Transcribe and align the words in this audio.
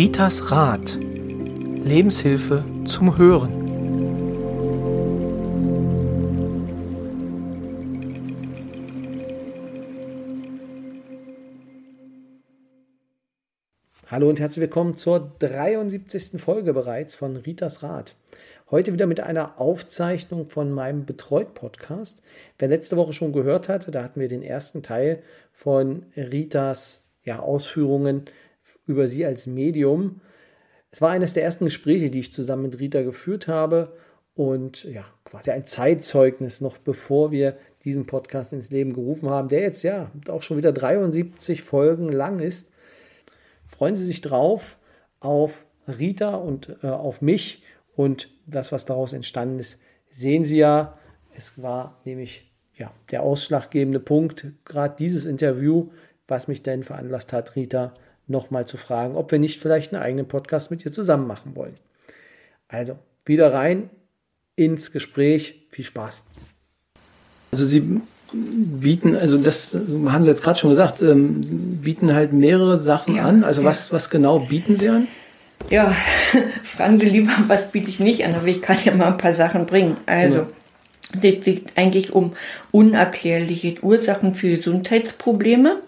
Ritas 0.00 0.50
Rat. 0.50 0.96
Lebenshilfe 0.98 2.64
zum 2.86 3.18
Hören. 3.18 3.52
Hallo 14.06 14.30
und 14.30 14.40
herzlich 14.40 14.62
willkommen 14.62 14.94
zur 14.94 15.36
73. 15.38 16.40
Folge 16.40 16.72
bereits 16.72 17.14
von 17.14 17.36
Ritas 17.36 17.82
Rat. 17.82 18.14
Heute 18.70 18.94
wieder 18.94 19.06
mit 19.06 19.20
einer 19.20 19.60
Aufzeichnung 19.60 20.48
von 20.48 20.72
meinem 20.72 21.04
Betreut-Podcast. 21.04 22.22
Wer 22.58 22.68
letzte 22.68 22.96
Woche 22.96 23.12
schon 23.12 23.34
gehört 23.34 23.68
hatte, 23.68 23.90
da 23.90 24.02
hatten 24.02 24.20
wir 24.20 24.28
den 24.28 24.42
ersten 24.42 24.82
Teil 24.82 25.22
von 25.52 26.06
Ritas 26.16 27.04
ja, 27.22 27.40
Ausführungen 27.40 28.24
über 28.90 29.08
sie 29.08 29.24
als 29.24 29.46
Medium. 29.46 30.20
Es 30.90 31.00
war 31.00 31.10
eines 31.10 31.32
der 31.32 31.44
ersten 31.44 31.64
Gespräche, 31.64 32.10
die 32.10 32.18
ich 32.18 32.32
zusammen 32.32 32.62
mit 32.62 32.80
Rita 32.80 33.02
geführt 33.02 33.48
habe 33.48 33.96
und 34.34 34.84
ja, 34.84 35.04
quasi 35.24 35.50
ein 35.50 35.64
Zeitzeugnis 35.64 36.60
noch 36.60 36.78
bevor 36.78 37.30
wir 37.30 37.56
diesen 37.84 38.06
Podcast 38.06 38.52
ins 38.52 38.70
Leben 38.70 38.92
gerufen 38.92 39.30
haben, 39.30 39.48
der 39.48 39.60
jetzt 39.60 39.82
ja 39.82 40.10
auch 40.28 40.42
schon 40.42 40.56
wieder 40.56 40.72
73 40.72 41.62
Folgen 41.62 42.10
lang 42.10 42.40
ist. 42.40 42.70
Freuen 43.66 43.96
Sie 43.96 44.04
sich 44.04 44.20
drauf 44.20 44.78
auf 45.20 45.66
Rita 45.86 46.34
und 46.34 46.76
äh, 46.82 46.88
auf 46.88 47.22
mich 47.22 47.62
und 47.94 48.28
das, 48.46 48.72
was 48.72 48.84
daraus 48.84 49.12
entstanden 49.12 49.58
ist, 49.58 49.78
sehen 50.10 50.44
Sie 50.44 50.58
ja. 50.58 50.98
Es 51.36 51.62
war 51.62 52.00
nämlich 52.04 52.50
ja, 52.74 52.92
der 53.10 53.22
ausschlaggebende 53.22 54.00
Punkt, 54.00 54.46
gerade 54.64 54.96
dieses 54.98 55.26
Interview, 55.26 55.90
was 56.26 56.48
mich 56.48 56.62
denn 56.62 56.82
veranlasst 56.82 57.32
hat, 57.32 57.54
Rita 57.56 57.94
nochmal 58.30 58.66
zu 58.66 58.76
fragen, 58.76 59.16
ob 59.16 59.32
wir 59.32 59.38
nicht 59.38 59.60
vielleicht 59.60 59.92
einen 59.92 60.02
eigenen 60.02 60.26
Podcast 60.26 60.70
mit 60.70 60.84
ihr 60.84 60.92
zusammen 60.92 61.26
machen 61.26 61.56
wollen. 61.56 61.74
Also, 62.68 62.96
wieder 63.24 63.52
rein 63.52 63.90
ins 64.56 64.92
Gespräch. 64.92 65.66
Viel 65.70 65.84
Spaß. 65.84 66.24
Also 67.52 67.66
Sie 67.66 68.00
bieten, 68.32 69.16
also 69.16 69.38
das 69.38 69.76
haben 70.06 70.24
Sie 70.24 70.30
jetzt 70.30 70.42
gerade 70.42 70.58
schon 70.58 70.70
gesagt, 70.70 71.02
ähm, 71.02 71.40
bieten 71.82 72.14
halt 72.14 72.32
mehrere 72.32 72.78
Sachen 72.78 73.16
ja, 73.16 73.24
an. 73.24 73.44
Also 73.44 73.62
ja. 73.62 73.68
was, 73.68 73.92
was 73.92 74.08
genau 74.08 74.38
bieten 74.38 74.74
Sie 74.74 74.88
an? 74.88 75.08
Ja, 75.68 75.94
fragen 76.62 77.00
Sie 77.00 77.08
lieber, 77.08 77.32
was 77.48 77.72
biete 77.72 77.90
ich 77.90 78.00
nicht 78.00 78.24
an, 78.24 78.34
aber 78.34 78.46
ich 78.46 78.62
kann 78.62 78.78
ja 78.84 78.94
mal 78.94 79.08
ein 79.08 79.18
paar 79.18 79.34
Sachen 79.34 79.66
bringen. 79.66 79.96
Also, 80.06 80.38
ja. 80.38 80.46
das 81.14 81.44
geht 81.44 81.76
eigentlich 81.76 82.12
um 82.12 82.34
unerklärliche 82.70 83.82
Ursachen 83.82 84.34
für 84.34 84.56
Gesundheitsprobleme 84.56 85.80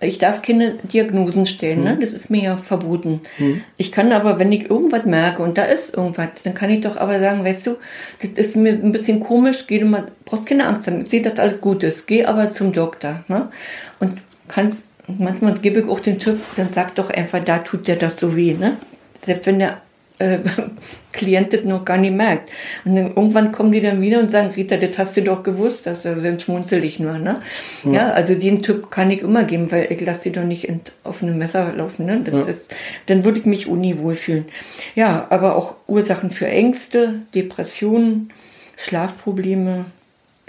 ich 0.00 0.18
darf 0.18 0.40
keine 0.42 0.74
Diagnosen 0.74 1.46
stellen, 1.46 1.84
ne? 1.84 1.94
Mhm. 1.94 2.00
das 2.00 2.12
ist 2.12 2.30
mir 2.30 2.42
ja 2.42 2.56
verboten. 2.56 3.20
Mhm. 3.38 3.62
Ich 3.76 3.92
kann 3.92 4.12
aber, 4.12 4.38
wenn 4.38 4.50
ich 4.50 4.70
irgendwas 4.70 5.04
merke 5.04 5.42
und 5.42 5.58
da 5.58 5.64
ist 5.64 5.94
irgendwas, 5.94 6.28
dann 6.42 6.54
kann 6.54 6.70
ich 6.70 6.80
doch 6.80 6.96
aber 6.96 7.20
sagen, 7.20 7.44
weißt 7.44 7.66
du, 7.66 7.76
das 8.20 8.30
ist 8.46 8.56
mir 8.56 8.72
ein 8.72 8.92
bisschen 8.92 9.20
komisch, 9.20 9.66
geh 9.66 9.78
du 9.78 9.86
mal, 9.86 10.06
brauchst 10.24 10.46
keine 10.46 10.66
Angst 10.66 10.86
haben, 10.86 11.02
ich 11.02 11.10
sehe, 11.10 11.22
dass 11.22 11.38
alles 11.38 11.60
gut 11.60 11.82
ist, 11.82 12.06
geh 12.06 12.24
aber 12.24 12.48
zum 12.48 12.72
Doktor. 12.72 13.24
Ne? 13.28 13.50
Und 13.98 14.20
kannst, 14.48 14.82
manchmal 15.06 15.54
gebe 15.54 15.80
ich 15.80 15.88
auch 15.88 16.00
den 16.00 16.18
Tipp, 16.18 16.40
dann 16.56 16.68
sag 16.74 16.94
doch 16.94 17.10
einfach, 17.10 17.44
da 17.44 17.58
tut 17.58 17.86
der 17.86 17.96
das 17.96 18.18
so 18.18 18.36
weh. 18.36 18.54
Ne? 18.54 18.78
Selbst 19.24 19.46
wenn 19.46 19.58
der 19.58 19.82
äh, 20.20 20.38
Klient 21.12 21.52
das 21.52 21.64
noch 21.64 21.84
gar 21.84 21.96
nicht 21.96 22.14
merkt. 22.14 22.50
Und 22.84 22.94
dann 22.94 23.08
irgendwann 23.08 23.50
kommen 23.50 23.72
die 23.72 23.80
dann 23.80 24.00
wieder 24.00 24.20
und 24.20 24.30
sagen, 24.30 24.50
Rita, 24.54 24.76
das 24.76 24.96
hast 24.96 25.16
du 25.16 25.22
doch 25.22 25.42
gewusst, 25.42 25.86
dass 25.86 26.06
also 26.06 26.20
dann 26.20 26.38
schmunzel 26.38 26.84
ich 26.84 27.00
nur, 27.00 27.18
ne? 27.18 27.42
Ja. 27.84 27.92
ja. 27.92 28.10
also 28.12 28.34
den 28.34 28.62
Typ 28.62 28.90
kann 28.90 29.10
ich 29.10 29.22
immer 29.22 29.42
geben, 29.42 29.72
weil 29.72 29.90
ich 29.90 30.00
lasse 30.00 30.22
sie 30.22 30.32
doch 30.32 30.44
nicht 30.44 30.68
in, 30.68 30.80
auf 31.02 31.22
einem 31.22 31.38
Messer 31.38 31.72
laufen, 31.72 32.06
ne? 32.06 32.24
Ja. 32.30 32.42
Ist, 32.42 32.72
dann 33.06 33.24
würde 33.24 33.40
ich 33.40 33.46
mich 33.46 33.66
uni 33.66 33.98
wohlfühlen. 33.98 34.44
Ja, 34.94 35.26
aber 35.30 35.56
auch 35.56 35.76
Ursachen 35.88 36.30
für 36.30 36.46
Ängste, 36.46 37.22
Depressionen, 37.34 38.32
Schlafprobleme, 38.76 39.86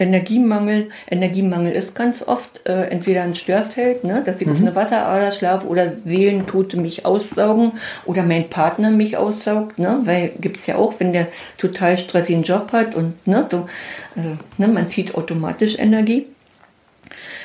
Energiemangel. 0.01 0.89
Energiemangel 1.09 1.73
ist 1.73 1.95
ganz 1.95 2.21
oft 2.21 2.67
äh, 2.67 2.87
entweder 2.89 3.23
ein 3.23 3.35
Störfeld, 3.35 4.03
ne, 4.03 4.21
dass 4.25 4.41
ich 4.41 4.47
mhm. 4.47 4.53
auf 4.53 4.61
einer 4.61 4.75
Wasserader 4.75 5.31
schlafe 5.31 5.67
oder 5.67 5.91
Seelentote 6.05 6.77
mich 6.77 7.05
aussaugen 7.05 7.73
oder 8.05 8.23
mein 8.23 8.49
Partner 8.49 8.91
mich 8.91 9.17
aussaugt, 9.17 9.79
ne, 9.79 9.99
weil 10.03 10.31
gibt's 10.39 10.67
ja 10.67 10.75
auch, 10.75 10.95
wenn 10.99 11.13
der 11.13 11.27
total 11.57 11.97
stressigen 11.97 12.43
Job 12.43 12.71
hat 12.73 12.95
und 12.95 13.25
ne, 13.27 13.47
so, 13.49 13.67
also, 14.15 14.37
ne, 14.57 14.67
man 14.67 14.87
zieht 14.87 15.15
automatisch 15.15 15.77
Energie. 15.79 16.27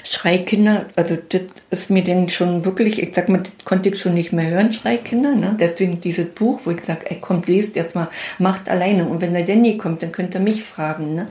Schreikinder, 0.08 0.86
also 0.94 1.16
das 1.28 1.42
ist 1.70 1.90
mir 1.90 2.04
denn 2.04 2.28
schon 2.28 2.64
wirklich, 2.64 3.02
ich 3.02 3.14
sag 3.14 3.28
mal, 3.28 3.38
das 3.38 3.52
konnte 3.64 3.88
ich 3.88 3.98
schon 3.98 4.14
nicht 4.14 4.32
mehr 4.32 4.50
hören, 4.50 4.72
Schreikinder, 4.72 5.34
ne? 5.34 5.56
Deswegen 5.58 6.00
dieses 6.00 6.26
Buch, 6.26 6.60
wo 6.64 6.70
ich 6.70 6.84
sage, 6.84 7.10
ey, 7.10 7.18
kommt, 7.20 7.48
lest 7.48 7.76
erstmal, 7.76 8.08
macht 8.38 8.68
alleine. 8.68 9.06
Und 9.06 9.20
wenn 9.20 9.34
der 9.34 9.44
Danny 9.44 9.76
kommt, 9.76 10.02
dann 10.02 10.12
könnt 10.12 10.34
ihr 10.34 10.40
mich 10.40 10.62
fragen, 10.62 11.16
ne? 11.16 11.26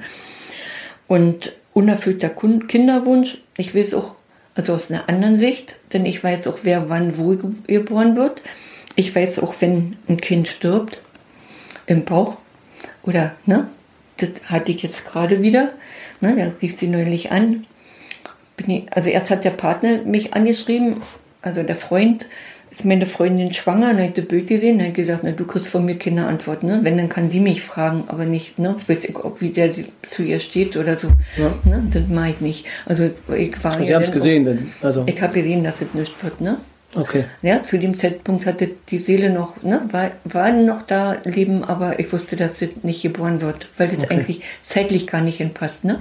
Und 1.08 1.54
unerfüllter 1.74 2.30
Kinderwunsch, 2.30 3.40
ich 3.58 3.76
weiß 3.76 3.94
auch, 3.94 4.16
also 4.56 4.74
aus 4.74 4.90
einer 4.90 5.10
anderen 5.10 5.40
Sicht, 5.40 5.78
denn 5.94 6.06
ich 6.06 6.24
weiß 6.24 6.48
auch, 6.48 6.60
wer 6.64 6.90
wann 6.90 7.18
wo 7.18 7.36
geboren 7.68 8.16
wird. 8.16 8.42
Ich 8.96 9.14
weiß 9.14 9.40
auch, 9.40 9.56
wenn 9.60 9.98
ein 10.08 10.22
Kind 10.22 10.48
stirbt 10.48 11.00
im 11.86 12.06
Bauch 12.06 12.38
oder, 13.04 13.36
ne, 13.46 13.68
das 14.18 14.30
hatte 14.46 14.72
ich 14.72 14.82
jetzt 14.82 15.06
gerade 15.06 15.42
wieder, 15.42 15.74
ne, 16.22 16.36
da 16.38 16.52
rief 16.62 16.80
sie 16.80 16.88
neulich 16.88 17.32
an. 17.32 17.66
Ich, 18.66 18.84
also 18.92 19.10
erst 19.10 19.30
hat 19.30 19.44
der 19.44 19.52
Partner 19.52 19.98
mich 20.04 20.34
angeschrieben, 20.34 21.02
also 21.42 21.62
der 21.62 21.76
Freund, 21.76 22.30
ist 22.76 22.86
meine 22.86 23.06
Freundin 23.06 23.54
schwanger, 23.54 23.94
dann 23.94 24.04
hat 24.04 24.18
das 24.18 24.26
Bild 24.26 24.48
gesehen, 24.48 24.80
dann 24.80 24.88
hat 24.88 24.96
gesagt, 24.96 25.22
na, 25.24 25.32
du 25.32 25.46
kriegst 25.46 25.68
von 25.68 25.86
mir 25.86 25.98
keine 25.98 26.28
Antwort, 26.28 26.64
ne? 26.64 26.80
Wenn, 26.84 26.98
dann 26.98 27.10
kann 27.10 27.30
sie 27.30 27.40
mich 27.40 27.62
fragen, 27.62 28.04
aber 28.08 28.26
nicht, 28.26 28.60
ne? 28.60 28.76
Ich 28.78 28.90
weiß 28.90 29.04
nicht, 29.04 29.16
ob 29.16 29.42
wie 29.42 29.50
der 29.50 29.72
zu 30.04 30.24
ihr 30.24 30.40
steht 30.40 30.76
oder 30.76 31.00
so. 31.00 31.08
Ja. 31.38 31.54
Ne? 31.64 31.84
Das 31.92 32.04
mache 32.10 32.32
ich 32.32 32.42
nicht. 32.42 32.66
Also 32.86 33.12
ich 33.36 33.64
war 33.64 33.74
also 33.74 33.86
Sie 33.86 33.96
haben 33.96 34.04
es 34.04 34.12
gesehen, 34.12 34.46
denn? 34.46 34.72
Also. 34.82 35.04
Ich 35.06 35.22
habe 35.22 35.34
gesehen, 35.34 35.64
dass 35.64 35.82
es 35.82 35.94
nicht 35.94 36.22
wird, 36.24 36.42
ne? 36.42 36.58
Okay. 36.96 37.26
Ja, 37.42 37.62
zu 37.62 37.78
dem 37.78 37.98
Zeitpunkt 37.98 38.46
hatte 38.46 38.70
die 38.90 39.00
Seele 39.00 39.30
noch, 39.30 39.62
ne, 39.64 39.82
war, 39.92 40.12
war 40.24 40.52
noch 40.54 40.82
da 40.84 41.18
leben, 41.26 41.66
aber 41.66 42.00
ich 42.00 42.12
wusste, 42.14 42.38
dass 42.38 42.58
sie 42.60 42.70
nicht 42.84 43.02
geboren 43.02 43.42
wird, 43.42 43.68
weil 43.76 43.90
das 43.90 44.06
okay. 44.06 44.14
eigentlich 44.14 44.42
zeitlich 44.62 45.06
gar 45.06 45.20
nicht 45.20 45.38
hinpasst, 45.38 45.84
ne? 45.84 46.00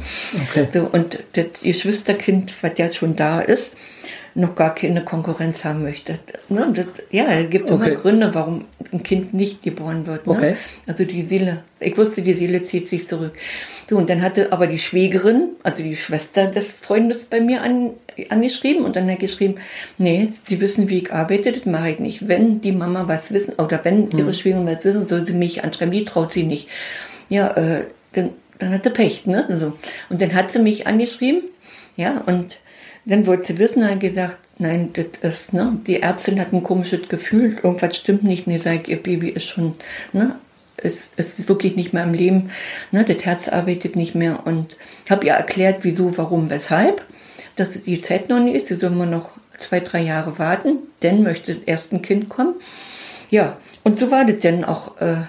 Okay. 0.50 0.68
So, 0.72 0.88
und 0.92 1.18
das 1.32 1.46
Geschwisterkind, 1.62 2.54
was 2.62 2.72
ja 2.78 2.92
schon 2.92 3.16
da 3.16 3.40
ist, 3.40 3.74
noch 4.34 4.56
gar 4.56 4.74
keine 4.74 5.04
Konkurrenz 5.04 5.64
haben 5.64 5.82
möchte. 5.82 6.18
Ne? 6.48 6.68
Das, 6.74 6.86
ja, 7.10 7.30
es 7.32 7.50
gibt 7.50 7.70
okay. 7.70 7.86
immer 7.86 7.94
Gründe, 7.96 8.34
warum 8.34 8.64
ein 8.92 9.02
Kind 9.02 9.32
nicht 9.32 9.62
geboren 9.62 10.06
wird. 10.06 10.26
Ne? 10.26 10.32
Okay. 10.32 10.56
Also 10.86 11.04
die 11.04 11.22
Seele, 11.22 11.62
ich 11.78 11.96
wusste, 11.96 12.22
die 12.22 12.34
Seele 12.34 12.62
zieht 12.62 12.88
sich 12.88 13.06
zurück. 13.06 13.32
So, 13.88 13.96
und 13.96 14.10
dann 14.10 14.22
hatte 14.22 14.52
aber 14.52 14.66
die 14.66 14.78
Schwägerin, 14.78 15.50
also 15.62 15.82
die 15.82 15.96
Schwester 15.96 16.46
des 16.46 16.72
Freundes 16.72 17.26
bei 17.26 17.40
mir 17.40 17.62
an, 17.62 17.90
angeschrieben 18.28 18.84
und 18.84 18.96
dann 18.96 19.10
hat 19.10 19.20
geschrieben, 19.20 19.56
nee, 19.98 20.28
sie 20.44 20.60
wissen, 20.60 20.88
wie 20.88 20.98
ich 20.98 21.12
arbeite, 21.12 21.52
das 21.52 21.66
mache 21.66 21.90
ich 21.90 21.98
nicht. 22.00 22.26
Wenn 22.26 22.60
die 22.60 22.72
Mama 22.72 23.06
was 23.06 23.32
wissen 23.32 23.54
oder 23.54 23.84
wenn 23.84 24.10
ihre 24.10 24.26
hm. 24.26 24.32
Schwägerin 24.32 24.66
was 24.66 24.84
wissen, 24.84 25.06
soll 25.06 25.24
sie 25.24 25.34
mich 25.34 25.62
anschreiben, 25.62 25.92
die 25.92 26.04
traut 26.04 26.32
sie 26.32 26.44
nicht. 26.44 26.68
Ja, 27.28 27.50
äh, 27.56 27.84
dann, 28.12 28.30
dann 28.58 28.72
hat 28.72 28.84
sie 28.84 28.90
Pech, 28.90 29.26
ne? 29.26 29.44
So. 29.60 29.74
Und 30.10 30.20
dann 30.20 30.34
hat 30.34 30.50
sie 30.50 30.60
mich 30.60 30.86
angeschrieben, 30.86 31.42
ja, 31.96 32.22
und 32.26 32.58
dann 33.04 33.26
wollte 33.26 33.52
sie 33.52 33.58
wissen, 33.58 33.88
hat 33.88 34.00
gesagt, 34.00 34.38
nein, 34.58 34.90
das 34.92 35.06
ist, 35.22 35.52
ne, 35.52 35.78
die 35.86 36.00
Ärztin 36.00 36.40
hat 36.40 36.52
ein 36.52 36.62
komisches 36.62 37.08
Gefühl, 37.08 37.58
irgendwas 37.62 37.96
stimmt 37.96 38.24
nicht. 38.24 38.46
Ich 38.46 38.62
sage, 38.62 38.90
ihr 38.90 39.02
Baby 39.02 39.28
ist 39.30 39.44
schon, 39.44 39.74
ne, 40.12 40.36
ist, 40.76 41.10
ist 41.16 41.48
wirklich 41.48 41.76
nicht 41.76 41.92
mehr 41.92 42.04
im 42.04 42.14
Leben, 42.14 42.50
ne, 42.90 43.04
das 43.04 43.24
Herz 43.24 43.48
arbeitet 43.48 43.96
nicht 43.96 44.14
mehr. 44.14 44.46
Und 44.46 44.76
habe 45.08 45.26
ihr 45.26 45.32
erklärt, 45.32 45.78
wieso, 45.82 46.16
warum, 46.16 46.50
weshalb, 46.50 47.04
dass 47.56 47.82
die 47.82 48.00
Zeit 48.00 48.28
noch 48.28 48.40
nicht 48.40 48.56
ist, 48.56 48.66
sie 48.68 48.76
soll 48.76 48.90
mal 48.90 49.06
noch 49.06 49.30
zwei, 49.58 49.80
drei 49.80 50.02
Jahre 50.02 50.38
warten, 50.38 50.78
dann 51.00 51.22
möchte 51.22 51.60
erst 51.66 51.92
ein 51.92 52.02
Kind 52.02 52.28
kommen. 52.28 52.54
Ja, 53.30 53.58
und 53.82 53.98
so 53.98 54.10
war 54.10 54.24
das 54.24 54.38
denn 54.38 54.64
auch, 54.64 55.00
äh, 55.00 55.22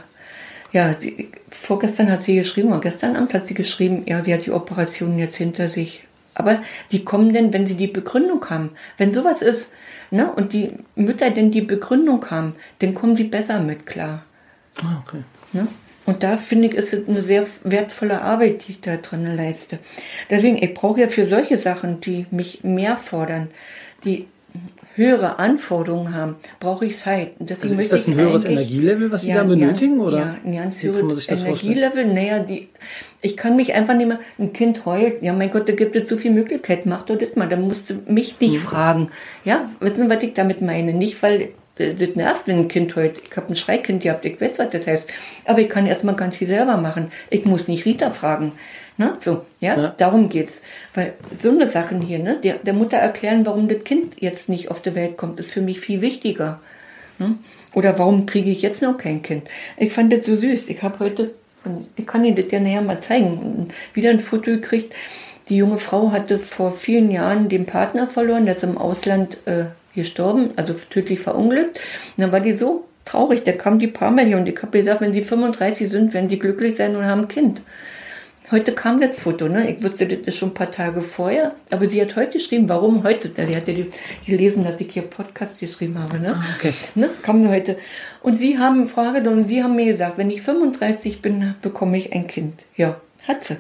ja, 0.72 0.94
sie, 0.98 1.30
vorgestern 1.50 2.12
hat 2.12 2.24
sie 2.24 2.36
geschrieben, 2.36 2.70
oder 2.70 2.82
gestern 2.82 3.16
Abend 3.16 3.34
hat 3.34 3.48
sie 3.48 3.54
geschrieben, 3.54 4.04
ja, 4.06 4.24
sie 4.24 4.34
hat 4.34 4.46
die 4.46 4.52
Operation 4.52 5.20
jetzt 5.20 5.36
hinter 5.36 5.70
sich. 5.70 6.04
Aber 6.36 6.60
die 6.92 7.04
kommen 7.04 7.34
denn, 7.34 7.54
wenn 7.54 7.66
sie 7.66 7.76
die 7.76 7.88
Begründung 7.88 8.50
haben. 8.50 8.72
Wenn 8.98 9.14
sowas 9.14 9.42
ist, 9.42 9.72
ne, 10.12 10.32
und 10.32 10.54
die 10.54 10.74
Mütter 10.96 11.32
denn 11.32 11.52
die 11.52 11.62
Begründung 11.62 12.30
haben, 12.30 12.56
dann 12.80 12.94
kommen 12.94 13.16
sie 13.16 13.24
besser 13.24 13.60
mit 13.60 13.86
klar. 13.86 14.24
Ah, 14.82 15.02
okay. 15.06 15.24
Ne? 15.54 15.68
Und 16.06 16.22
da 16.22 16.38
finde 16.38 16.68
ich, 16.68 16.76
ist 16.76 16.94
es 16.94 17.08
eine 17.08 17.22
sehr 17.22 17.48
wertvolle 17.64 18.22
Arbeit, 18.22 18.68
die 18.68 18.74
ich 18.74 18.82
da 18.82 18.98
drin 18.98 19.36
leiste. 19.36 19.80
Deswegen, 20.30 20.62
ich 20.62 20.74
brauche 20.74 21.02
ja 21.02 21.08
für 21.08 21.26
solche 21.26 21.58
Sachen, 21.58 22.00
die 22.02 22.28
mich 22.30 22.64
mehr 22.64 22.98
fordern, 22.98 23.50
die 24.04 24.28
höhere 24.96 25.40
Anforderungen 25.40 26.14
haben, 26.14 26.36
brauche 26.60 26.86
ich 26.86 26.98
Zeit. 26.98 27.34
Deswegen 27.40 27.74
also 27.74 27.82
ist 27.82 27.92
das 27.92 28.08
ein 28.08 28.16
höheres 28.16 28.46
Energielevel, 28.46 29.12
was 29.12 29.24
Sie 29.24 29.30
ja, 29.30 29.36
da 29.36 29.44
benötigen? 29.44 29.98
Ganz, 29.98 30.08
oder? 30.08 30.20
Ja, 30.20 30.36
ein 30.44 30.56
ganz 30.56 30.82
höheres 30.82 31.30
Energielevel. 31.30 32.14
Naja, 32.14 32.40
die, 32.40 32.70
ich 33.22 33.36
kann 33.36 33.56
mich 33.56 33.74
einfach 33.74 33.94
nicht 33.94 34.08
mehr, 34.08 34.20
ein 34.40 34.54
Kind 34.54 34.86
heult, 34.86 35.22
ja 35.22 35.34
mein 35.34 35.52
Gott, 35.52 35.68
da 35.68 35.74
gibt 35.74 35.96
es 35.96 36.08
so 36.08 36.18
viele 36.18 36.34
Möglichkeiten, 36.34 36.90
mach 36.90 37.06
doch 37.06 37.18
das 37.18 37.36
mal, 37.36 37.50
da 37.50 37.58
musst 37.58 37.90
du 37.90 37.96
mich 38.08 38.40
nicht 38.40 38.56
hm. 38.56 38.62
fragen. 38.62 39.12
Ja, 39.44 39.70
wissen 39.80 40.04
Sie, 40.04 40.10
was 40.10 40.24
ich 40.24 40.34
damit 40.34 40.62
meine? 40.62 40.94
Nicht, 40.94 41.22
weil 41.22 41.50
das, 41.76 42.16
nervt 42.16 42.48
ein 42.48 42.68
Kind 42.68 42.96
heute. 42.96 43.22
Ich 43.24 43.36
habe 43.36 43.50
ein 43.50 43.56
Schreikind 43.56 44.04
gehabt, 44.04 44.26
ich 44.26 44.40
weiß, 44.40 44.60
was 44.60 44.70
das 44.70 44.88
heißt. 44.88 45.08
Aber 45.46 45.60
ich 45.60 45.70
kann 45.70 45.86
erstmal 45.86 46.16
ganz 46.16 46.38
viel 46.38 46.48
selber 46.48 46.78
machen. 46.78 47.12
Ich 47.30 47.46
muss 47.46 47.68
nicht 47.68 47.86
Rita 47.86 48.12
fragen. 48.12 48.54
Ne? 48.98 49.18
So, 49.20 49.46
ja? 49.60 49.78
ja, 49.78 49.94
darum 49.98 50.30
geht's. 50.30 50.62
Weil 50.94 51.14
so 51.42 51.50
eine 51.50 51.68
Sachen 51.68 52.02
hier, 52.02 52.20
ne? 52.20 52.40
der, 52.42 52.56
der 52.56 52.74
Mutter 52.74 52.98
erklären, 52.98 53.46
warum 53.46 53.68
das 53.68 53.84
Kind 53.84 54.22
jetzt 54.22 54.48
nicht 54.48 54.72
auf 54.72 54.82
die 54.82 54.96
Welt 54.96 55.18
kommt, 55.18 55.40
ist 55.40 55.52
für 55.52 55.62
mich 55.62 55.80
viel 55.80 56.02
wichtiger. 56.02 56.60
Ne? 57.20 57.36
Oder 57.74 58.00
warum 58.00 58.26
kriege 58.26 58.50
ich 58.50 58.62
jetzt 58.62 58.82
noch 58.82 58.98
kein 58.98 59.22
Kind? 59.22 59.50
Ich 59.78 59.92
fand 59.92 60.14
das 60.14 60.26
so 60.26 60.36
süß. 60.36 60.70
Ich 60.70 60.82
habe 60.82 61.00
heute, 61.00 61.32
ich 61.98 62.08
kann 62.08 62.24
Ihnen 62.24 62.38
das 62.38 62.46
ja 62.50 62.60
nachher 62.60 62.82
mal 62.82 63.02
zeigen, 63.02 63.68
wieder 63.94 64.12
ein 64.12 64.22
Foto 64.22 64.52
gekriegt. 64.52 64.94
Die 65.50 65.58
junge 65.58 65.78
Frau 65.78 66.12
hatte 66.12 66.40
vor 66.40 66.72
vielen 66.72 67.12
Jahren 67.12 67.50
den 67.50 67.66
Partner 67.66 68.08
verloren, 68.08 68.46
der 68.46 68.56
ist 68.56 68.64
im 68.64 68.78
Ausland 68.78 69.38
äh, 69.46 69.66
gestorben, 69.94 70.52
also 70.56 70.74
tödlich 70.74 71.20
verunglückt. 71.20 71.80
Und 72.16 72.22
dann 72.22 72.32
war 72.32 72.40
die 72.40 72.56
so 72.56 72.86
traurig, 73.04 73.44
da 73.44 73.52
kam 73.52 73.78
die 73.78 73.88
paar 73.88 74.10
Mal 74.10 74.26
hier 74.26 74.38
und 74.38 74.48
ich 74.48 74.60
habe 74.62 74.80
gesagt, 74.80 75.02
wenn 75.02 75.14
sie 75.14 75.22
35 75.22 75.92
sind, 75.92 76.14
werden 76.14 76.30
sie 76.30 76.40
glücklich 76.40 76.78
sein 76.78 76.96
und 76.96 77.06
haben 77.06 77.22
ein 77.22 77.28
Kind. 77.28 77.62
Heute 78.52 78.74
kam 78.74 79.02
das 79.02 79.18
Foto, 79.18 79.48
ne? 79.48 79.72
Ich 79.72 79.84
wusste 79.84 80.06
das 80.06 80.36
schon 80.36 80.50
ein 80.50 80.54
paar 80.54 80.70
Tage 80.70 81.02
vorher, 81.02 81.56
aber 81.72 81.90
sie 81.90 82.00
hat 82.00 82.16
heute 82.16 82.38
geschrieben, 82.38 82.70
warum 82.70 83.04
heute? 83.04 83.32
Sie 83.34 83.56
hat 83.56 83.68
ja 83.68 83.74
gelesen, 84.26 84.64
dass 84.64 84.80
ich 84.80 84.94
hier 84.94 85.02
Podcast 85.02 85.60
geschrieben 85.60 85.98
habe, 85.98 86.20
ne? 86.20 86.36
Ah, 86.36 86.56
okay. 86.58 86.74
ne? 86.94 87.10
Kam 87.24 87.48
heute. 87.50 87.78
Und 88.22 88.36
sie 88.36 88.60
haben 88.60 88.88
Frage 88.88 89.28
und 89.30 89.48
sie 89.48 89.64
haben 89.64 89.76
mir 89.76 89.92
gesagt, 89.92 90.20
wenn 90.20 90.30
ich 90.30 90.44
35 90.44 91.24
bin, 91.24 91.56
bekomme 91.62 91.98
ich 91.98 92.14
ein 92.14 92.28
Kind. 92.28 92.66
Ja, 92.76 93.02
hat 93.28 93.44
sie. 93.44 93.58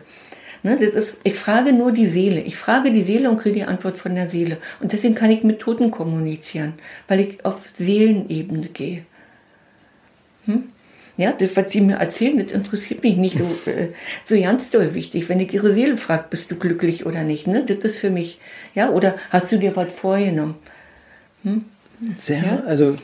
Ne, 0.62 0.78
das 0.78 0.96
ist, 0.96 1.20
ich 1.24 1.36
frage 1.36 1.74
nur 1.74 1.92
die 1.92 2.08
Seele. 2.08 2.42
Ich 2.42 2.56
frage 2.56 2.92
die 2.92 3.04
Seele 3.04 3.30
und 3.30 3.40
kriege 3.40 3.56
die 3.56 3.66
Antwort 3.66 4.00
von 4.00 4.16
der 4.16 4.30
Seele. 4.30 4.58
Und 4.80 4.94
deswegen 4.94 5.14
kann 5.14 5.30
ich 5.30 5.44
mit 5.44 5.60
Toten 5.60 5.92
kommunizieren, 5.92 6.74
weil 7.08 7.20
ich 7.20 7.46
auf 7.46 7.70
Seelenebene 7.76 8.68
gehe. 8.68 9.06
Hm? 10.46 10.72
Ja, 11.18 11.32
das, 11.32 11.56
was 11.56 11.72
sie 11.72 11.82
mir 11.82 11.96
erzählen, 11.96 12.40
das 12.40 12.52
interessiert 12.52 13.04
mich 13.04 13.16
nicht 13.16 13.38
so, 13.38 13.46
äh, 13.70 13.90
so 14.26 14.40
ganz 14.40 14.70
doll 14.70 14.94
wichtig. 14.94 15.30
Wenn 15.30 15.40
ich 15.40 15.54
ihre 15.54 15.74
Seele 15.74 15.98
frage, 15.98 16.26
bist 16.30 16.52
du 16.52 16.56
glücklich 16.56 17.06
oder 17.06 17.24
nicht, 17.24 17.48
ne? 17.48 17.64
Das 17.66 17.78
ist 17.80 18.00
für 18.00 18.10
mich, 18.10 18.40
ja, 18.74 18.90
oder 18.90 19.16
hast 19.30 19.52
du 19.52 19.58
dir 19.58 19.76
was 19.76 19.94
vorgenommen? 19.94 20.56
Hm? 21.44 21.66
Sehr, 22.18 22.44
ja? 22.44 22.64
also. 22.66 22.98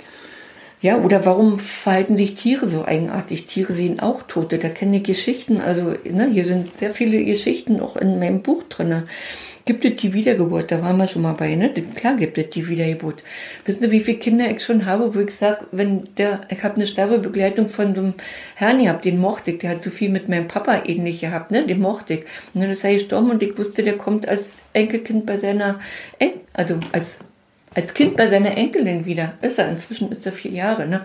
Ja, 0.82 0.98
oder 0.98 1.26
warum 1.26 1.60
verhalten 1.60 2.18
sich 2.18 2.34
Tiere 2.34 2.68
so 2.68 2.84
eigenartig? 2.84 3.46
Tiere 3.46 3.74
sehen 3.74 4.00
auch 4.00 4.24
Tote, 4.24 4.58
da 4.58 4.70
kenne 4.70 4.98
ich 4.98 5.04
Geschichten, 5.04 5.62
also, 5.62 5.94
ne, 6.04 6.30
hier 6.32 6.46
sind 6.46 6.74
sehr 6.74 6.92
viele 6.92 7.24
Geschichten 7.24 7.80
auch 7.80 7.96
in 7.96 8.20
meinem 8.20 8.42
Buch 8.42 8.64
drin 8.64 9.04
gibt 9.66 9.86
es 9.86 9.96
die 10.02 10.14
Wiedergeburt, 10.14 10.72
da 10.72 10.82
waren 10.82 10.98
wir 10.98 11.08
schon 11.08 11.22
mal 11.22 11.34
bei, 11.34 11.56
ne? 11.56 11.72
Klar 11.96 12.16
gibt 12.16 12.38
es 12.38 12.50
die 12.50 12.68
Wiedergeburt. 12.68 13.24
Wissen 13.66 13.82
Sie, 13.82 13.92
wie 13.92 14.00
viele 14.00 14.18
Kinder 14.18 14.50
ich 14.50 14.64
schon 14.64 14.86
habe, 14.86 15.14
wo 15.14 15.20
ich 15.20 15.36
sage, 15.36 15.66
wenn 15.72 16.10
der, 16.18 16.42
ich 16.50 16.64
habe 16.64 16.76
eine 16.76 16.88
Sterbebegleitung 16.88 17.68
von 17.68 17.96
so 17.96 18.02
einem 18.02 18.14
Herrn 18.56 18.84
gehabt, 18.84 19.06
den 19.06 19.20
mochte 19.20 19.52
ich, 19.52 19.60
der 19.60 19.72
hat 19.72 19.84
so 19.84 19.90
viel 19.90 20.10
mit 20.10 20.30
meinem 20.30 20.48
Papa 20.48 20.84
ähnlich 20.86 21.22
gehabt, 21.22 21.52
ne? 21.52 21.66
Den 21.66 21.80
mochte 21.80 22.16
ich. 22.16 22.26
Und 22.54 22.62
dann 22.62 22.72
ist 22.72 22.84
er 22.84 22.94
gestorben 22.94 23.32
und 23.32 23.44
ich 23.44 23.58
wusste, 23.58 23.84
der 23.84 23.98
kommt 23.98 24.28
als 24.28 24.54
Enkelkind 24.74 25.26
bei 25.26 25.38
seiner, 25.38 25.80
en 26.20 26.32
also 26.54 26.80
als 26.92 27.20
als 27.74 27.94
Kind 27.94 28.18
bei 28.18 28.30
seiner 28.30 28.58
Enkelin 28.58 29.06
wieder. 29.06 29.34
Ist 29.42 29.60
er, 29.60 29.70
inzwischen 29.70 30.12
ist 30.12 30.26
er 30.26 30.34
vier 30.34 30.52
Jahre, 30.52 30.88
ne? 30.88 31.02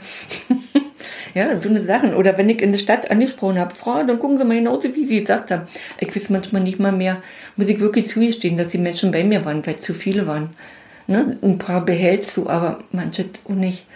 ja, 1.35 1.61
so 1.61 1.69
eine 1.69 1.81
Sachen. 1.81 2.15
Oder 2.15 2.37
wenn 2.39 2.49
ich 2.49 2.61
in 2.61 2.73
der 2.73 2.79
Stadt 2.79 3.11
angesprochen 3.11 3.59
habe, 3.59 3.75
Frau, 3.75 4.03
dann 4.03 4.19
gucken 4.19 4.39
Sie 4.39 4.45
mal 4.45 4.57
genauso, 4.57 4.95
wie 4.95 5.05
Sie 5.05 5.21
gesagt 5.21 5.51
haben. 5.51 5.69
Ich 5.99 6.15
weiß 6.15 6.31
manchmal 6.31 6.63
nicht 6.63 6.81
mal 6.81 6.93
mehr, 6.93 7.23
muss 7.57 7.69
ich 7.69 7.79
wirklich 7.79 8.09
zugestehen, 8.09 8.57
dass 8.57 8.69
die 8.69 8.79
Menschen 8.79 9.13
bei 9.13 9.23
mir 9.23 9.45
waren, 9.45 9.65
weil 9.65 9.77
zu 9.77 9.95
viele 9.95 10.27
waren. 10.27 10.51
Ne? 11.07 11.39
Ein 11.41 11.59
paar 11.59 11.85
behältst 11.85 12.37
du, 12.37 12.49
aber 12.49 12.81
manche 12.91 13.27
auch 13.45 13.55
nicht. 13.55 13.87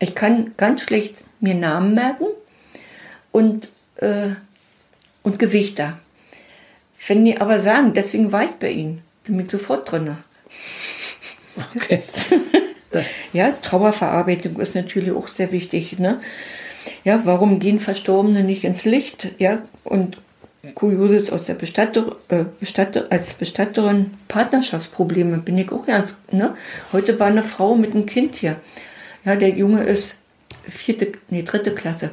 Ich 0.00 0.14
kann 0.14 0.52
ganz 0.56 0.82
schlecht 0.82 1.16
mir 1.40 1.54
Namen 1.54 1.94
merken 1.94 2.26
und, 3.32 3.70
äh, 3.96 4.30
und 5.22 5.38
Gesichter. 5.38 5.98
Wenn 7.06 7.24
die 7.24 7.40
aber 7.40 7.60
sagen, 7.60 7.94
deswegen 7.94 8.32
war 8.32 8.44
ich 8.44 8.50
bei 8.50 8.70
Ihnen, 8.70 9.02
ich 9.26 9.50
sofort 9.50 9.90
drin. 9.90 10.18
Okay. 11.74 12.02
Ja, 13.32 13.52
Trauerverarbeitung 13.52 14.58
ist 14.58 14.74
natürlich 14.74 15.12
auch 15.12 15.28
sehr 15.28 15.52
wichtig. 15.52 16.00
Ne? 16.00 16.20
Ja, 17.04 17.22
warum 17.24 17.60
gehen 17.60 17.78
Verstorbene 17.78 18.42
nicht 18.42 18.64
ins 18.64 18.84
Licht? 18.84 19.28
Ja, 19.38 19.62
und 19.84 20.18
Kurioses 20.74 21.30
aus 21.30 21.44
der 21.44 21.54
Bestatter, 21.54 22.16
äh, 22.28 22.44
Bestatter, 22.58 23.06
als 23.10 23.34
Bestatterin 23.34 24.10
Partnerschaftsprobleme 24.28 25.38
bin 25.38 25.56
ich 25.56 25.72
auch 25.72 25.86
ernst. 25.86 26.16
Ne? 26.32 26.54
Heute 26.92 27.18
war 27.18 27.28
eine 27.28 27.44
Frau 27.44 27.76
mit 27.76 27.94
einem 27.94 28.06
Kind 28.06 28.34
hier. 28.34 28.56
Ja, 29.24 29.36
der 29.36 29.50
Junge 29.50 29.84
ist 29.84 30.16
vierte, 30.68 31.12
nee, 31.28 31.42
dritte 31.42 31.74
Klasse. 31.74 32.10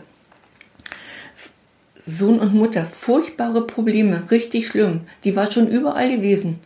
Sohn 2.06 2.40
und 2.40 2.54
Mutter, 2.54 2.86
furchtbare 2.86 3.68
Probleme, 3.68 4.24
richtig 4.32 4.68
schlimm. 4.68 5.02
Die 5.26 5.36
war 5.36 5.52
schon 5.52 5.68
überall 5.68 6.10
gewesen. 6.10 6.60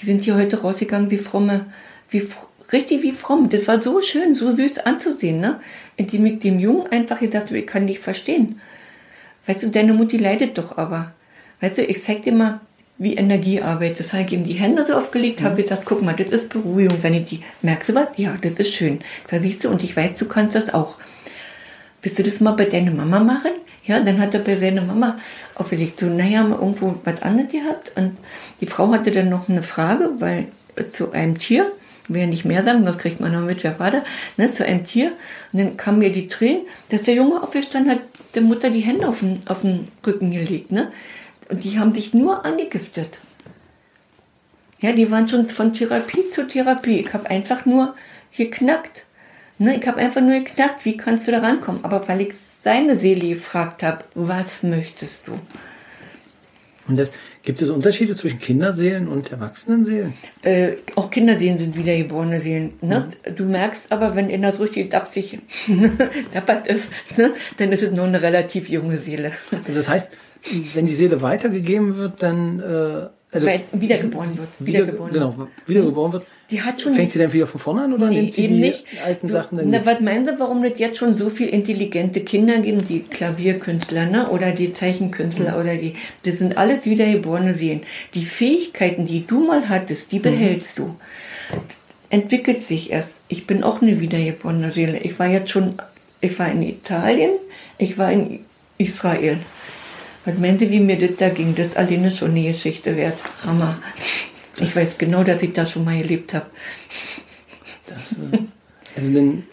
Die 0.00 0.06
sind 0.06 0.22
hier 0.22 0.36
heute 0.36 0.60
rausgegangen 0.60 1.10
wie 1.10 1.18
fromme, 1.18 1.66
wie 2.10 2.26
richtig 2.72 3.02
wie 3.02 3.12
fromm. 3.12 3.48
Das 3.48 3.66
war 3.66 3.82
so 3.82 4.00
schön, 4.00 4.34
so 4.34 4.54
süß 4.54 4.78
anzusehen, 4.80 5.40
ne? 5.40 5.60
Indem 5.96 6.26
ich 6.26 6.38
dem 6.38 6.58
Jungen 6.58 6.86
einfach 6.88 7.20
gesagt 7.20 7.48
habe, 7.48 7.58
ich 7.58 7.66
kann 7.66 7.86
dich 7.86 7.98
verstehen. 7.98 8.60
Weißt 9.46 9.62
du, 9.62 9.68
deine 9.68 9.94
Mutti 9.94 10.18
leidet 10.18 10.58
doch 10.58 10.76
aber. 10.76 11.12
Weißt 11.60 11.78
du, 11.78 11.82
ich 11.82 12.04
zeig 12.04 12.22
dir 12.22 12.32
mal, 12.32 12.60
wie 12.98 13.14
Energie 13.14 13.62
arbeitet. 13.62 14.00
Das 14.00 14.12
habe 14.12 14.24
ich 14.24 14.32
ihm 14.32 14.44
die 14.44 14.54
Hände 14.54 14.84
so 14.84 14.94
aufgelegt, 14.94 15.40
mhm. 15.40 15.44
habe 15.44 15.62
gesagt, 15.62 15.82
guck 15.84 16.02
mal, 16.02 16.14
das 16.14 16.28
ist 16.28 16.50
Beruhigung. 16.50 17.02
Wenn 17.02 17.14
ich 17.14 17.24
die, 17.24 17.42
merkst 17.62 17.90
du 17.90 17.94
was? 17.94 18.08
Ja, 18.16 18.36
das 18.40 18.54
ist 18.54 18.74
schön. 18.74 19.00
Da 19.28 19.40
siehst 19.40 19.64
du, 19.64 19.70
und 19.70 19.82
ich 19.82 19.96
weiß, 19.96 20.16
du 20.16 20.26
kannst 20.26 20.54
das 20.54 20.74
auch. 20.74 20.96
Willst 22.02 22.18
du 22.18 22.22
das 22.22 22.40
mal 22.40 22.52
bei 22.52 22.64
deiner 22.64 22.90
Mama 22.90 23.20
machen? 23.20 23.52
Ja, 23.84 24.00
dann 24.00 24.20
hat 24.20 24.34
er 24.34 24.40
bei 24.40 24.56
seiner 24.56 24.82
Mama 24.82 25.18
aufgelegt, 25.58 25.98
so, 25.98 26.06
naja, 26.06 26.40
haben 26.40 26.50
wir 26.50 26.60
irgendwo 26.60 26.94
was 27.04 27.22
anderes 27.22 27.52
gehabt. 27.52 27.92
Und 27.96 28.16
die 28.60 28.66
Frau 28.66 28.90
hatte 28.92 29.10
dann 29.10 29.28
noch 29.28 29.48
eine 29.48 29.62
Frage, 29.62 30.10
weil 30.18 30.48
äh, 30.76 30.88
zu 30.90 31.12
einem 31.12 31.38
Tier, 31.38 31.70
ich 32.04 32.14
will 32.14 32.22
ja 32.22 32.26
nicht 32.26 32.44
mehr 32.44 32.64
sagen, 32.64 32.84
das 32.84 32.98
kriegt 32.98 33.20
man 33.20 33.32
noch 33.32 33.42
mit, 33.44 33.64
wer 33.64 33.72
da, 33.72 34.02
ne, 34.36 34.52
zu 34.52 34.64
einem 34.64 34.84
Tier. 34.84 35.12
Und 35.52 35.58
dann 35.58 35.76
kam 35.76 35.98
mir 35.98 36.10
die 36.10 36.28
Tränen, 36.28 36.62
dass 36.88 37.02
der 37.02 37.14
Junge 37.14 37.42
aufgestanden 37.42 37.92
hat, 37.92 38.00
der 38.34 38.42
Mutter 38.42 38.70
die 38.70 38.80
Hände 38.80 39.08
auf 39.08 39.20
den, 39.20 39.42
auf 39.46 39.62
den 39.62 39.88
Rücken 40.06 40.30
gelegt, 40.30 40.72
ne. 40.72 40.92
Und 41.50 41.64
die 41.64 41.78
haben 41.78 41.94
sich 41.94 42.12
nur 42.12 42.44
angegiftet. 42.44 43.20
Ja, 44.80 44.92
die 44.92 45.10
waren 45.10 45.28
schon 45.28 45.48
von 45.48 45.72
Therapie 45.72 46.30
zu 46.30 46.46
Therapie. 46.46 47.00
Ich 47.00 47.12
habe 47.12 47.28
einfach 47.28 47.66
nur 47.66 47.94
geknackt. 48.36 49.04
Ne, 49.60 49.76
ich 49.76 49.86
habe 49.88 49.98
einfach 49.98 50.20
nur 50.20 50.38
geknackt, 50.38 50.84
wie 50.84 50.96
kannst 50.96 51.26
du 51.26 51.32
da 51.32 51.40
rankommen? 51.40 51.84
Aber 51.84 52.06
weil 52.06 52.20
ich 52.20 52.38
seine 52.38 52.98
Seele 52.98 53.28
gefragt 53.28 53.82
habe, 53.82 54.04
was 54.14 54.62
möchtest 54.62 55.26
du? 55.26 55.32
Und 56.86 56.96
das, 56.96 57.12
gibt 57.42 57.60
es 57.60 57.68
Unterschiede 57.68 58.16
zwischen 58.16 58.38
Kinderseelen 58.38 59.08
und 59.08 59.30
Erwachsenenseelen? 59.30 60.14
Äh, 60.42 60.74
auch 60.94 61.10
Kinderseelen 61.10 61.58
sind 61.58 61.76
wiedergeborene 61.76 62.40
Seelen. 62.40 62.74
Ne? 62.80 63.08
Mhm. 63.26 63.34
Du 63.34 63.44
merkst 63.44 63.92
aber, 63.92 64.14
wenn 64.14 64.30
in 64.30 64.42
das 64.42 64.58
richtig 64.60 64.90
dapsig 64.90 65.40
dappert 66.32 66.66
ist, 66.68 66.90
ne? 67.16 67.34
dann 67.58 67.72
ist 67.72 67.82
es 67.82 67.90
nur 67.90 68.06
eine 68.06 68.22
relativ 68.22 68.68
junge 68.68 68.98
Seele. 68.98 69.32
Also 69.66 69.80
das 69.80 69.88
heißt, 69.88 70.12
wenn 70.74 70.86
die 70.86 70.94
Seele 70.94 71.20
weitergegeben 71.20 71.96
wird, 71.96 72.22
dann 72.22 72.60
äh, 72.60 73.08
also 73.30 73.48
wiedergeboren 73.72 74.38
wird. 74.38 74.48
Wiedergeboren 74.58 75.12
genau, 75.12 75.48
wiedergeboren 75.66 76.12
wird. 76.12 76.26
Die 76.50 76.62
hat 76.62 76.80
schon. 76.80 76.94
Fängt 76.94 77.10
sie 77.10 77.18
dann 77.18 77.32
wieder 77.32 77.46
von 77.46 77.60
vorne 77.60 77.82
an 77.82 77.92
oder 77.92 78.08
nee, 78.08 78.22
nimmt 78.22 78.32
sie 78.32 78.46
die 78.46 78.54
nicht. 78.54 78.84
alten 79.04 79.28
Sachen 79.28 79.58
dann 79.58 79.68
Na, 79.68 79.84
was 79.84 80.00
meinen 80.00 80.24
Sie, 80.24 80.32
warum 80.38 80.64
es 80.64 80.78
jetzt 80.78 80.96
schon 80.96 81.14
so 81.16 81.28
viele 81.28 81.50
intelligente 81.50 82.20
Kinder 82.20 82.58
gibt, 82.60 82.88
die 82.88 83.00
Klavierkünstler, 83.00 84.06
ne? 84.06 84.30
Oder 84.30 84.52
die 84.52 84.72
Zeichenkünstler 84.72 85.52
mhm. 85.52 85.60
oder 85.60 85.76
die. 85.76 85.94
Das 86.22 86.38
sind 86.38 86.56
alles 86.56 86.86
wiedergeborene 86.86 87.54
Seelen. 87.54 87.82
Die 88.14 88.24
Fähigkeiten, 88.24 89.04
die 89.04 89.26
du 89.26 89.46
mal 89.46 89.68
hattest, 89.68 90.10
die 90.10 90.20
mhm. 90.20 90.22
behältst 90.22 90.78
mhm. 90.78 90.84
du. 90.84 90.96
Entwickelt 92.10 92.62
sich 92.62 92.92
erst. 92.92 93.16
Ich 93.28 93.46
bin 93.46 93.62
auch 93.62 93.82
eine 93.82 94.00
wiedergeborene 94.00 94.72
Seele. 94.72 94.98
Ich 95.00 95.18
war 95.18 95.26
jetzt 95.26 95.50
schon, 95.50 95.74
ich 96.22 96.38
war 96.38 96.50
in 96.50 96.62
Italien, 96.62 97.32
ich 97.76 97.98
war 97.98 98.10
in 98.10 98.40
Israel. 98.78 99.38
Was 100.24 100.38
meint 100.38 100.62
ihr, 100.62 100.70
wie 100.70 100.80
mir 100.80 100.98
das 100.98 101.16
da 101.18 101.28
ging? 101.28 101.54
Das 101.54 101.76
alleine 101.76 102.10
schon 102.10 102.30
eine 102.30 102.44
Geschichte 102.44 102.96
wert. 102.96 103.18
Hammer. 103.44 103.78
Das 104.58 104.68
ich 104.68 104.76
weiß 104.76 104.98
genau, 104.98 105.24
dass 105.24 105.42
ich 105.42 105.52
da 105.52 105.66
schon 105.66 105.84
mal 105.84 105.98
gelebt 105.98 106.34
habe. 106.34 106.46
Das, 107.86 108.16
also 108.96 109.12
denn, 109.12 109.44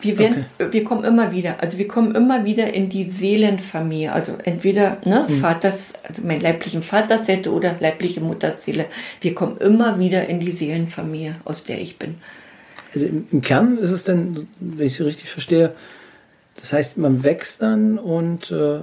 wir, 0.00 0.18
werden, 0.18 0.46
okay. 0.58 0.72
wir 0.72 0.84
kommen 0.84 1.04
immer 1.04 1.32
wieder, 1.32 1.62
also 1.62 1.78
wir 1.78 1.86
kommen 1.86 2.14
immer 2.14 2.44
wieder 2.44 2.74
in 2.74 2.88
die 2.88 3.08
Seelenfamilie. 3.08 4.12
Also 4.12 4.32
entweder 4.42 4.98
ne, 5.04 5.28
hm. 5.28 5.36
Vaters, 5.36 5.92
also 6.06 6.22
mein 6.24 6.40
leiblichen 6.40 6.82
Vaterseite 6.82 7.52
oder 7.52 7.76
leibliche 7.78 8.20
Mutterseele. 8.20 8.86
Wir 9.20 9.34
kommen 9.34 9.58
immer 9.58 9.98
wieder 9.98 10.28
in 10.28 10.40
die 10.40 10.50
Seelenfamilie, 10.50 11.36
aus 11.44 11.62
der 11.62 11.80
ich 11.80 11.98
bin. 11.98 12.16
Also 12.94 13.06
im, 13.06 13.26
im 13.30 13.40
Kern 13.40 13.78
ist 13.78 13.90
es 13.90 14.04
dann, 14.04 14.48
wenn 14.58 14.86
ich 14.86 14.98
es 14.98 15.06
richtig 15.06 15.30
verstehe, 15.30 15.74
das 16.56 16.72
heißt, 16.72 16.98
man 16.98 17.24
wächst 17.24 17.62
dann 17.62 17.98
und 17.98 18.50
äh, 18.50 18.80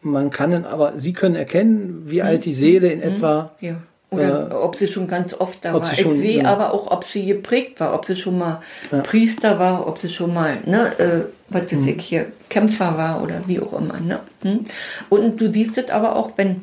man 0.00 0.30
kann 0.30 0.50
dann, 0.50 0.64
aber 0.64 0.98
Sie 0.98 1.12
können 1.12 1.36
erkennen, 1.36 2.04
wie 2.06 2.22
alt 2.22 2.44
die 2.44 2.52
Seele 2.52 2.88
in 2.88 2.98
mhm. 2.98 3.16
etwa 3.16 3.52
ja. 3.60 3.76
Oder 4.14 4.50
äh, 4.50 4.54
ob 4.54 4.76
sie 4.76 4.88
schon 4.88 5.06
ganz 5.06 5.34
oft 5.34 5.64
da 5.64 5.74
war. 5.74 5.92
Ich 5.92 6.02
sehe 6.02 6.42
ja. 6.42 6.52
aber 6.52 6.72
auch, 6.72 6.90
ob 6.90 7.04
sie 7.04 7.26
geprägt 7.26 7.80
war, 7.80 7.94
ob 7.94 8.06
sie 8.06 8.16
schon 8.16 8.38
mal 8.38 8.62
ja. 8.90 9.00
Priester 9.00 9.58
war, 9.58 9.86
ob 9.86 10.00
sie 10.00 10.08
schon 10.08 10.32
mal, 10.32 10.58
ne, 10.64 10.98
äh, 10.98 11.24
was 11.48 11.70
weiß 11.70 11.80
mhm. 11.80 11.88
ich 11.88 12.04
hier, 12.04 12.26
Kämpfer 12.48 12.96
war 12.96 13.22
oder 13.22 13.42
wie 13.46 13.60
auch 13.60 13.72
immer. 13.72 14.00
Ne? 14.00 14.20
Hm? 14.42 14.66
Und 15.08 15.40
du 15.40 15.52
siehst 15.52 15.78
es 15.78 15.90
aber 15.90 16.16
auch, 16.16 16.32
wenn 16.36 16.62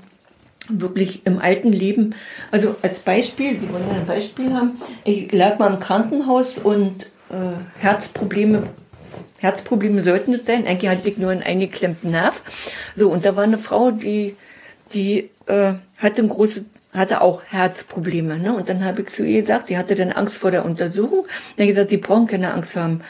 wirklich 0.70 1.26
im 1.26 1.40
alten 1.40 1.72
Leben, 1.72 2.16
also 2.52 2.76
als 2.82 3.00
Beispiel, 3.00 3.56
die 3.58 3.72
wollen 3.72 3.90
ein 3.90 4.06
Beispiel 4.06 4.54
haben, 4.54 4.82
ich 5.04 5.32
lag 5.32 5.60
mal 5.60 5.74
im 5.74 5.80
Krankenhaus 5.80 6.58
und 6.58 7.08
äh, 7.30 7.80
Herzprobleme 7.80 8.64
Herzprobleme 9.42 10.04
sollten 10.04 10.36
es 10.36 10.46
sein. 10.46 10.68
Eigentlich 10.68 10.92
hatte 10.92 11.10
ich 11.10 11.18
nur 11.18 11.32
einen 11.32 11.42
eingeklemmten 11.42 12.12
Nerv. 12.12 12.44
So, 12.96 13.10
und 13.10 13.26
da 13.26 13.36
war 13.36 13.44
eine 13.44 13.58
Frau, 13.58 13.90
die, 13.90 14.36
die 14.94 15.32
äh, 15.48 15.74
hatte 15.98 16.22
ein 16.22 16.30
großes 16.30 16.64
hatte 16.94 17.22
auch 17.22 17.42
Herzprobleme. 17.48 18.38
Ne? 18.38 18.54
Und 18.54 18.70
dann 18.70 18.84
habe 18.84 19.02
ich 19.02 19.10
zu 19.10 19.24
ihr 19.24 19.42
gesagt, 19.42 19.70
die 19.70 19.78
hatte 19.78 19.96
dann 19.96 20.12
Angst 20.12 20.38
vor 20.38 20.52
der 20.52 20.66
Untersuchung. 20.66 21.26
Dann 21.58 21.68
gesagt, 21.68 21.90
sie 21.90 21.98
brauchen 21.98 22.28
keine 22.28 22.54
Angst 22.54 22.76
haben. 22.76 23.02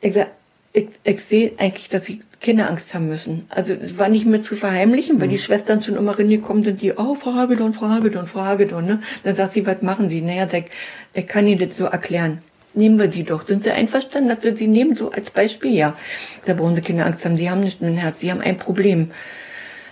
Ich, 0.00 0.12
gesagt, 0.12 0.32
ich, 0.72 0.88
ich 1.04 1.24
sehe 1.24 1.52
eigentlich, 1.58 1.88
dass 1.88 2.04
sie 2.04 2.20
keine 2.40 2.68
Angst 2.68 2.94
haben 2.94 3.08
müssen. 3.08 3.46
Also 3.48 3.74
es 3.74 3.98
war 3.98 4.08
nicht 4.08 4.26
mehr 4.26 4.42
zu 4.42 4.54
verheimlichen, 4.54 5.20
weil 5.20 5.26
mhm. 5.28 5.32
die 5.32 5.38
Schwestern 5.38 5.82
schon 5.82 5.96
immer 5.96 6.18
reingekommen 6.18 6.62
sind, 6.62 6.82
die, 6.82 6.92
oh, 6.92 7.14
Frau 7.14 7.34
Hagedorn, 7.34 7.74
Frau 7.74 7.88
Hagedorn, 7.88 8.26
Frau 8.26 8.42
Hagedorn. 8.42 8.86
Ne? 8.86 9.00
Dann 9.24 9.34
sagt 9.34 9.52
sie, 9.52 9.66
was 9.66 9.82
machen 9.82 10.08
Sie? 10.08 10.20
Naja, 10.20 10.48
sag, 10.48 10.66
ich 11.14 11.26
kann 11.26 11.46
Ihnen 11.46 11.66
das 11.66 11.76
so 11.76 11.86
erklären. 11.86 12.42
Nehmen 12.74 12.98
wir 12.98 13.10
sie 13.10 13.24
doch. 13.24 13.46
Sind 13.46 13.64
Sie 13.64 13.70
einverstanden, 13.70 14.28
dass 14.28 14.44
wir 14.44 14.54
sie 14.54 14.68
nehmen, 14.68 14.94
so 14.94 15.10
als 15.10 15.30
Beispiel? 15.30 15.72
Ja. 15.72 15.96
Da 16.44 16.54
brauchen 16.54 16.76
Sie 16.76 16.82
keine 16.82 17.06
Angst 17.06 17.24
haben. 17.24 17.36
Sie 17.36 17.50
haben 17.50 17.60
nicht 17.60 17.80
ein 17.82 17.96
Herz. 17.96 18.20
Sie 18.20 18.30
haben 18.30 18.42
ein 18.42 18.58
Problem. 18.58 19.10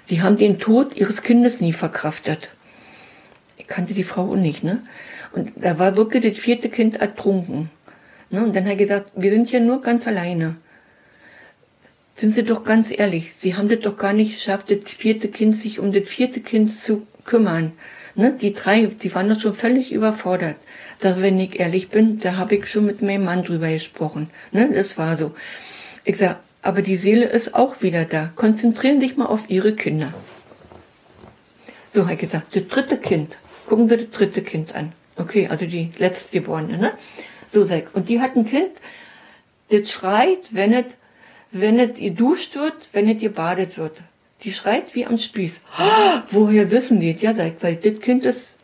Sie 0.05 0.23
haben 0.23 0.37
den 0.37 0.61
Tod 0.61 0.95
Ihres 0.95 1.23
Kindes 1.23 1.61
nie 1.61 1.73
verkraftet 1.73 2.51
kannte 3.69 3.95
die 3.95 4.05
Frau 4.05 4.31
auch 4.33 4.37
nicht, 4.37 4.65
ne? 4.65 4.83
Und 5.33 5.53
da 5.57 5.79
war 5.79 5.97
wirklich 5.97 6.25
das 6.25 6.43
vierte 6.43 6.69
Kind 6.69 6.97
ertrunken. 6.97 7.71
Ne? 8.31 8.43
Und 8.43 8.57
dann 8.57 8.65
hat 8.65 8.73
er 8.73 8.77
gesagt, 8.77 9.13
wir 9.15 9.31
sind 9.31 9.49
hier 9.49 9.61
nur 9.61 9.83
ganz 9.83 10.07
alleine. 10.07 10.57
Sind 12.17 12.35
Sie 12.35 12.45
doch 12.45 12.65
ganz 12.65 12.91
ehrlich, 12.97 13.35
Sie 13.37 13.55
haben 13.55 13.69
das 13.69 13.81
doch 13.81 13.99
gar 13.99 14.15
nicht 14.15 14.33
geschafft, 14.33 14.71
das 14.71 14.91
vierte 14.91 15.29
Kind, 15.29 15.57
sich 15.57 15.79
um 15.79 15.93
das 15.93 16.09
vierte 16.09 16.41
Kind 16.41 16.75
zu 16.75 17.07
kümmern. 17.25 17.73
Ne? 18.15 18.35
Die 18.41 18.55
drei, 18.55 18.87
die 18.87 19.15
waren 19.15 19.29
doch 19.29 19.39
schon 19.39 19.55
völlig 19.55 19.93
überfordert. 19.93 20.57
Da, 21.01 21.21
wenn 21.21 21.39
ich 21.39 21.61
ehrlich 21.61 21.91
bin, 21.91 22.19
da 22.19 22.37
habe 22.37 22.57
ich 22.57 22.67
schon 22.67 22.87
mit 22.87 23.03
meinem 23.03 23.25
Mann 23.25 23.43
drüber 23.43 23.71
gesprochen. 23.71 24.31
Ne? 24.53 24.71
Das 24.73 24.97
war 24.97 25.19
so. 25.19 25.35
Ich 26.05 26.17
sag, 26.17 26.41
aber 26.63 26.81
die 26.81 26.97
Seele 26.97 27.27
ist 27.27 27.55
auch 27.55 27.83
wieder 27.83 28.07
da. 28.07 28.33
Konzentrieren 28.35 29.01
Sie 29.01 29.09
sich 29.09 29.19
mal 29.19 29.27
auf 29.27 29.51
Ihre 29.51 29.75
Kinder. 29.75 30.15
So 31.91 32.09
hat 32.09 32.19
gesagt, 32.19 32.57
das 32.57 32.67
dritte 32.69 32.97
Kind 32.97 33.39
Gucken 33.67 33.89
Sie 33.89 33.97
das 33.97 34.11
dritte 34.11 34.43
Kind 34.43 34.75
an. 34.75 34.93
Okay, 35.17 35.49
also 35.49 35.67
die 35.67 35.91
letztgeborene, 35.99 36.79
ne? 36.79 36.93
So 37.49 37.65
sechs. 37.65 37.93
Und 37.95 38.09
die 38.09 38.21
hat 38.21 38.37
ein 38.37 38.47
Kind, 38.47 38.71
das 39.71 39.91
schreit, 39.91 40.51
wenn 40.51 40.73
es, 40.73 40.87
wenn 41.53 41.79
es 41.79 41.99
geduscht 41.99 42.55
wird, 42.57 42.75
wenn 42.93 43.09
es 43.09 43.21
gebadet 43.21 43.79
wird. 43.79 44.03
Die 44.43 44.53
schreit 44.53 44.95
wie 44.95 45.07
am 45.07 45.17
Spieß. 45.17 45.63
Oh, 45.79 46.21
woher 46.31 46.71
wissen 46.71 47.01
die? 47.01 47.13
Ja, 47.13 47.35
sagt, 47.35 47.63
weil 47.63 47.77
das 47.77 48.01
Kind 48.01 48.25
ist, 48.25 48.57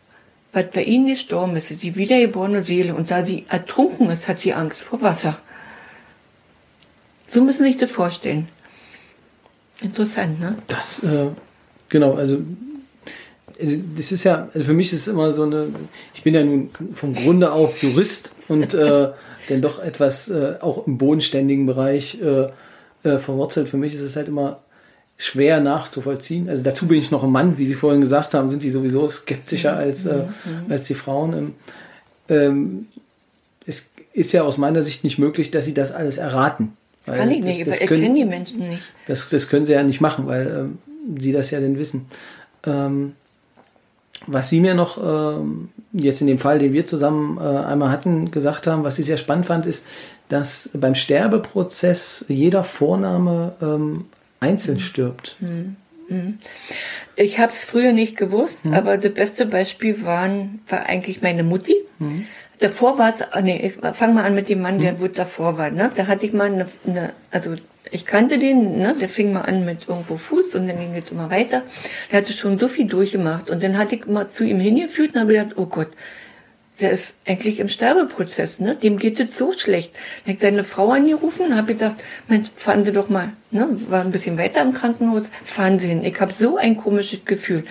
was 0.53 0.69
bei 0.69 0.83
ihnen 0.83 1.07
gestorben 1.07 1.55
ist, 1.55 1.81
die 1.81 1.95
wiedergeborene 1.95 2.63
Seele. 2.63 2.93
Und 2.93 3.09
da 3.09 3.25
sie 3.25 3.45
ertrunken 3.49 4.09
ist, 4.11 4.27
hat 4.27 4.39
sie 4.39 4.53
Angst 4.53 4.79
vor 4.81 5.01
Wasser. 5.01 5.39
So 7.27 7.43
müssen 7.43 7.63
Sie 7.63 7.71
sich 7.71 7.79
das 7.79 7.89
vorstellen. 7.89 8.47
Interessant, 9.81 10.39
ne? 10.39 10.59
Das, 10.67 11.01
äh, 11.03 11.29
genau, 11.89 12.13
also 12.13 12.43
also 13.59 13.77
das 13.95 14.11
ist 14.11 14.23
ja, 14.23 14.49
also 14.53 14.65
für 14.65 14.73
mich 14.73 14.93
ist 14.93 15.01
es 15.01 15.07
immer 15.07 15.31
so 15.31 15.43
eine, 15.43 15.67
ich 16.13 16.23
bin 16.23 16.33
ja 16.33 16.43
nun 16.43 16.69
vom 16.93 17.13
Grunde 17.13 17.51
auf 17.51 17.81
Jurist 17.81 18.33
und 18.47 18.73
äh, 18.73 19.09
dann 19.49 19.61
doch 19.61 19.83
etwas 19.83 20.29
äh, 20.29 20.55
auch 20.61 20.87
im 20.87 20.97
bodenständigen 20.97 21.65
Bereich 21.65 22.19
äh, 22.21 22.49
äh, 23.07 23.17
verwurzelt. 23.17 23.69
Für 23.69 23.77
mich 23.77 23.93
ist 23.93 24.01
es 24.01 24.15
halt 24.15 24.27
immer 24.27 24.61
schwer 25.17 25.59
nachzuvollziehen. 25.59 26.49
Also 26.49 26.63
dazu 26.63 26.87
bin 26.87 26.97
ich 26.97 27.11
noch 27.11 27.23
ein 27.23 27.31
Mann, 27.31 27.57
wie 27.57 27.65
Sie 27.65 27.75
vorhin 27.75 28.01
gesagt 28.01 28.33
haben, 28.33 28.47
sind 28.47 28.63
die 28.63 28.69
sowieso 28.69 29.09
skeptischer 29.09 29.75
als, 29.75 30.05
äh, 30.05 30.23
mhm. 30.45 30.71
als 30.71 30.87
die 30.87 30.95
Frauen. 30.95 31.33
Ähm, 31.33 31.53
ähm, 32.29 32.87
es 33.65 33.87
ist 34.13 34.31
ja 34.31 34.43
aus 34.43 34.57
meiner 34.57 34.81
Sicht 34.81 35.03
nicht 35.03 35.19
möglich, 35.19 35.51
dass 35.51 35.65
sie 35.65 35.73
das 35.73 35.91
alles 35.91 36.17
erraten. 36.17 36.77
Kann 37.05 37.31
ich 37.31 37.43
nicht, 37.43 37.61
das, 37.61 37.79
das 37.79 37.87
können, 37.87 38.01
erkennen 38.01 38.15
die 38.15 38.25
Menschen 38.25 38.59
nicht. 38.59 38.93
Das, 39.07 39.29
das 39.29 39.49
können 39.49 39.65
sie 39.65 39.73
ja 39.73 39.83
nicht 39.83 39.99
machen, 39.99 40.25
weil 40.25 40.67
ähm, 40.67 40.77
sie 41.19 41.31
das 41.31 41.51
ja 41.51 41.59
denn 41.59 41.77
wissen. 41.77 42.05
Ähm, 42.65 43.13
was 44.27 44.49
Sie 44.49 44.59
mir 44.59 44.73
noch 44.73 44.97
ähm, 44.97 45.69
jetzt 45.91 46.21
in 46.21 46.27
dem 46.27 46.39
Fall, 46.39 46.59
den 46.59 46.73
wir 46.73 46.85
zusammen 46.85 47.37
äh, 47.37 47.41
einmal 47.41 47.89
hatten, 47.89 48.31
gesagt 48.31 48.67
haben, 48.67 48.83
was 48.83 48.99
ich 48.99 49.05
sehr 49.05 49.17
spannend 49.17 49.45
fand, 49.45 49.65
ist, 49.65 49.85
dass 50.29 50.69
beim 50.73 50.95
Sterbeprozess 50.95 52.25
jeder 52.27 52.63
Vorname 52.63 53.53
ähm, 53.61 54.05
einzeln 54.39 54.75
mhm. 54.75 54.81
stirbt. 54.81 55.35
Mhm. 55.39 55.75
mhm. 56.09 56.37
Ich 57.15 57.39
habe 57.39 57.51
es 57.51 57.63
früher 57.63 57.93
nicht 57.93 58.17
gewusst, 58.17 58.65
mhm. 58.65 58.73
aber 58.73 58.97
das 58.97 59.13
beste 59.13 59.45
Beispiel 59.45 60.03
waren, 60.03 60.61
war 60.67 60.85
eigentlich 60.85 61.21
meine 61.21 61.43
Mutti. 61.43 61.75
Mhm. 61.99 62.25
Davor 62.63 62.97
war 62.97 63.13
es, 63.13 63.21
ah, 63.21 63.41
nee, 63.41 63.57
ich 63.57 63.73
fang 63.93 64.13
mal 64.13 64.23
an 64.23 64.35
mit 64.35 64.47
dem 64.47 64.61
Mann, 64.61 64.79
der 64.79 64.93
mhm. 64.93 65.01
wo 65.01 65.07
davor 65.07 65.57
war. 65.57 65.69
Ne? 65.69 65.91
Da 65.93 66.07
hatte 66.07 66.25
ich 66.25 66.31
mal 66.31 66.45
eine, 66.45 66.67
eine 66.87 67.11
also 67.29 67.55
ich 67.91 68.05
kannte 68.05 68.39
den, 68.39 68.77
ne? 68.77 68.95
der 68.97 69.09
fing 69.09 69.33
mal 69.33 69.41
an 69.41 69.65
mit 69.65 69.89
irgendwo 69.89 70.15
Fuß 70.15 70.55
und 70.55 70.67
dann 70.67 70.79
ging 70.79 70.95
es 70.95 71.11
immer 71.11 71.29
weiter. 71.29 71.63
Der 72.09 72.19
hatte 72.19 72.31
schon 72.31 72.57
so 72.57 72.69
viel 72.69 72.85
durchgemacht 72.85 73.49
und 73.49 73.61
dann 73.61 73.77
hatte 73.77 73.95
ich 73.95 74.05
mal 74.05 74.29
zu 74.29 74.45
ihm 74.45 74.61
hingeführt 74.61 75.13
und 75.13 75.19
habe 75.19 75.33
gedacht, 75.33 75.57
oh 75.57 75.65
Gott, 75.65 75.89
der 76.79 76.91
ist 76.91 77.15
eigentlich 77.27 77.59
im 77.59 77.67
Sterbeprozess, 77.67 78.61
ne? 78.61 78.77
Dem 78.77 78.97
geht 78.97 79.19
es 79.19 79.37
so 79.37 79.51
schlecht. 79.51 79.93
Dann 79.93 80.21
habe 80.21 80.31
ich 80.31 80.39
seine 80.39 80.63
Frau 80.63 80.91
angerufen 80.91 81.47
und 81.47 81.57
habe 81.57 81.73
gesagt, 81.73 82.01
Mensch, 82.29 82.47
fahren 82.55 82.85
Sie 82.85 82.93
doch 82.93 83.09
mal, 83.09 83.33
ne? 83.51 83.67
War 83.89 84.05
ein 84.05 84.11
bisschen 84.11 84.37
weiter 84.37 84.61
im 84.61 84.73
Krankenhaus, 84.73 85.31
fahren 85.43 85.77
Sie 85.79 85.89
hin. 85.89 86.05
Ich 86.05 86.19
habe 86.21 86.33
so 86.33 86.55
ein 86.55 86.77
komisches 86.77 87.25
Gefühl. 87.25 87.65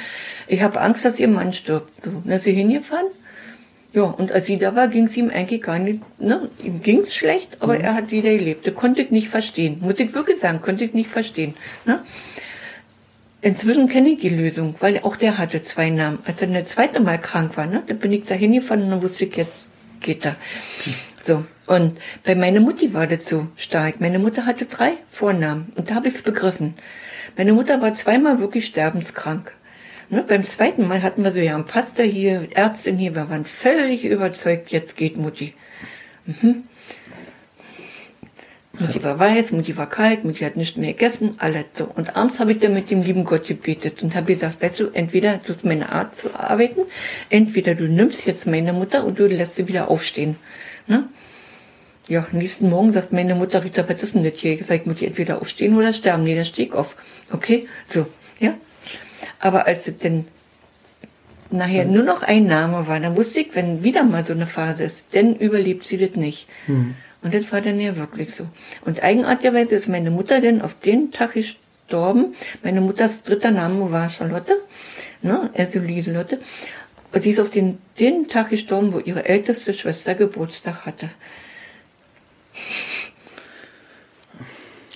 Ich 0.49 0.61
habe 0.61 0.83
Angst, 0.83 1.07
dass 1.07 1.19
Ihr 1.19 1.29
Mann 1.29 1.55
stirbt. 1.55 1.91
So, 2.05 2.11
dann 2.11 2.37
ist 2.37 2.45
sie 2.45 2.53
hingefahren 2.53 3.07
ja, 3.95 4.05
und 4.05 4.33
als 4.33 4.47
sie 4.47 4.57
da 4.57 4.75
war, 4.75 4.89
ging 4.89 5.05
es 5.05 5.17
ihm 5.17 5.29
eigentlich 5.29 5.63
gar 5.63 5.79
nicht, 5.79 6.01
ne? 6.19 6.49
Ihm 6.63 6.81
ging 6.81 7.01
es 7.01 7.15
schlecht, 7.15 7.59
aber 7.61 7.75
mhm. 7.75 7.83
er 7.83 7.95
hat 7.95 8.11
wieder 8.11 8.31
gelebt. 8.31 8.67
Das 8.67 8.75
konnte 8.75 9.03
ich 9.03 9.11
nicht 9.11 9.29
verstehen. 9.29 9.79
Muss 9.81 10.01
ich 10.01 10.15
wirklich 10.15 10.41
sagen, 10.41 10.63
konnte 10.63 10.85
ich 10.85 10.95
nicht 10.95 11.11
verstehen. 11.11 11.55
Ne? 11.85 12.01
Inzwischen 13.43 13.89
kenne 13.89 14.11
ich 14.11 14.21
die 14.21 14.31
Lösung, 14.31 14.77
weil 14.81 15.01
auch 15.01 15.17
der 15.17 15.37
hatte 15.37 15.61
zwei 15.63 15.91
Namen. 15.91 16.21
Als 16.25 16.41
er 16.41 16.47
das 16.47 16.71
zweite 16.71 17.01
Mal 17.01 17.19
krank 17.19 17.57
war, 17.57 17.67
ne, 17.67 17.83
da 17.87 17.93
bin 17.93 18.13
ich 18.13 18.25
da 18.25 18.35
hingefahren 18.35 18.85
und 18.85 18.91
dann 18.91 19.03
wusste 19.03 19.27
ich, 19.27 19.37
jetzt 19.37 19.67
geht 20.01 20.25
er. 20.25 20.37
So. 21.25 21.45
Und 21.67 21.99
bei 22.25 22.35
meiner 22.35 22.61
Mutti 22.61 22.95
war 22.95 23.07
das 23.07 23.27
so 23.27 23.49
stark. 23.57 24.01
Meine 24.01 24.19
Mutter 24.19 24.47
hatte 24.47 24.67
drei 24.67 24.93
Vornamen 25.09 25.73
und 25.77 25.91
da 25.91 25.97
habe 25.97 26.09
ich 26.09 26.15
es 26.15 26.23
begriffen. 26.23 26.75
Meine 27.37 27.53
Mutter 27.53 27.81
war 27.83 27.93
zweimal 27.93 28.41
wirklich 28.41 28.67
sterbenskrank. 28.67 29.53
Ne, 30.13 30.23
beim 30.23 30.45
zweiten 30.45 30.87
Mal 30.87 31.03
hatten 31.03 31.25
wir 31.25 31.33
so, 31.33 31.39
ja, 31.39 31.57
ein 31.57 31.65
Pastor 31.65 32.05
hier, 32.05 32.47
Ärztin 32.55 32.99
hier, 32.99 33.15
wir 33.15 33.31
waren 33.31 33.47
völlig 33.47 34.05
überzeugt, 34.05 34.71
jetzt 34.71 34.95
geht 34.95 35.17
Mutti. 35.17 35.55
Mhm. 36.27 36.65
Mutti 38.79 39.03
war 39.03 39.19
weiß, 39.19 39.53
Mutti 39.53 39.75
war 39.79 39.89
kalt, 39.89 40.25
Mutti 40.25 40.45
hat 40.45 40.55
nicht 40.57 40.77
mehr 40.77 40.93
gegessen, 40.93 41.37
alles 41.39 41.65
so. 41.73 41.85
Und 41.87 42.15
abends 42.15 42.41
habe 42.41 42.53
ich 42.53 42.59
dann 42.59 42.75
mit 42.75 42.91
dem 42.91 43.01
lieben 43.01 43.25
Gott 43.25 43.47
gebetet 43.47 44.03
und 44.03 44.15
habe 44.15 44.35
gesagt, 44.35 44.61
weißt 44.61 44.81
du, 44.81 44.91
entweder 44.93 45.39
du 45.39 45.49
hast 45.49 45.65
meine 45.65 45.91
Art 45.91 46.15
zu 46.15 46.39
arbeiten, 46.39 46.83
entweder 47.31 47.75
du 47.75 47.85
nimmst 47.85 48.27
jetzt 48.27 48.47
meine 48.47 48.75
Mutter 48.75 49.07
und 49.07 49.19
du 49.19 49.27
lässt 49.27 49.57
sie 49.57 49.67
wieder 49.67 49.91
aufstehen. 49.91 50.37
Ne? 50.89 51.09
Ja, 52.09 52.27
nächsten 52.33 52.69
Morgen 52.69 52.93
sagt 52.93 53.15
meine 53.15 53.35
Mutter, 53.35 53.65
Rita, 53.65 53.89
was 53.89 54.03
ist 54.03 54.15
denn 54.15 54.25
das 54.25 54.35
hier? 54.35 54.53
Ich 54.53 54.67
sage, 54.67 54.83
Mutti, 54.85 55.07
entweder 55.07 55.41
aufstehen 55.41 55.75
oder 55.75 55.95
sterben. 55.95 56.25
Nee, 56.25 56.35
dann 56.35 56.45
steh 56.45 56.65
ich 56.65 56.73
auf. 56.75 56.97
Okay, 57.31 57.67
so, 57.89 58.05
ja. 58.41 58.53
Aber 59.43 59.67
als 59.67 59.89
es 59.89 59.97
denn 59.99 60.27
nachher 61.51 61.85
nur 61.85 62.05
noch 62.05 62.23
ein 62.23 62.47
Name 62.47 62.87
war, 62.87 62.99
dann 63.01 63.17
wusste 63.17 63.41
ich, 63.41 63.55
wenn 63.57 63.83
wieder 63.83 64.05
mal 64.05 64.25
so 64.25 64.33
eine 64.33 64.47
Phase 64.47 64.85
ist, 64.85 65.05
dann 65.13 65.35
überlebt 65.35 65.85
sie 65.85 65.99
das 65.99 66.17
nicht. 66.17 66.49
Mhm. 66.69 66.95
Und 67.23 67.35
das 67.35 67.51
war 67.53 67.61
dann 67.61 67.79
ja 67.81 67.97
wirklich 67.97 68.35
so. 68.35 68.47
Und 68.85 69.03
eigenartigerweise 69.03 69.75
ist 69.75 69.89
meine 69.89 70.13
Mutter 70.13 70.41
dann 70.41 70.63
auf 70.63 70.75
den 70.75 71.11
Tag 71.11 71.35
gestorben. 71.35 72.35
Meine 72.63 72.81
Mutters 72.81 73.25
dritter 73.25 73.51
Name 73.51 73.91
war 73.91 74.09
Charlotte, 74.11 74.55
ne, 75.23 75.51
also 75.55 75.81
Lieselotte. 75.81 76.39
Und 77.13 77.21
sie 77.21 77.31
ist 77.31 77.41
auf 77.41 77.51
den, 77.51 77.79
den 77.99 78.29
Tag 78.29 78.51
gestorben, 78.51 78.93
wo 78.93 79.01
ihre 79.01 79.25
älteste 79.25 79.75
Schwester 79.75 80.15
Geburtstag 80.15 80.87
hatte. 80.87 81.11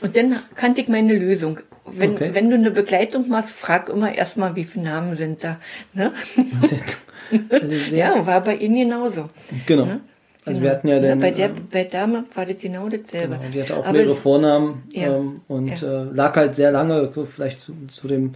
Und 0.02 0.16
dann 0.16 0.40
kannte 0.54 0.80
ich 0.80 0.88
meine 0.88 1.14
Lösung 1.18 1.58
wenn, 1.92 2.14
okay. 2.14 2.30
wenn 2.32 2.50
du 2.50 2.56
eine 2.56 2.70
Begleitung 2.70 3.28
machst, 3.28 3.50
frag 3.50 3.88
immer 3.88 4.14
erstmal, 4.14 4.56
wie 4.56 4.64
viele 4.64 4.86
Namen 4.86 5.16
sind 5.16 5.44
da. 5.44 5.58
Ne? 5.94 6.12
also 7.50 7.94
ja, 7.94 8.26
war 8.26 8.40
bei 8.42 8.56
Ihnen 8.56 8.84
genauso. 8.84 9.28
Genau. 9.66 9.84
Ne? 9.86 10.00
Also 10.46 10.62
wir 10.62 10.70
hatten 10.70 10.86
ja 10.86 11.00
den, 11.00 11.18
bei 11.18 11.32
der 11.32 11.50
bei 11.72 11.82
Dame 11.82 12.24
war 12.34 12.46
das 12.46 12.60
genau 12.60 12.88
dasselbe. 12.88 13.36
Genau, 13.36 13.50
die 13.52 13.62
hatte 13.62 13.76
auch 13.76 13.84
Aber 13.84 13.92
mehrere 13.92 14.14
Vornamen 14.14 14.84
ja, 14.92 15.16
ähm, 15.16 15.40
und 15.48 15.80
ja. 15.80 16.02
äh, 16.02 16.04
lag 16.12 16.36
halt 16.36 16.54
sehr 16.54 16.70
lange, 16.70 17.10
so 17.12 17.24
vielleicht 17.24 17.60
zu, 17.60 17.72
zu 17.92 18.06
dem 18.06 18.32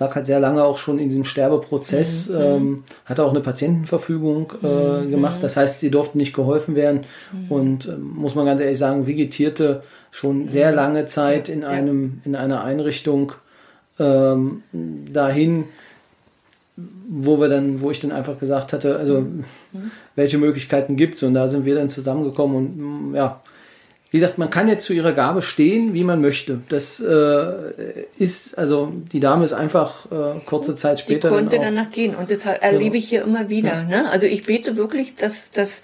lag 0.00 0.14
halt 0.14 0.26
sehr 0.26 0.40
lange 0.40 0.64
auch 0.64 0.78
schon 0.78 0.98
in 0.98 1.10
diesem 1.10 1.24
Sterbeprozess, 1.24 2.30
mhm. 2.30 2.40
ähm, 2.40 2.84
hatte 3.04 3.22
auch 3.22 3.30
eine 3.30 3.40
Patientenverfügung 3.40 4.52
äh, 4.62 5.02
mhm. 5.02 5.10
gemacht. 5.10 5.42
Das 5.42 5.56
heißt, 5.56 5.78
sie 5.78 5.90
durften 5.90 6.18
nicht 6.18 6.34
geholfen 6.34 6.74
werden 6.74 7.02
mhm. 7.32 7.52
und 7.52 7.86
äh, 7.86 7.96
muss 7.96 8.34
man 8.34 8.46
ganz 8.46 8.60
ehrlich 8.60 8.78
sagen, 8.78 9.06
vegetierte 9.06 9.82
schon 10.10 10.48
sehr 10.48 10.70
mhm. 10.70 10.76
lange 10.76 11.06
Zeit 11.06 11.48
in 11.48 11.62
einem 11.64 12.22
in 12.24 12.34
einer 12.34 12.64
Einrichtung 12.64 13.32
ähm, 13.98 14.62
dahin, 14.72 15.64
wo 17.08 17.38
wir 17.38 17.48
dann, 17.48 17.82
wo 17.82 17.90
ich 17.90 18.00
dann 18.00 18.10
einfach 18.10 18.38
gesagt 18.38 18.72
hatte, 18.72 18.96
also 18.96 19.20
mhm. 19.20 19.44
welche 20.16 20.38
Möglichkeiten 20.38 20.96
gibt 20.96 21.16
es 21.16 21.22
und 21.22 21.34
da 21.34 21.46
sind 21.46 21.66
wir 21.66 21.74
dann 21.74 21.90
zusammengekommen 21.90 22.56
und 22.56 23.14
ja, 23.14 23.42
wie 24.10 24.18
gesagt, 24.18 24.38
man 24.38 24.50
kann 24.50 24.66
jetzt 24.66 24.84
zu 24.84 24.92
ihrer 24.92 25.12
Gabe 25.12 25.40
stehen, 25.40 25.94
wie 25.94 26.02
man 26.02 26.20
möchte. 26.20 26.60
Das 26.68 26.98
äh, 27.00 28.06
ist, 28.18 28.58
also 28.58 28.92
die 29.12 29.20
Dame 29.20 29.44
ist 29.44 29.52
einfach 29.52 30.06
äh, 30.10 30.40
kurze 30.46 30.74
Zeit 30.74 30.98
später. 30.98 31.28
Ich 31.28 31.34
konnte 31.34 31.56
dann 31.56 31.76
danach 31.76 31.90
gehen 31.92 32.16
und 32.16 32.28
das 32.28 32.44
erlebe 32.44 32.96
ich 32.96 33.08
hier 33.08 33.22
immer 33.22 33.48
wieder. 33.48 33.68
Ja. 33.68 34.02
Ne? 34.02 34.10
Also 34.10 34.26
ich 34.26 34.44
bete 34.44 34.76
wirklich, 34.76 35.14
dass 35.14 35.52
das, 35.52 35.82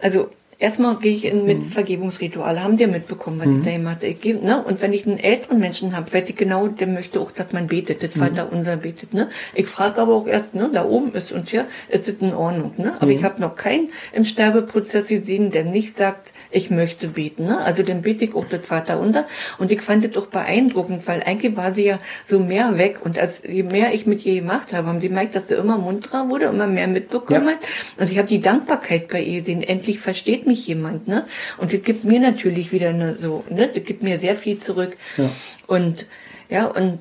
also 0.00 0.30
Erstmal 0.58 0.96
gehe 0.96 1.12
ich 1.12 1.24
in 1.24 1.46
mit 1.46 1.58
mhm. 1.58 1.68
Vergebungsrituale. 1.70 2.62
Haben 2.62 2.76
Sie 2.76 2.84
ja 2.84 2.88
mitbekommen, 2.88 3.40
was 3.40 3.48
mhm. 3.48 3.58
ich 3.58 3.64
da 3.64 3.72
gemacht 3.72 3.96
habe. 3.96 4.06
Ich, 4.08 4.24
ne? 4.24 4.62
Und 4.64 4.82
wenn 4.82 4.92
ich 4.92 5.06
einen 5.06 5.18
älteren 5.18 5.58
Menschen 5.58 5.96
habe, 5.96 6.12
weiß 6.12 6.30
ich 6.30 6.36
genau, 6.36 6.68
der 6.68 6.86
möchte 6.86 7.20
auch, 7.20 7.32
dass 7.32 7.52
man 7.52 7.66
betet, 7.66 8.02
das 8.02 8.14
mhm. 8.14 8.20
Vater 8.20 8.52
unser 8.52 8.76
betet. 8.76 9.14
Ne? 9.14 9.28
Ich 9.54 9.66
frage 9.66 10.00
aber 10.00 10.14
auch 10.14 10.26
erst, 10.26 10.54
ne, 10.54 10.70
da 10.72 10.84
oben 10.84 11.12
ist 11.14 11.32
und 11.32 11.48
hier 11.48 11.66
ist 11.88 12.08
es 12.08 12.14
in 12.20 12.34
Ordnung. 12.34 12.72
Ne? 12.76 12.94
Aber 12.96 13.06
mhm. 13.06 13.12
ich 13.12 13.24
habe 13.24 13.40
noch 13.40 13.56
keinen 13.56 13.90
im 14.12 14.24
Sterbeprozess 14.24 15.08
gesehen, 15.08 15.50
der 15.50 15.64
nicht 15.64 15.96
sagt, 15.96 16.32
ich 16.50 16.70
möchte 16.70 17.08
beten. 17.08 17.44
Ne? 17.44 17.58
Also 17.58 17.82
dann 17.82 18.02
bete 18.02 18.24
ich 18.24 18.34
auch 18.34 18.46
das 18.48 18.64
Vater 18.64 19.00
unser. 19.00 19.26
Und 19.58 19.72
ich 19.72 19.82
fand 19.82 20.04
das 20.04 20.16
auch 20.16 20.26
beeindruckend, 20.26 21.06
weil 21.06 21.22
eigentlich 21.22 21.56
war 21.56 21.74
sie 21.74 21.84
ja 21.84 21.98
so 22.24 22.40
mehr 22.40 22.78
weg. 22.78 23.00
Und 23.04 23.18
als 23.18 23.42
je 23.46 23.62
mehr 23.62 23.92
ich 23.92 24.06
mit 24.06 24.24
ihr 24.24 24.36
gemacht 24.36 24.72
habe, 24.72 24.88
haben 24.88 25.00
sie 25.00 25.08
gemerkt, 25.08 25.34
dass 25.34 25.48
sie 25.48 25.54
immer 25.54 25.78
munterer 25.78 26.28
wurde, 26.28 26.46
immer 26.46 26.66
mehr 26.66 26.86
mitbekommen 26.86 27.46
ja. 27.46 27.52
hat. 27.52 27.58
Und 27.98 28.10
ich 28.10 28.18
habe 28.18 28.28
die 28.28 28.40
Dankbarkeit 28.40 29.08
bei 29.08 29.20
ihr 29.20 29.40
gesehen. 29.40 29.62
Endlich 29.62 29.98
versteht 29.98 30.43
mich 30.46 30.66
jemand. 30.66 31.08
Ne? 31.08 31.26
Und 31.58 31.72
das 31.72 31.82
gibt 31.82 32.04
mir 32.04 32.20
natürlich 32.20 32.72
wieder 32.72 32.90
eine, 32.90 33.18
so, 33.18 33.44
ne? 33.50 33.70
das 33.72 33.84
gibt 33.84 34.02
mir 34.02 34.18
sehr 34.20 34.36
viel 34.36 34.58
zurück. 34.58 34.96
Ja. 35.16 35.30
Und 35.66 36.06
ja, 36.50 36.66
und 36.66 36.98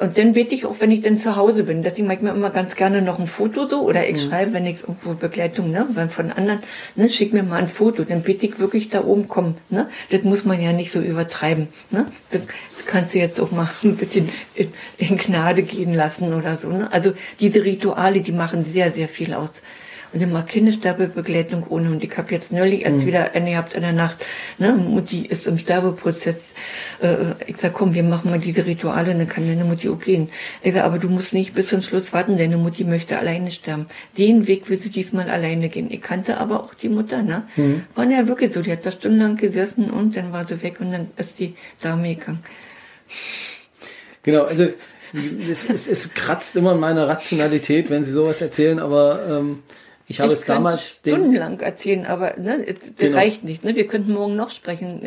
und 0.00 0.16
dann 0.16 0.32
bete 0.32 0.54
ich 0.54 0.64
auch, 0.64 0.76
wenn 0.78 0.90
ich 0.90 1.02
dann 1.02 1.18
zu 1.18 1.36
Hause 1.36 1.64
bin. 1.64 1.82
Mache 1.82 1.92
ich 1.98 2.20
mir 2.22 2.30
immer 2.30 2.48
ganz 2.48 2.74
gerne 2.74 3.02
noch 3.02 3.18
ein 3.18 3.26
Foto 3.26 3.66
so. 3.68 3.82
Oder 3.82 4.08
ich 4.08 4.24
mhm. 4.24 4.30
schreibe, 4.30 4.52
wenn 4.54 4.64
ich 4.64 4.80
irgendwo 4.80 5.12
Begleitung, 5.12 5.70
ne, 5.70 5.86
von 6.08 6.32
anderen, 6.32 6.60
ne, 6.96 7.06
schick 7.10 7.34
mir 7.34 7.42
mal 7.42 7.60
ein 7.60 7.68
Foto. 7.68 8.04
Dann 8.04 8.22
bete 8.22 8.46
ich 8.46 8.58
wirklich 8.58 8.88
da 8.88 9.04
oben 9.04 9.28
kommen. 9.28 9.58
Ne? 9.68 9.88
Das 10.08 10.22
muss 10.22 10.46
man 10.46 10.62
ja 10.62 10.72
nicht 10.72 10.90
so 10.90 11.00
übertreiben. 11.00 11.68
Ne? 11.90 12.06
Das 12.30 12.40
kannst 12.86 13.12
du 13.14 13.18
jetzt 13.18 13.38
auch 13.40 13.50
mal 13.50 13.68
ein 13.84 13.96
bisschen 13.96 14.30
in, 14.54 14.72
in 14.96 15.18
Gnade 15.18 15.62
gehen 15.62 15.92
lassen 15.92 16.32
oder 16.32 16.56
so. 16.56 16.68
Ne? 16.68 16.90
Also 16.90 17.12
diese 17.38 17.62
Rituale, 17.62 18.22
die 18.22 18.32
machen 18.32 18.64
sehr, 18.64 18.90
sehr 18.92 19.06
viel 19.06 19.34
aus 19.34 19.62
und 20.12 20.20
immer 20.20 20.42
Kindersterbebegleitung 20.42 21.66
ohne. 21.68 21.90
Und 21.90 22.02
ich 22.02 22.16
habe 22.16 22.32
jetzt 22.32 22.52
neulich 22.52 22.84
erst 22.84 22.98
mhm. 22.98 23.06
wieder 23.06 23.32
eine 23.32 23.50
gehabt 23.50 23.74
in 23.74 23.82
der 23.82 23.92
Nacht, 23.92 24.24
ne, 24.58 24.72
Mutti 24.72 25.26
ist 25.26 25.46
im 25.46 25.58
Sterbeprozess. 25.58 26.52
Äh, 27.02 27.16
ich 27.46 27.56
sag, 27.56 27.74
komm, 27.74 27.94
wir 27.94 28.02
machen 28.02 28.30
mal 28.30 28.38
diese 28.38 28.66
Rituale, 28.66 29.14
dann 29.14 29.28
kann 29.28 29.46
deine 29.46 29.64
Mutti 29.64 29.88
auch 29.88 29.98
gehen. 29.98 30.30
Ich 30.62 30.74
sag, 30.74 30.84
aber 30.84 30.98
du 30.98 31.08
musst 31.08 31.32
nicht 31.32 31.54
bis 31.54 31.68
zum 31.68 31.82
Schluss 31.82 32.12
warten, 32.12 32.36
deine 32.36 32.56
Mutti 32.56 32.84
möchte 32.84 33.18
alleine 33.18 33.50
sterben. 33.50 33.86
Den 34.16 34.46
Weg 34.46 34.68
will 34.68 34.80
sie 34.80 34.90
diesmal 34.90 35.30
alleine 35.30 35.68
gehen. 35.68 35.90
Ich 35.90 36.02
kannte 36.02 36.38
aber 36.38 36.64
auch 36.64 36.74
die 36.74 36.88
Mutter, 36.88 37.22
ne? 37.22 37.44
Mhm. 37.56 37.84
War 37.94 38.04
ja 38.04 38.26
wirklich 38.26 38.52
so, 38.52 38.62
die 38.62 38.72
hat 38.72 38.84
da 38.84 38.90
stundenlang 38.90 39.36
gesessen 39.36 39.90
und 39.90 40.16
dann 40.16 40.32
war 40.32 40.46
sie 40.46 40.62
weg 40.62 40.80
und 40.80 40.92
dann 40.92 41.08
ist 41.16 41.38
die 41.38 41.54
Dame 41.80 42.14
gegangen. 42.14 42.40
Genau, 44.22 44.44
also 44.44 44.68
es, 45.50 45.68
es, 45.68 45.88
es 45.88 46.14
kratzt 46.14 46.56
immer 46.56 46.72
in 46.72 46.80
meiner 46.80 47.08
Rationalität, 47.08 47.90
wenn 47.90 48.04
Sie 48.04 48.12
sowas 48.12 48.40
erzählen, 48.40 48.78
aber 48.78 49.26
ähm, 49.28 49.62
ich 50.10 50.18
habe 50.18 50.32
ich 50.32 50.40
es 50.40 50.44
damals 50.44 50.96
stundenlang 50.96 51.60
erzählen, 51.60 52.04
aber 52.04 52.34
ne, 52.36 52.66
das 52.66 52.90
genau. 52.96 53.16
reicht 53.16 53.44
nicht. 53.44 53.62
Ne? 53.62 53.76
Wir 53.76 53.86
könnten 53.86 54.12
morgen 54.12 54.34
noch 54.34 54.50
sprechen. 54.50 55.00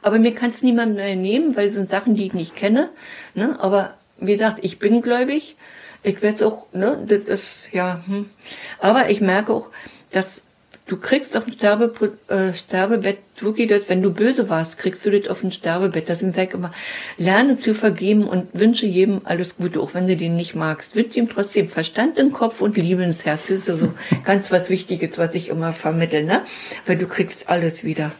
Aber 0.00 0.20
mir 0.20 0.32
kann 0.32 0.50
es 0.50 0.62
niemand 0.62 0.94
mehr 0.94 1.16
nehmen, 1.16 1.56
weil 1.56 1.66
es 1.66 1.74
sind 1.74 1.90
Sachen, 1.90 2.14
die 2.14 2.26
ich 2.26 2.34
nicht 2.34 2.54
kenne. 2.54 2.90
Ne? 3.34 3.58
Aber 3.58 3.94
wie 4.18 4.30
gesagt, 4.30 4.60
ich 4.62 4.78
bin 4.78 5.02
gläubig. 5.02 5.56
Ich 6.04 6.22
werde 6.22 6.36
es 6.36 6.42
auch, 6.44 6.66
ne, 6.72 7.04
das 7.04 7.22
ist, 7.22 7.68
ja. 7.72 8.04
Hm. 8.06 8.30
Aber 8.78 9.10
ich 9.10 9.20
merke 9.20 9.52
auch, 9.52 9.70
dass 10.12 10.44
du 10.88 10.96
kriegst 10.96 11.36
auf 11.36 11.44
dem 11.44 11.52
Sterbe, 11.52 11.92
äh, 12.28 12.54
Sterbebett 12.54 13.18
wirklich 13.40 13.68
das, 13.68 13.88
wenn 13.88 14.02
du 14.02 14.10
böse 14.10 14.48
warst, 14.48 14.78
kriegst 14.78 15.06
du 15.06 15.10
das 15.10 15.28
auf 15.28 15.40
dem 15.40 15.50
Sterbebett. 15.50 16.08
Deswegen 16.08 16.32
sag 16.32 16.48
ich 16.48 16.54
immer, 16.54 16.72
lerne 17.18 17.56
zu 17.56 17.74
vergeben 17.74 18.24
und 18.24 18.48
wünsche 18.54 18.86
jedem 18.86 19.20
alles 19.24 19.56
Gute, 19.56 19.80
auch 19.80 19.94
wenn 19.94 20.08
du 20.08 20.16
den 20.16 20.34
nicht 20.34 20.54
magst. 20.54 20.96
Wünsche 20.96 21.18
ihm 21.18 21.28
trotzdem 21.28 21.68
Verstand 21.68 22.18
im 22.18 22.32
Kopf 22.32 22.60
und 22.60 22.76
Liebe 22.76 23.04
ins 23.04 23.24
Herz. 23.24 23.42
Das 23.48 23.58
ist 23.58 23.70
also 23.70 23.92
ganz 24.24 24.50
was 24.50 24.70
Wichtiges, 24.70 25.18
was 25.18 25.34
ich 25.34 25.50
immer 25.50 25.72
vermittle, 25.72 26.24
ne? 26.24 26.42
Weil 26.86 26.96
du 26.96 27.06
kriegst 27.06 27.48
alles 27.48 27.84
wieder. 27.84 28.10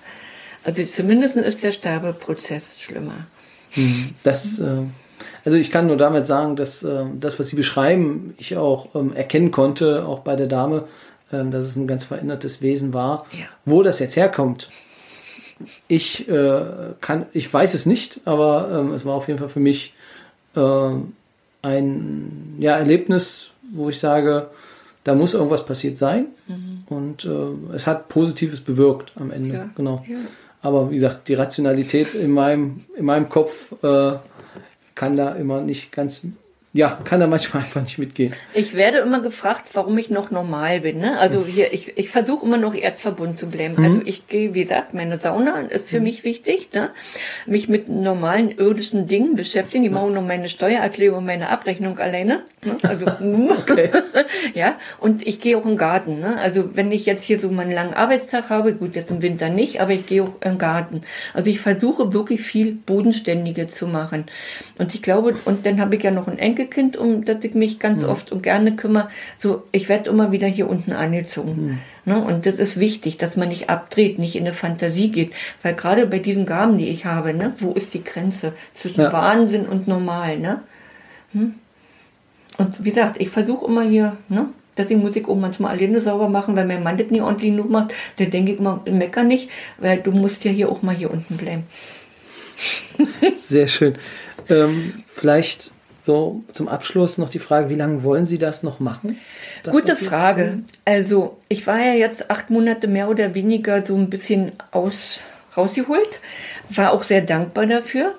Also 0.62 0.84
zumindest 0.84 1.36
ist 1.36 1.62
der 1.62 1.72
Sterbeprozess 1.72 2.74
schlimmer. 2.78 3.26
Hm, 3.70 4.10
das, 4.22 4.58
äh, 4.60 4.82
also 5.44 5.56
ich 5.56 5.70
kann 5.70 5.86
nur 5.86 5.96
damit 5.96 6.26
sagen, 6.26 6.56
dass 6.56 6.82
äh, 6.82 7.04
das, 7.18 7.38
was 7.38 7.48
Sie 7.48 7.56
beschreiben, 7.56 8.34
ich 8.36 8.56
auch 8.56 8.94
ähm, 8.94 9.14
erkennen 9.14 9.50
konnte, 9.50 10.06
auch 10.06 10.20
bei 10.20 10.36
der 10.36 10.46
Dame, 10.46 10.86
dass 11.30 11.64
es 11.64 11.76
ein 11.76 11.86
ganz 11.86 12.04
verändertes 12.04 12.62
Wesen 12.62 12.92
war. 12.92 13.26
Ja. 13.32 13.46
Wo 13.64 13.82
das 13.82 13.98
jetzt 13.98 14.16
herkommt, 14.16 14.68
ich 15.88 16.28
äh, 16.28 16.60
kann, 17.00 17.26
ich 17.32 17.52
weiß 17.52 17.74
es 17.74 17.86
nicht, 17.86 18.20
aber 18.24 18.70
ähm, 18.72 18.92
es 18.92 19.04
war 19.04 19.14
auf 19.14 19.28
jeden 19.28 19.38
Fall 19.38 19.48
für 19.48 19.60
mich 19.60 19.94
äh, 20.54 20.90
ein 21.62 22.56
ja, 22.58 22.76
Erlebnis, 22.76 23.50
wo 23.72 23.88
ich 23.88 23.98
sage, 23.98 24.48
da 25.04 25.14
muss 25.14 25.34
irgendwas 25.34 25.64
passiert 25.64 25.98
sein. 25.98 26.26
Mhm. 26.46 26.84
Und 26.88 27.24
äh, 27.24 27.74
es 27.74 27.86
hat 27.86 28.08
Positives 28.08 28.60
bewirkt 28.60 29.12
am 29.16 29.30
Ende. 29.30 29.54
Ja. 29.54 29.70
Genau. 29.74 30.02
Ja. 30.06 30.16
Aber 30.62 30.90
wie 30.90 30.96
gesagt, 30.96 31.28
die 31.28 31.34
Rationalität 31.34 32.14
in 32.14 32.30
meinem, 32.30 32.84
in 32.96 33.04
meinem 33.04 33.28
Kopf 33.28 33.72
äh, 33.82 34.16
kann 34.94 35.16
da 35.16 35.32
immer 35.32 35.60
nicht 35.60 35.92
ganz 35.92 36.22
ja, 36.72 36.98
kann 37.04 37.20
er 37.20 37.26
manchmal 37.26 37.62
einfach 37.64 37.80
nicht 37.80 37.98
mitgehen. 37.98 38.34
Ich 38.54 38.74
werde 38.74 38.98
immer 38.98 39.20
gefragt, 39.20 39.68
warum 39.72 39.96
ich 39.98 40.10
noch 40.10 40.30
normal 40.30 40.80
bin. 40.80 40.98
Ne? 40.98 41.18
Also 41.18 41.44
hier, 41.44 41.72
ich, 41.72 41.96
ich 41.96 42.10
versuche 42.10 42.44
immer 42.44 42.58
noch 42.58 42.74
erdverbunden 42.74 43.36
zu 43.36 43.46
bleiben. 43.46 43.74
Mhm. 43.76 43.84
Also 43.84 44.02
ich 44.04 44.28
gehe, 44.28 44.54
wie 44.54 44.62
gesagt, 44.62 44.94
meine 44.94 45.18
Sauna 45.18 45.60
ist 45.60 45.88
für 45.88 45.98
mhm. 45.98 46.04
mich 46.04 46.24
wichtig. 46.24 46.70
Ne? 46.72 46.90
Mich 47.46 47.68
mit 47.68 47.88
normalen 47.88 48.50
irdischen 48.50 49.06
Dingen 49.06 49.34
beschäftigen. 49.36 49.84
Ich 49.84 49.90
mache 49.90 50.10
nur 50.10 50.22
meine 50.22 50.48
Steuererklärung, 50.48 51.24
meine 51.24 51.48
Abrechnung 51.48 51.98
alleine. 51.98 52.42
Ne? 52.64 52.76
Also 52.82 53.06
okay. 53.06 53.90
ja. 54.54 54.76
Und 54.98 55.26
ich 55.26 55.40
gehe 55.40 55.56
auch 55.56 55.64
im 55.64 55.76
Garten. 55.76 56.20
Ne? 56.20 56.38
Also 56.38 56.76
wenn 56.76 56.92
ich 56.92 57.06
jetzt 57.06 57.22
hier 57.22 57.38
so 57.40 57.50
meinen 57.50 57.72
langen 57.72 57.94
Arbeitstag 57.94 58.50
habe, 58.50 58.74
gut, 58.74 58.94
jetzt 58.94 59.10
im 59.10 59.22
Winter 59.22 59.48
nicht, 59.48 59.80
aber 59.80 59.92
ich 59.92 60.06
gehe 60.06 60.22
auch 60.22 60.34
im 60.40 60.58
Garten. 60.58 61.00
Also 61.34 61.50
ich 61.50 61.60
versuche 61.60 62.12
wirklich 62.12 62.42
viel 62.42 62.72
Bodenständige 62.72 63.66
zu 63.66 63.86
machen. 63.86 64.26
Und 64.78 64.94
ich 64.94 65.02
glaube, 65.02 65.36
und 65.44 65.66
dann 65.66 65.80
habe 65.80 65.96
ich 65.96 66.02
ja 66.02 66.10
noch 66.10 66.28
Enkel 66.28 66.58
Enkelkind, 66.58 66.96
um 66.96 67.24
das 67.24 67.44
ich 67.44 67.54
mich 67.54 67.78
ganz 67.78 68.02
mhm. 68.02 68.08
oft 68.08 68.32
und 68.32 68.42
gerne 68.42 68.74
kümmere. 68.76 69.08
So, 69.38 69.62
ich 69.72 69.88
werde 69.88 70.10
immer 70.10 70.32
wieder 70.32 70.46
hier 70.46 70.68
unten 70.68 70.92
angezogen. 70.92 71.80
Mhm. 72.04 72.12
Ne? 72.12 72.20
Und 72.20 72.46
das 72.46 72.54
ist 72.56 72.80
wichtig, 72.80 73.16
dass 73.18 73.36
man 73.36 73.48
nicht 73.48 73.70
abdreht, 73.70 74.18
nicht 74.18 74.36
in 74.36 74.44
eine 74.44 74.54
Fantasie 74.54 75.10
geht. 75.10 75.32
Weil 75.62 75.74
gerade 75.74 76.06
bei 76.06 76.18
diesen 76.18 76.46
Gaben, 76.46 76.78
die 76.78 76.88
ich 76.88 77.04
habe, 77.04 77.34
ne, 77.34 77.54
wo 77.58 77.72
ist 77.72 77.94
die 77.94 78.04
Grenze 78.04 78.52
zwischen 78.74 79.02
ja. 79.02 79.12
Wahnsinn 79.12 79.66
und 79.66 79.88
normal, 79.88 80.38
ne? 80.38 80.62
Hm? 81.32 81.54
Und 82.58 82.84
wie 82.84 82.90
gesagt, 82.90 83.20
ich 83.20 83.30
versuche 83.30 83.66
immer 83.66 83.82
hier, 83.82 84.16
ne? 84.28 84.48
Deswegen 84.76 85.00
muss 85.00 85.16
ich 85.16 85.26
auch 85.26 85.34
manchmal 85.34 85.76
alleine 85.76 86.00
sauber 86.00 86.28
machen, 86.28 86.54
weil 86.54 86.66
mein 86.66 86.84
Mann 86.84 86.96
das 86.96 87.10
nie 87.10 87.20
ordentlich 87.20 87.50
genug 87.50 87.68
macht. 87.68 87.94
Da 88.16 88.26
denke 88.26 88.52
ich 88.52 88.60
mal, 88.60 88.80
mecker 88.88 89.24
nicht, 89.24 89.50
weil 89.78 89.98
du 89.98 90.12
musst 90.12 90.44
ja 90.44 90.52
hier 90.52 90.68
auch 90.68 90.82
mal 90.82 90.94
hier 90.94 91.10
unten 91.10 91.36
bleiben. 91.36 91.64
Sehr 93.42 93.66
schön. 93.66 93.96
Ähm, 94.48 95.02
vielleicht 95.08 95.72
so, 96.00 96.42
zum 96.52 96.68
Abschluss 96.68 97.18
noch 97.18 97.28
die 97.28 97.40
Frage, 97.40 97.68
wie 97.70 97.74
lange 97.74 98.02
wollen 98.02 98.26
Sie 98.26 98.38
das 98.38 98.62
noch 98.62 98.80
machen? 98.80 99.18
Das, 99.62 99.74
Gute 99.74 99.94
Frage. 99.94 100.60
Also, 100.84 101.36
ich 101.48 101.66
war 101.66 101.78
ja 101.78 101.94
jetzt 101.94 102.30
acht 102.30 102.48
Monate 102.50 102.86
mehr 102.86 103.08
oder 103.10 103.34
weniger 103.34 103.84
so 103.84 103.96
ein 103.96 104.08
bisschen 104.08 104.52
aus, 104.70 105.20
rausgeholt, 105.56 106.20
war 106.70 106.92
auch 106.92 107.02
sehr 107.02 107.20
dankbar 107.20 107.66
dafür. 107.66 108.14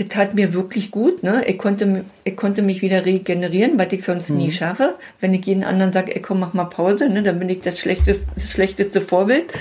Das 0.00 0.08
tat 0.08 0.32
mir 0.32 0.54
wirklich 0.54 0.90
gut. 0.90 1.22
Ne? 1.22 1.44
Ich, 1.46 1.58
konnte, 1.58 2.06
ich 2.24 2.34
konnte 2.34 2.62
mich 2.62 2.80
wieder 2.80 3.04
regenerieren, 3.04 3.78
was 3.78 3.92
ich 3.92 4.02
sonst 4.02 4.30
mhm. 4.30 4.38
nie 4.38 4.50
schaffe. 4.50 4.94
Wenn 5.20 5.34
ich 5.34 5.44
jeden 5.44 5.62
anderen 5.62 5.92
sage, 5.92 6.16
ey, 6.16 6.22
komm, 6.22 6.40
mach 6.40 6.54
mal 6.54 6.64
Pause, 6.64 7.10
ne? 7.10 7.22
dann 7.22 7.38
bin 7.38 7.50
ich 7.50 7.60
das 7.60 7.78
schlechteste, 7.78 8.24
das 8.34 8.50
schlechteste 8.50 9.02
Vorbild. 9.02 9.52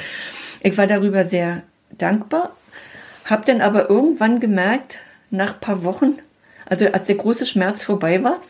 Ich 0.64 0.78
war 0.78 0.88
darüber 0.88 1.26
sehr 1.26 1.64
dankbar, 1.92 2.56
habe 3.26 3.44
dann 3.44 3.60
aber 3.60 3.90
irgendwann 3.90 4.40
gemerkt, 4.40 5.00
nach 5.30 5.56
ein 5.56 5.60
paar 5.60 5.84
Wochen, 5.84 6.20
also 6.66 6.88
als 6.88 7.08
der 7.08 7.16
große 7.16 7.46
Schmerz 7.46 7.84
vorbei 7.84 8.24
war, 8.24 8.42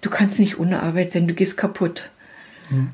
du 0.00 0.10
kannst 0.10 0.40
nicht 0.40 0.58
ohne 0.58 0.82
Arbeit 0.82 1.12
sein, 1.12 1.28
du 1.28 1.34
gehst 1.34 1.56
kaputt. 1.56 2.10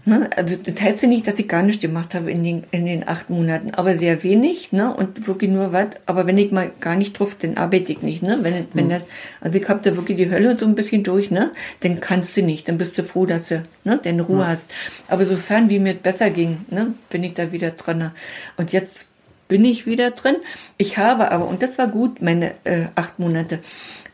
Ne? 0.05 0.31
Also 0.35 0.57
das 0.57 0.81
heißt 0.81 1.03
ja 1.03 1.09
nicht, 1.09 1.27
dass 1.27 1.39
ich 1.39 1.49
gar 1.49 1.63
nichts 1.63 1.83
gemacht 1.83 2.15
habe 2.15 2.31
in 2.31 2.43
den, 2.43 2.65
in 2.71 2.87
den 2.87 3.07
acht 3.07 3.29
Monaten, 3.29 3.73
aber 3.73 3.99
sehr 3.99 4.23
wenig, 4.23 4.73
ne? 4.73 4.95
Und 4.95 5.27
wirklich 5.27 5.51
nur 5.51 5.73
was. 5.73 5.89
Aber 6.07 6.27
wenn 6.27 6.39
ich 6.39 6.51
mal 6.51 6.71
gar 6.81 6.97
nicht 6.97 7.19
drauf, 7.19 7.37
dann 7.39 7.59
arbeite 7.59 7.93
ich 7.93 8.01
nicht, 8.01 8.23
ne? 8.23 8.39
Wenn, 8.41 8.67
wenn 8.73 8.89
das, 8.89 9.05
also 9.41 9.59
ich 9.59 9.69
habe 9.69 9.81
da 9.83 9.95
wirklich 9.97 10.17
die 10.17 10.31
Hölle 10.31 10.59
so 10.59 10.65
ein 10.65 10.75
bisschen 10.75 11.05
durch, 11.05 11.31
ne? 11.31 11.53
Dann 11.81 12.01
kannst 12.01 12.37
du 12.37 12.43
nicht, 12.43 12.69
dann 12.69 12.79
bist 12.79 12.97
du 12.97 13.05
froh, 13.05 13.27
dass 13.27 13.49
du, 13.49 13.63
ne, 13.85 14.01
deine 14.03 14.23
Ruhe 14.23 14.41
ja. 14.41 14.47
hast. 14.49 14.71
Aber 15.09 15.27
sofern 15.27 15.69
wie 15.69 15.79
mir 15.79 15.95
besser 15.95 16.31
ging, 16.31 16.65
ne, 16.71 16.95
bin 17.11 17.23
ich 17.23 17.35
da 17.35 17.53
wieder 17.53 17.73
dran. 17.73 18.13
Und 18.57 18.73
jetzt 18.73 19.05
bin 19.49 19.65
ich 19.65 19.87
wieder 19.87 20.11
drin. 20.11 20.37
Ich 20.79 20.97
habe 20.97 21.31
aber, 21.31 21.47
und 21.47 21.63
das 21.63 21.77
war 21.77 21.89
gut, 21.89 22.23
meine 22.23 22.53
äh, 22.65 22.87
acht 22.95 23.19
Monate, 23.19 23.59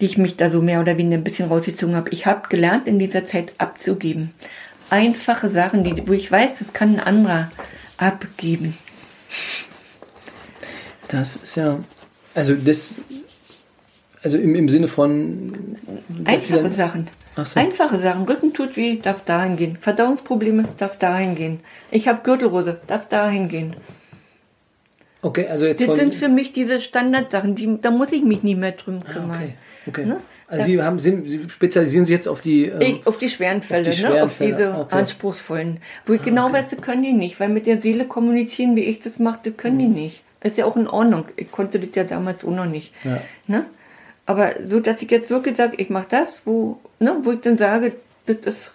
die 0.01 0.07
ich 0.07 0.19
mich 0.19 0.37
da 0.37 0.51
so 0.51 0.61
mehr 0.61 0.81
oder 0.81 0.99
weniger 0.99 1.19
ein 1.19 1.25
bisschen 1.25 1.49
rausgezogen 1.49 1.95
habe. 1.95 2.11
Ich 2.11 2.27
habe 2.27 2.49
gelernt, 2.49 2.89
in 2.89 2.99
dieser 2.99 3.25
Zeit 3.25 3.53
abzugeben 3.59 4.33
einfache 4.93 5.49
Sachen, 5.49 5.83
die, 5.85 6.07
wo 6.07 6.13
ich 6.13 6.31
weiß, 6.31 6.59
das 6.59 6.73
kann 6.73 6.97
ein 6.97 7.01
anderer 7.01 7.51
abgeben. 7.97 8.77
Das 11.09 11.37
ist 11.37 11.57
ja, 11.57 11.81
also 12.35 12.55
das, 12.55 12.95
also 14.23 14.39
im, 14.39 14.55
im 14.55 14.69
Sinne 14.69 14.89
von 14.89 15.77
einfache 16.25 16.71
Sachen. 16.71 17.09
So. 17.43 17.59
Einfache 17.59 17.99
Sachen. 17.99 18.25
Rücken 18.25 18.53
tut 18.53 18.77
weh, 18.77 18.99
darf 19.01 19.25
dahin 19.25 19.57
gehen. 19.57 19.79
Verdauungsprobleme, 19.81 20.69
darf 20.77 20.99
dahin 20.99 21.35
gehen. 21.35 21.61
Ich 21.91 22.07
habe 22.07 22.21
Gürtelrose, 22.23 22.79
darf 22.87 23.09
dahin 23.09 23.49
gehen. 23.49 23.75
Okay, 25.23 25.47
also 25.49 25.65
jetzt. 25.65 25.87
Das 25.87 25.97
sind 25.97 26.15
für 26.15 26.29
mich 26.29 26.53
diese 26.53 26.81
Standardsachen, 26.81 27.55
die, 27.55 27.81
da 27.81 27.91
muss 27.91 28.13
ich 28.13 28.23
mich 28.23 28.43
nie 28.43 28.55
mehr 28.55 28.73
drum 28.73 28.99
ah, 29.07 29.13
kümmern. 29.13 29.31
Ah, 29.31 29.45
okay. 29.45 29.55
Okay. 29.87 30.05
Ne? 30.05 30.21
Also 30.49 30.65
Sie, 30.67 30.83
haben, 30.83 30.99
Sie 30.99 31.41
spezialisieren 31.49 32.05
sich 32.05 32.13
jetzt 32.13 32.29
auf 32.29 32.41
die... 32.41 32.67
Ähm, 32.67 32.81
ich, 32.81 33.07
auf 33.07 33.17
die 33.17 33.29
schweren 33.29 33.63
Fälle, 33.63 33.89
auf, 33.89 33.95
die 33.95 34.01
schweren 34.01 34.15
ne? 34.15 34.25
auf 34.25 34.37
diese 34.39 34.75
okay. 34.75 34.97
anspruchsvollen. 34.97 35.79
Wo 36.07 36.13
ich 36.13 36.21
ah, 36.21 36.25
genau 36.25 36.47
okay. 36.47 36.55
weiß, 36.55 36.69
das 36.69 36.81
können 36.81 37.03
die 37.03 37.13
nicht, 37.13 37.41
weil 37.41 37.49
mit 37.49 37.67
der 37.67 37.81
Seele 37.81 38.07
kommunizieren, 38.07 38.77
wie 38.77 38.85
ich 38.85 39.01
das 39.01 39.19
mache, 39.19 39.41
das 39.45 39.57
können 39.57 39.77
mhm. 39.77 39.95
die 39.95 40.01
nicht. 40.01 40.25
Ist 40.43 40.59
ja 40.59 40.65
auch 40.67 40.77
in 40.77 40.89
Ordnung. 40.89 41.27
Ich 41.37 41.51
konnte 41.51 41.79
das 41.79 41.91
ja 41.95 42.05
damals 42.05 42.45
auch 42.45 42.51
noch 42.51 42.67
nicht. 42.67 42.93
Ja. 43.05 43.23
Ne? 43.47 43.67
Aber 44.27 44.55
so, 44.65 44.81
dass 44.81 45.03
ich 45.03 45.11
jetzt 45.11 45.31
wirklich 45.31 45.57
sage, 45.57 45.77
ich 45.79 45.91
mache 45.91 46.07
das, 46.11 46.43
wo, 46.45 46.81
ne, 46.99 47.17
wo 47.23 47.33
ich 47.33 47.41
dann 47.41 47.59
sage, 47.59 47.93
das 48.27 48.37
ist, 48.45 48.73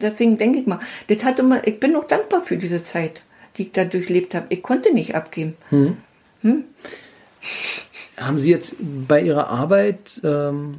deswegen 0.00 0.36
denke 0.36 0.58
ich 0.60 0.66
mal, 0.66 0.80
das 1.08 1.24
hat 1.24 1.38
immer, 1.38 1.66
ich 1.66 1.80
bin 1.80 1.96
auch 1.96 2.04
dankbar 2.04 2.42
für 2.42 2.56
diese 2.56 2.82
Zeit, 2.82 3.22
die 3.56 3.62
ich 3.62 3.72
da 3.72 3.84
durchlebt 3.84 4.34
habe. 4.34 4.46
Ich 4.50 4.62
konnte 4.62 4.92
nicht 4.92 5.14
abgeben. 5.14 5.56
Hm. 5.70 5.96
Hm? 6.42 6.64
Haben 8.16 8.38
Sie 8.38 8.50
jetzt 8.50 8.76
bei 8.80 9.20
Ihrer 9.20 9.48
Arbeit 9.48 10.20
ähm, 10.24 10.74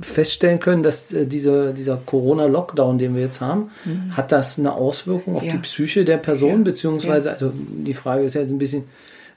feststellen 0.00 0.58
können, 0.58 0.82
dass 0.82 1.12
äh, 1.12 1.26
dieser, 1.26 1.72
dieser 1.72 1.96
Corona-Lockdown, 1.96 2.98
den 2.98 3.14
wir 3.14 3.22
jetzt 3.22 3.40
haben, 3.40 3.70
mhm. 3.84 4.16
hat 4.16 4.32
das 4.32 4.58
eine 4.58 4.72
Auswirkung 4.72 5.36
auf 5.36 5.44
ja. 5.44 5.52
die 5.52 5.58
Psyche 5.58 6.04
der 6.04 6.16
Person, 6.16 6.58
ja. 6.58 6.64
beziehungsweise, 6.64 7.28
ja. 7.28 7.34
also 7.34 7.52
die 7.54 7.94
Frage 7.94 8.24
ist 8.24 8.34
ja 8.34 8.40
jetzt 8.40 8.50
ein 8.50 8.58
bisschen 8.58 8.84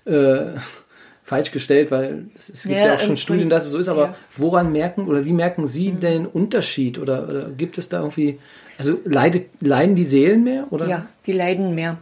äh, 0.05 0.37
falsch 1.23 1.51
gestellt, 1.51 1.91
weil 1.91 2.25
es, 2.37 2.49
es 2.49 2.63
gibt 2.63 2.75
ja, 2.75 2.95
auch 2.95 2.99
schon 2.99 3.17
Studien, 3.17 3.49
dass 3.49 3.65
es 3.65 3.71
so 3.71 3.77
ist, 3.77 3.87
aber 3.87 4.15
woran 4.35 4.71
merken 4.71 5.07
oder 5.07 5.23
wie 5.25 5.33
merken 5.33 5.67
Sie 5.67 5.91
mhm. 5.91 5.99
den 5.99 6.25
Unterschied 6.25 6.97
oder, 6.97 7.27
oder, 7.29 7.49
gibt 7.49 7.77
es 7.77 7.87
da 7.87 7.99
irgendwie, 7.99 8.39
also 8.79 8.97
leidet, 9.05 9.49
leiden 9.61 9.95
die 9.95 10.03
Seelen 10.03 10.43
mehr? 10.43 10.65
Oder? 10.71 10.87
Ja, 10.87 11.05
die 11.27 11.33
leiden 11.33 11.75
mehr. 11.75 11.99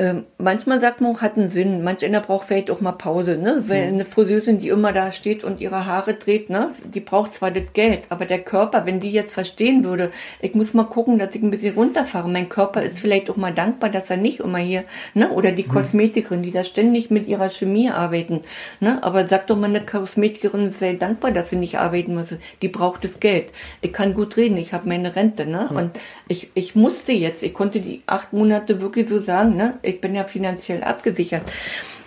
Ähm, 0.00 0.26
manchmal 0.38 0.80
sagt 0.80 1.00
man, 1.00 1.20
hat 1.20 1.36
einen 1.36 1.50
Sinn. 1.50 1.82
Manch 1.82 2.04
einer 2.04 2.20
braucht 2.20 2.46
vielleicht 2.46 2.70
auch 2.70 2.80
mal 2.80 2.92
Pause, 2.92 3.36
ne? 3.36 3.64
Weil 3.66 3.88
mhm. 3.88 3.94
eine 3.94 4.04
Friseurin, 4.04 4.58
die 4.58 4.68
immer 4.68 4.92
da 4.92 5.10
steht 5.10 5.42
und 5.42 5.60
ihre 5.60 5.86
Haare 5.86 6.14
dreht, 6.14 6.50
ne? 6.50 6.70
Die 6.84 7.00
braucht 7.00 7.34
zwar 7.34 7.50
das 7.50 7.72
Geld, 7.72 8.02
aber 8.08 8.24
der 8.24 8.38
Körper, 8.38 8.86
wenn 8.86 9.00
die 9.00 9.10
jetzt 9.10 9.32
verstehen 9.32 9.82
würde, 9.82 10.12
ich 10.40 10.54
muss 10.54 10.72
mal 10.72 10.84
gucken, 10.84 11.18
dass 11.18 11.34
ich 11.34 11.42
ein 11.42 11.50
bisschen 11.50 11.74
runterfahre. 11.74 12.28
Mein 12.28 12.48
Körper 12.48 12.80
ist 12.82 13.00
vielleicht 13.00 13.28
auch 13.28 13.36
mal 13.36 13.52
dankbar, 13.52 13.90
dass 13.90 14.08
er 14.08 14.18
nicht 14.18 14.38
immer 14.38 14.58
hier, 14.58 14.84
ne? 15.14 15.32
Oder 15.32 15.50
die 15.50 15.64
mhm. 15.64 15.70
Kosmetikerin, 15.70 16.44
die 16.44 16.52
da 16.52 16.62
ständig 16.62 17.10
mit 17.10 17.26
ihrer 17.26 17.50
Chemie 17.50 17.90
arbeiten, 17.90 18.42
ne? 18.78 19.02
Aber 19.02 19.26
sag 19.26 19.48
doch 19.48 19.56
mal 19.56 19.66
eine 19.66 19.84
Kosmetikerin, 19.84 20.70
sei 20.70 20.92
dankbar, 20.92 21.32
dass 21.32 21.50
sie 21.50 21.56
nicht 21.56 21.78
arbeiten 21.78 22.14
muss. 22.14 22.36
Die 22.62 22.68
braucht 22.68 23.02
das 23.02 23.18
Geld. 23.18 23.52
Ich 23.80 23.92
kann 23.92 24.14
gut 24.14 24.36
reden, 24.36 24.58
ich 24.58 24.72
habe 24.72 24.88
meine 24.88 25.16
Rente, 25.16 25.44
ne? 25.44 25.66
Mhm. 25.70 25.76
Und 25.76 25.90
ich, 26.28 26.52
ich 26.54 26.76
musste 26.76 27.10
jetzt, 27.10 27.42
ich 27.42 27.52
konnte 27.52 27.80
die 27.80 28.02
acht 28.06 28.32
Monate 28.32 28.80
wirklich 28.80 29.08
so 29.08 29.18
sagen, 29.18 29.56
ne? 29.56 29.74
Ich 29.88 30.00
bin 30.00 30.14
ja 30.14 30.24
finanziell 30.24 30.84
abgesichert. 30.84 31.50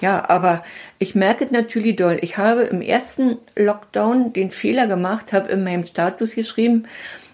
Ja, 0.02 0.30
aber 0.30 0.64
ich 1.00 1.16
merke 1.16 1.48
natürlich 1.52 1.96
doll. 1.96 2.18
Ich 2.22 2.38
habe 2.38 2.64
im 2.64 2.82
ersten 2.82 3.38
Lockdown 3.56 4.34
den 4.34 4.52
Fehler 4.52 4.88
gemacht, 4.88 5.34
habe 5.34 5.52
in 5.52 5.64
meinem 5.64 5.86
Status 5.86 6.34
geschrieben, 6.34 6.86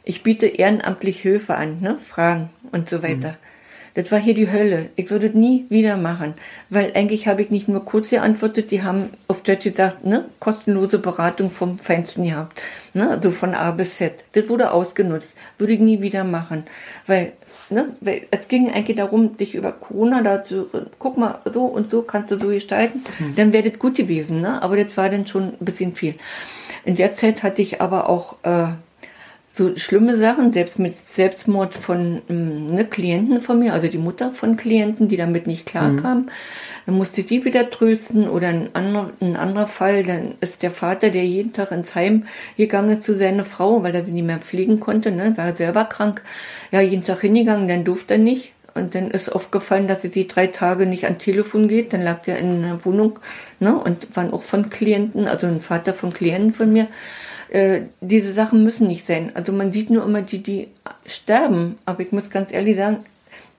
ich 0.03 0.23
biete 0.23 0.47
ehrenamtlich 0.47 1.19
Hilfe 1.19 1.55
an, 1.55 1.79
ne? 1.81 1.97
Fragen 2.05 2.49
und 2.71 2.89
so 2.89 3.03
weiter. 3.03 3.31
Mhm. 3.31 3.47
Das 3.97 4.11
war 4.11 4.19
hier 4.19 4.35
die 4.35 4.51
Hölle. 4.51 4.89
Ich 4.95 5.09
würde 5.09 5.25
es 5.25 5.33
nie 5.33 5.65
wieder 5.69 5.97
machen. 5.97 6.35
Weil 6.69 6.91
eigentlich 6.93 7.27
habe 7.27 7.41
ich 7.41 7.49
nicht 7.49 7.67
nur 7.67 7.83
kurz 7.83 8.11
geantwortet, 8.11 8.69
die 8.69 8.83
haben 8.83 9.09
auf 9.27 9.41
Deutsch 9.41 9.63
gesagt, 9.63 10.05
ne, 10.05 10.25
kostenlose 10.39 10.99
Beratung 10.99 11.49
vom 11.49 11.79
Feinsten 11.79 12.25
gehabt. 12.25 12.61
Ne, 12.93 13.09
also 13.09 13.31
von 13.31 13.55
A 13.55 13.71
bis 13.71 13.97
Z. 13.97 14.23
Das 14.33 14.49
wurde 14.49 14.71
ausgenutzt. 14.71 15.35
Würde 15.57 15.73
ich 15.73 15.79
nie 15.79 15.99
wieder 15.99 16.23
machen. 16.23 16.65
Weil 17.07 17.33
Ne? 17.69 17.95
Es 18.31 18.47
ging 18.47 18.71
eigentlich 18.71 18.97
darum, 18.97 19.35
dich 19.35 19.53
über 19.53 19.73
Corona 19.73 20.21
dazu, 20.21 20.67
guck 20.99 21.17
mal, 21.17 21.39
so 21.51 21.65
und 21.65 21.89
so 21.89 22.01
kannst 22.01 22.31
du 22.31 22.37
so 22.37 22.47
gestalten, 22.47 23.03
mhm. 23.19 23.35
dann 23.35 23.53
wäre 23.53 23.69
das 23.69 23.79
gut 23.79 23.95
gewesen. 23.95 24.41
Ne? 24.41 24.61
Aber 24.61 24.81
das 24.81 24.95
war 24.95 25.09
dann 25.09 25.27
schon 25.27 25.53
ein 25.59 25.65
bisschen 25.65 25.95
viel. 25.95 26.15
In 26.85 26.95
der 26.95 27.11
Zeit 27.11 27.43
hatte 27.43 27.61
ich 27.61 27.81
aber 27.81 28.09
auch 28.09 28.37
äh, 28.43 28.67
so 29.57 29.75
schlimme 29.75 30.15
Sachen, 30.15 30.53
selbst 30.53 30.79
mit 30.79 30.95
Selbstmord 30.95 31.75
von 31.75 32.21
ähm, 32.29 32.75
ne, 32.75 32.85
Klienten 32.85 33.41
von 33.41 33.59
mir, 33.59 33.73
also 33.73 33.87
die 33.87 33.97
Mutter 33.97 34.31
von 34.31 34.55
Klienten, 34.55 35.07
die 35.07 35.17
damit 35.17 35.47
nicht 35.47 35.65
klarkam. 35.65 36.19
Mhm. 36.19 36.29
Dann 36.85 36.95
musste 36.95 37.23
die 37.23 37.43
wieder 37.43 37.69
trösten 37.69 38.29
oder 38.29 38.49
ein 38.49 38.69
anderer, 38.73 39.11
ein 39.19 39.35
anderer 39.35 39.67
Fall, 39.67 40.03
dann 40.03 40.35
ist 40.41 40.63
der 40.63 40.71
Vater, 40.71 41.09
der 41.09 41.25
jeden 41.25 41.53
Tag 41.53 41.71
ins 41.71 41.95
Heim 41.95 42.25
gegangen 42.55 42.91
ist 42.91 43.03
zu 43.03 43.13
seiner 43.13 43.45
Frau, 43.45 43.83
weil 43.83 43.95
er 43.95 44.03
sie 44.03 44.11
nicht 44.11 44.27
mehr 44.27 44.39
pflegen 44.39 44.79
konnte, 44.79 45.11
ne, 45.11 45.33
war 45.35 45.55
selber 45.55 45.85
krank, 45.85 46.21
ja, 46.71 46.81
jeden 46.81 47.03
Tag 47.03 47.21
hingegangen, 47.21 47.67
dann 47.67 47.83
durfte 47.83 48.13
er 48.13 48.19
nicht. 48.19 48.53
Und 48.75 48.93
dann 48.93 49.09
ist 49.09 49.29
aufgefallen, 49.29 49.87
dass 49.87 50.03
sie 50.03 50.27
drei 50.27 50.45
Tage 50.45 50.85
nicht 50.85 51.07
an 51.07 51.17
Telefon 51.17 51.67
geht. 51.67 51.93
Dann 51.93 52.03
lag 52.03 52.21
der 52.21 52.37
in 52.37 52.63
einer 52.63 52.85
Wohnung, 52.85 53.19
ne, 53.59 53.75
und 53.75 54.15
waren 54.15 54.31
auch 54.31 54.43
von 54.43 54.69
Klienten, 54.69 55.27
also 55.27 55.47
ein 55.47 55.61
Vater 55.61 55.95
von 55.95 56.13
Klienten 56.13 56.53
von 56.53 56.71
mir. 56.71 56.87
Äh, 57.49 57.81
diese 58.01 58.33
Sachen 58.33 58.63
müssen 58.63 58.87
nicht 58.87 59.05
sein. 59.05 59.31
Also 59.35 59.51
man 59.51 59.71
sieht 59.71 59.89
nur 59.89 60.03
immer 60.03 60.21
die, 60.21 60.39
die 60.39 60.67
sterben. 61.05 61.77
Aber 61.85 62.01
ich 62.01 62.11
muss 62.11 62.29
ganz 62.29 62.51
ehrlich 62.51 62.77
sagen, 62.77 63.05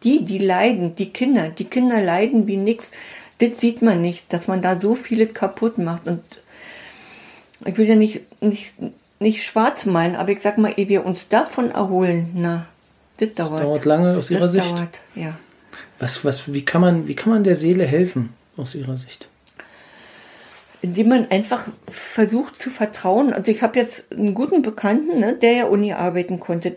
die, 0.04 0.24
die 0.24 0.38
leiden, 0.38 0.94
die 0.94 1.10
Kinder, 1.10 1.48
die 1.48 1.64
Kinder 1.64 2.00
leiden 2.00 2.46
wie 2.46 2.56
nix. 2.56 2.90
Das 3.38 3.58
sieht 3.58 3.82
man 3.82 4.00
nicht, 4.00 4.32
dass 4.32 4.48
man 4.48 4.62
da 4.62 4.80
so 4.80 4.94
viele 4.94 5.26
kaputt 5.26 5.78
macht. 5.78 6.06
Und 6.06 6.22
ich 7.64 7.76
will 7.78 7.88
ja 7.88 7.96
nicht, 7.96 8.20
nicht, 8.42 8.74
nicht 9.20 9.44
schwarz 9.44 9.86
malen, 9.86 10.16
aber 10.16 10.30
ich 10.30 10.40
sag 10.40 10.58
mal, 10.58 10.72
ehe 10.76 10.88
wir 10.88 11.06
uns 11.06 11.28
davon 11.28 11.70
erholen, 11.70 12.30
na, 12.34 12.66
das 13.18 13.34
dauert. 13.34 13.52
Das 13.52 13.62
dauert 13.62 13.84
lange 13.84 14.16
aus 14.16 14.30
Ihrer 14.30 14.40
das 14.40 14.52
Sicht. 14.52 14.70
Dauert, 14.70 15.00
ja. 15.14 15.36
Was, 15.98 16.24
was, 16.24 16.52
wie, 16.52 16.64
kann 16.64 16.80
man, 16.80 17.08
wie 17.08 17.14
kann 17.14 17.32
man 17.32 17.44
der 17.44 17.56
Seele 17.56 17.84
helfen 17.84 18.30
aus 18.56 18.74
Ihrer 18.74 18.96
Sicht? 18.96 19.28
Indem 20.82 21.08
man 21.08 21.30
einfach 21.30 21.64
versucht 21.88 22.56
zu 22.56 22.70
vertrauen. 22.70 23.32
Also 23.32 23.50
ich 23.50 23.62
habe 23.62 23.78
jetzt 23.78 24.04
einen 24.12 24.34
guten 24.34 24.62
Bekannten, 24.62 25.18
ne, 25.18 25.34
der 25.34 25.52
ja 25.52 25.64
Uni 25.66 25.92
arbeiten 25.92 26.40
konnte. 26.40 26.76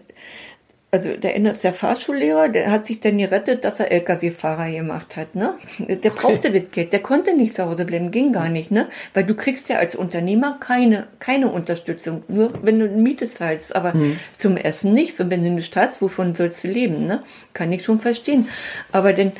Also 0.93 1.15
der 1.15 1.38
ist 1.38 1.63
der 1.63 1.73
Fahrschullehrer, 1.73 2.49
der 2.49 2.69
hat 2.69 2.88
sich 2.88 2.99
dann 2.99 3.17
gerettet, 3.17 3.63
dass 3.63 3.80
er 3.80 3.93
LKW-Fahrer 3.93 4.69
gemacht 4.71 5.15
hat. 5.15 5.36
Ne? 5.36 5.54
Der 5.80 6.10
brauchte 6.10 6.49
okay. 6.49 6.60
das 6.60 6.71
Geld, 6.71 6.91
der 6.91 6.99
konnte 6.99 7.34
nicht 7.34 7.56
zu 7.56 7.63
Hause 7.63 7.86
bleiben, 7.86 8.12
ging 8.12 8.34
gar 8.34 8.49
nicht. 8.49 8.71
Ne? 8.71 8.89
Weil 9.13 9.23
du 9.23 9.34
kriegst 9.34 9.69
ja 9.69 9.77
als 9.77 9.95
Unternehmer 9.95 10.58
keine, 10.60 11.08
keine 11.19 11.49
Unterstützung, 11.49 12.23
nur 12.27 12.51
wenn 12.62 12.77
du 12.77 12.89
Miete 12.89 13.30
zahlst, 13.30 13.73
aber 13.73 13.93
hm. 13.93 14.19
zum 14.38 14.58
Essen 14.58 14.93
nichts. 14.93 15.21
Und 15.21 15.32
wenn 15.32 15.41
du 15.45 15.49
nicht 15.49 15.73
hast, 15.77 16.01
wovon 16.01 16.36
sollst 16.36 16.62
du 16.65 16.67
leben? 16.67 17.08
Ne? 17.08 17.23
Kann 17.54 17.71
ich 17.71 17.86
schon 17.86 18.01
verstehen. 18.01 18.49
Aber 18.91 19.13
denn 19.13 19.32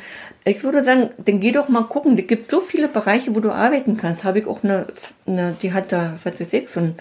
ich 0.46 0.64
würde 0.64 0.82
sagen, 0.82 1.10
dann 1.18 1.38
geh 1.38 1.52
doch 1.52 1.68
mal 1.68 1.82
gucken. 1.82 2.18
Es 2.18 2.28
gibt 2.28 2.48
so 2.48 2.60
viele 2.60 2.88
Bereiche, 2.88 3.36
wo 3.36 3.40
du 3.40 3.50
arbeiten 3.50 3.98
kannst. 3.98 4.24
Habe 4.24 4.38
ich 4.38 4.46
auch 4.46 4.64
eine, 4.64 4.86
eine, 5.26 5.54
die 5.60 5.74
hat 5.74 5.92
da, 5.92 6.14
was 6.24 6.40
weiß 6.40 6.54
ich, 6.54 6.70
so 6.70 6.80
ein, 6.80 6.94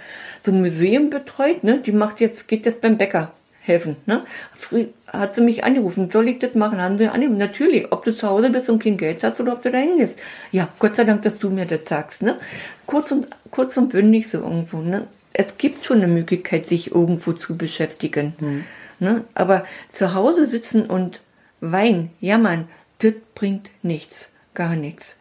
so 0.46 0.52
ein 0.52 0.62
Museum 0.62 1.10
betreut, 1.10 1.64
ne? 1.64 1.80
Die 1.80 1.94
macht 1.94 2.20
jetzt, 2.20 2.50
geht 2.50 2.66
jetzt 2.66 2.82
beim 2.82 2.98
Bäcker 2.98 3.32
helfen, 3.62 3.96
ne? 4.06 4.24
Früh 4.56 4.88
hat 5.08 5.36
sie 5.36 5.42
mich 5.42 5.64
angerufen, 5.64 6.10
soll 6.10 6.30
ich 6.30 6.40
das 6.40 6.56
machen? 6.56 6.82
Haben 6.82 6.98
sie 6.98 7.08
angerufen. 7.08 7.38
Natürlich, 7.38 7.92
ob 7.92 8.04
du 8.04 8.14
zu 8.14 8.28
Hause 8.28 8.50
bist 8.50 8.70
und 8.70 8.82
kein 8.82 8.98
Geld 8.98 9.24
hast 9.24 9.40
oder 9.40 9.54
ob 9.54 9.64
du 9.64 9.72
da 9.72 9.78
hingehst. 9.78 10.20
Ja, 10.52 10.70
Gott 10.80 10.96
sei 10.96 11.04
Dank, 11.04 11.22
dass 11.22 11.40
du 11.40 11.50
mir 11.50 11.66
das 11.66 11.86
sagst, 11.86 12.22
ne? 12.22 12.38
Kurz 12.86 13.12
und, 13.12 13.28
kurz 13.52 13.78
und 13.78 13.90
bündig 13.90 14.30
so 14.30 14.40
irgendwo, 14.40 14.78
ne? 14.78 15.08
Es 15.34 15.58
gibt 15.58 15.86
schon 15.86 15.98
eine 15.98 16.08
Möglichkeit, 16.08 16.66
sich 16.66 16.92
irgendwo 16.92 17.34
zu 17.34 17.56
beschäftigen, 17.56 18.34
mhm. 18.40 18.64
ne? 19.00 19.24
Aber 19.36 19.64
zu 19.90 20.14
Hause 20.14 20.48
sitzen 20.48 20.86
und 20.86 21.22
weinen, 21.62 22.10
jammern, 22.20 22.68
das 23.00 23.14
bringt 23.36 23.70
nichts, 23.84 24.30
gar 24.54 24.76
nichts. 24.76 25.16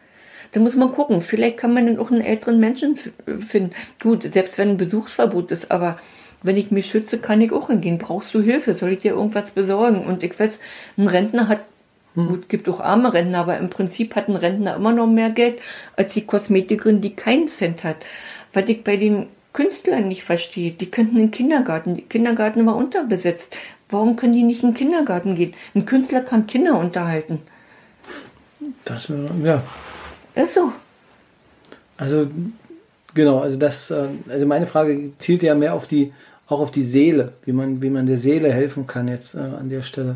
Da 0.51 0.59
muss 0.59 0.75
man 0.75 0.91
gucken, 0.91 1.21
vielleicht 1.21 1.57
kann 1.57 1.73
man 1.73 1.85
dann 1.85 1.99
auch 1.99 2.11
einen 2.11 2.21
älteren 2.21 2.59
Menschen 2.59 2.97
finden. 3.39 3.71
Gut, 4.01 4.23
selbst 4.33 4.57
wenn 4.57 4.71
ein 4.71 4.77
Besuchsverbot 4.77 5.51
ist, 5.51 5.71
aber 5.71 5.97
wenn 6.43 6.57
ich 6.57 6.71
mich 6.71 6.87
schütze, 6.87 7.19
kann 7.19 7.41
ich 7.41 7.51
auch 7.51 7.67
hingehen. 7.67 7.97
Brauchst 7.97 8.33
du 8.33 8.41
Hilfe? 8.41 8.73
Soll 8.73 8.93
ich 8.93 8.99
dir 8.99 9.13
irgendwas 9.13 9.51
besorgen? 9.51 10.05
Und 10.05 10.23
ich 10.23 10.39
weiß, 10.39 10.59
ein 10.97 11.07
Rentner 11.07 11.47
hat, 11.47 11.61
hm. 12.15 12.27
gut, 12.27 12.49
gibt 12.49 12.67
auch 12.67 12.79
arme 12.79 13.13
Rentner, 13.13 13.39
aber 13.39 13.57
im 13.57 13.69
Prinzip 13.69 14.15
hat 14.15 14.27
ein 14.27 14.35
Rentner 14.35 14.75
immer 14.75 14.91
noch 14.91 15.07
mehr 15.07 15.29
Geld 15.29 15.61
als 15.95 16.13
die 16.13 16.25
Kosmetikerin, 16.25 17.01
die 17.01 17.13
keinen 17.13 17.47
Cent 17.47 17.83
hat. 17.83 17.97
Was 18.53 18.67
ich 18.67 18.83
bei 18.83 18.97
den 18.97 19.27
Künstlern 19.53 20.07
nicht 20.07 20.23
verstehe, 20.23 20.71
die 20.71 20.89
könnten 20.89 21.17
in 21.17 21.23
den 21.23 21.31
Kindergarten. 21.31 21.95
Der 21.95 22.05
Kindergarten 22.05 22.65
war 22.65 22.75
unterbesetzt. 22.75 23.55
Warum 23.89 24.15
können 24.15 24.33
die 24.33 24.43
nicht 24.43 24.63
in 24.63 24.69
den 24.69 24.75
Kindergarten 24.75 25.35
gehen? 25.35 25.53
Ein 25.75 25.85
Künstler 25.85 26.21
kann 26.21 26.47
Kinder 26.47 26.79
unterhalten. 26.79 27.41
Das, 28.85 29.11
ja. 29.43 29.61
Ist 30.35 30.53
so. 30.53 30.71
Also, 31.97 32.27
genau, 33.13 33.39
also 33.39 33.57
das, 33.57 33.91
äh, 33.91 34.07
also 34.29 34.45
meine 34.45 34.65
Frage 34.65 35.11
zielt 35.19 35.43
ja 35.43 35.53
mehr 35.53 35.73
auf 35.73 35.87
die, 35.87 36.13
auch 36.51 36.59
auf 36.59 36.71
die 36.71 36.83
Seele, 36.83 37.33
wie 37.45 37.53
man, 37.53 37.81
wie 37.81 37.89
man 37.89 38.05
der 38.05 38.17
Seele 38.17 38.51
helfen 38.51 38.87
kann 38.87 39.07
jetzt 39.07 39.35
äh, 39.35 39.39
an 39.39 39.69
der 39.69 39.81
Stelle. 39.81 40.15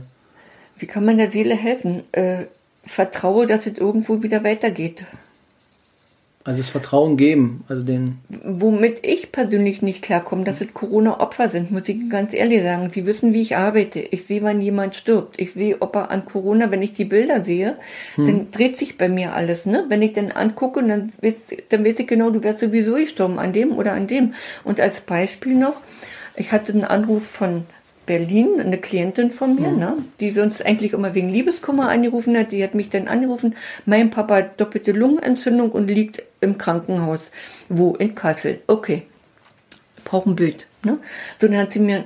Wie 0.78 0.88
kann 0.88 1.06
man 1.06 1.18
der 1.18 1.32
Seele 1.32 1.56
helfen? 1.56 2.04
Äh, 2.12 2.46
vertraue, 2.84 3.48
dass 3.48 3.66
es 3.66 3.78
irgendwo 3.78 4.24
wieder 4.24 4.44
weitergeht. 4.44 5.06
Also 6.46 6.60
das 6.60 6.70
Vertrauen 6.70 7.18
geben, 7.18 7.64
also 7.68 7.82
den. 7.82 8.20
Womit 8.30 9.00
ich 9.04 9.32
persönlich 9.32 9.82
nicht 9.82 10.04
klarkomme, 10.04 10.44
dass 10.44 10.62
es 10.62 10.76
Corona-Opfer 10.76 11.50
sind, 11.50 11.72
muss 11.72 11.90
ich 11.90 12.08
ganz 12.08 12.36
ehrlich 12.36 12.62
sagen. 12.62 12.92
Sie 12.92 13.08
wissen, 13.08 13.34
wie 13.34 13.42
ich 13.42 13.58
arbeite. 13.58 14.00
Ich 14.00 14.26
sehe, 14.26 14.44
wann 14.44 14.62
jemand 14.62 14.96
stirbt. 14.96 15.42
Ich 15.42 15.54
sehe, 15.54 15.82
ob 15.82 15.96
er 15.96 16.12
an 16.12 16.26
Corona, 16.26 16.70
wenn 16.70 16.84
ich 16.84 16.92
die 16.92 17.06
Bilder 17.06 17.44
sehe, 17.44 17.78
hm. 18.14 18.28
dann 18.28 18.52
dreht 18.52 18.78
sich 18.78 18.96
bei 18.96 19.10
mir 19.10 19.34
alles. 19.34 19.66
Ne? 19.66 19.86
Wenn 19.90 20.04
ich 20.04 20.14
dann 20.14 20.32
angucke, 20.32 20.84
dann 20.84 21.12
weiß, 21.20 21.36
dann 21.70 21.84
weiß 21.84 21.98
ich 21.98 22.06
genau, 22.06 22.30
du 22.30 22.44
wärst 22.44 22.60
sowieso 22.60 22.94
gestorben 22.94 23.40
an 23.40 23.52
dem 23.52 23.76
oder 23.76 23.94
an 23.94 24.06
dem. 24.06 24.36
Und 24.64 24.80
als 24.80 25.02
Beispiel 25.02 25.56
noch, 25.56 25.82
ich 26.36 26.52
hatte 26.52 26.74
einen 26.74 26.84
Anruf 26.84 27.26
von 27.26 27.66
Berlin, 28.06 28.60
eine 28.60 28.78
Klientin 28.78 29.32
von 29.32 29.56
mir, 29.56 29.70
mhm. 29.70 29.80
ne, 29.80 29.98
die 30.20 30.32
sonst 30.32 30.66
eigentlich 30.66 30.94
immer 30.94 31.16
wegen 31.16 31.30
Liebeskummer 31.30 31.90
angerufen 31.90 32.38
hat. 32.38 32.52
Die 32.52 32.64
hat 32.64 32.76
mich 32.76 32.90
dann 32.90 33.08
angerufen, 33.08 33.56
mein 33.86 34.12
Papa 34.12 34.36
hat 34.36 34.62
doppelte 34.62 34.92
Lungenentzündung 34.92 35.72
und 35.72 35.90
liegt 35.90 36.24
im 36.42 36.58
Krankenhaus. 36.58 37.32
Wo? 37.70 37.96
In 37.96 38.14
Kassel. 38.16 38.62
Okay. 38.68 39.04
Braucht 40.04 40.28
ein 40.28 40.36
Bild. 40.36 40.68
Ne? 40.84 41.00
So, 41.40 41.48
dann 41.48 41.58
hat 41.58 41.72
sie 41.72 41.80
mir 41.80 42.06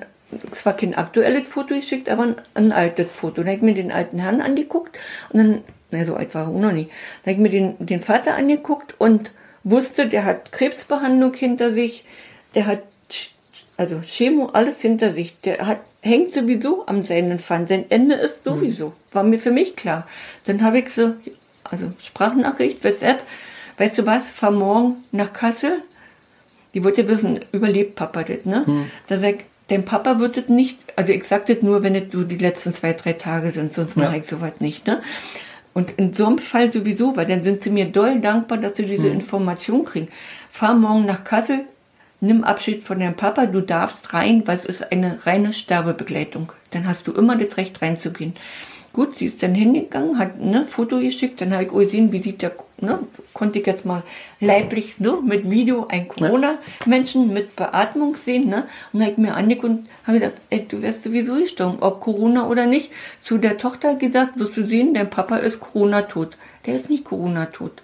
zwar 0.51 0.77
kein 0.77 0.95
aktuelles 0.95 1.47
Foto 1.47 1.75
geschickt, 1.75 2.09
aber 2.09 2.23
ein, 2.23 2.35
ein 2.53 2.71
altes 2.71 3.09
Foto. 3.11 3.41
Dann 3.41 3.47
habe 3.47 3.57
ich 3.57 3.61
mir 3.61 3.73
den 3.73 3.91
alten 3.91 4.19
Herrn 4.19 4.41
angeguckt 4.41 4.97
und 5.31 5.39
dann, 5.39 5.61
na, 5.91 6.05
so 6.05 6.15
alt 6.15 6.33
war 6.33 6.43
er 6.43 6.49
auch 6.49 6.59
noch 6.59 6.71
nicht. 6.71 6.91
Dann 7.23 7.35
habe 7.35 7.47
ich 7.47 7.51
mir 7.51 7.73
den, 7.75 7.85
den 7.85 8.01
Vater 8.01 8.35
angeguckt 8.35 8.95
und 8.99 9.31
wusste, 9.63 10.07
der 10.07 10.23
hat 10.23 10.51
Krebsbehandlung 10.51 11.33
hinter 11.33 11.73
sich, 11.73 12.05
der 12.55 12.67
hat 12.67 12.83
also 13.79 14.01
Chemo, 14.01 14.47
alles 14.47 14.81
hinter 14.81 15.13
sich. 15.13 15.39
Der 15.45 15.65
hat, 15.65 15.79
hängt 16.01 16.33
sowieso 16.33 16.85
am 16.85 17.03
seinen 17.03 17.39
Pfann. 17.39 17.65
Sein 17.65 17.85
Ende 17.87 18.15
ist 18.15 18.43
sowieso. 18.43 18.87
Mhm. 18.87 18.93
War 19.13 19.23
mir 19.23 19.39
für 19.39 19.51
mich 19.51 19.77
klar. 19.77 20.05
Dann 20.43 20.61
habe 20.63 20.79
ich 20.79 20.89
so, 20.89 21.13
also 21.63 21.93
Sprachnachricht, 22.03 22.83
WhatsApp, 22.83 23.23
weißt 23.77 23.97
du 23.97 24.05
was, 24.05 24.27
fahr 24.27 24.51
morgen 24.51 24.97
nach 25.13 25.31
Kassel. 25.31 25.81
Die 26.73 26.83
wollte 26.83 27.07
wissen, 27.07 27.39
überlebt 27.53 27.95
Papa 27.95 28.23
das, 28.23 28.43
ne? 28.43 28.65
Mhm. 28.67 28.91
Dann 29.07 29.21
sag 29.21 29.35
ich, 29.35 29.45
dein 29.69 29.85
Papa 29.85 30.19
wird 30.19 30.35
das 30.35 30.49
nicht, 30.49 30.77
also 30.97 31.13
ich 31.13 31.23
sag 31.23 31.45
das 31.45 31.61
nur, 31.61 31.81
wenn 31.81 31.95
es 31.95 32.11
so 32.11 32.23
die 32.23 32.37
letzten 32.37 32.73
zwei, 32.73 32.91
drei 32.91 33.13
Tage 33.13 33.51
sind, 33.51 33.73
sonst 33.73 33.95
ja. 33.95 34.03
mache 34.03 34.17
ich 34.17 34.25
sowas 34.25 34.53
nicht, 34.59 34.87
ne? 34.87 35.01
Und 35.73 35.91
in 35.91 36.11
so 36.11 36.25
einem 36.25 36.37
Fall 36.37 36.69
sowieso, 36.69 37.15
weil 37.15 37.27
dann 37.27 37.43
sind 37.43 37.63
sie 37.63 37.69
mir 37.69 37.85
doll 37.85 38.19
dankbar, 38.19 38.57
dass 38.57 38.75
sie 38.75 38.85
diese 38.85 39.07
mhm. 39.07 39.15
Information 39.21 39.85
kriegen. 39.85 40.09
Fahr 40.51 40.73
morgen 40.73 41.05
nach 41.05 41.23
Kassel, 41.23 41.61
nimm 42.21 42.43
Abschied 42.43 42.83
von 42.83 42.99
deinem 42.99 43.15
Papa, 43.15 43.45
du 43.45 43.61
darfst 43.61 44.13
rein, 44.13 44.43
weil 44.45 44.57
es 44.57 44.65
ist 44.65 44.91
eine 44.91 45.25
reine 45.25 45.53
Sterbebegleitung. 45.53 46.51
Dann 46.71 46.87
hast 46.87 47.07
du 47.07 47.13
immer 47.13 47.35
das 47.35 47.57
Recht 47.57 47.81
reinzugehen. 47.81 48.35
Gut, 48.91 49.15
sie 49.15 49.27
ist 49.27 49.43
dann 49.43 49.53
hingegangen, 49.53 50.17
hat 50.17 50.41
ein 50.41 50.49
ne, 50.49 50.65
Foto 50.65 50.99
geschickt, 50.99 51.39
dann 51.39 51.53
habe 51.53 51.63
ich 51.63 51.69
gesehen, 51.69 52.11
wie 52.11 52.19
sieht 52.19 52.41
der, 52.41 52.53
ne, 52.81 52.97
konnte 53.33 53.59
ich 53.59 53.67
jetzt 53.67 53.85
mal 53.85 54.01
leiblich 54.39 54.99
ne, 54.99 55.19
mit 55.23 55.49
Video 55.49 55.85
ein 55.87 56.07
Corona-Menschen 56.07 57.31
mit 57.31 57.55
Beatmung 57.55 58.15
sehen. 58.15 58.49
Ne, 58.49 58.67
und 58.91 58.99
dann 58.99 59.01
habe 59.03 59.11
ich 59.11 59.17
mir 59.19 59.35
angeguckt 59.35 59.69
und 59.69 59.87
habe 60.07 60.19
gedacht, 60.19 60.37
ey, 60.49 60.65
du 60.67 60.81
wirst 60.81 61.03
sowieso 61.03 61.35
gestorben, 61.35 61.77
ob 61.81 62.01
Corona 62.01 62.47
oder 62.47 62.65
nicht. 62.65 62.91
Zu 63.21 63.37
der 63.37 63.59
Tochter 63.59 63.93
gesagt, 63.93 64.39
wirst 64.39 64.57
du 64.57 64.65
sehen, 64.65 64.95
dein 64.95 65.09
Papa 65.09 65.37
ist 65.37 65.59
Corona-tot. 65.59 66.35
Der 66.65 66.75
ist 66.75 66.89
nicht 66.89 67.05
Corona-tot. 67.05 67.83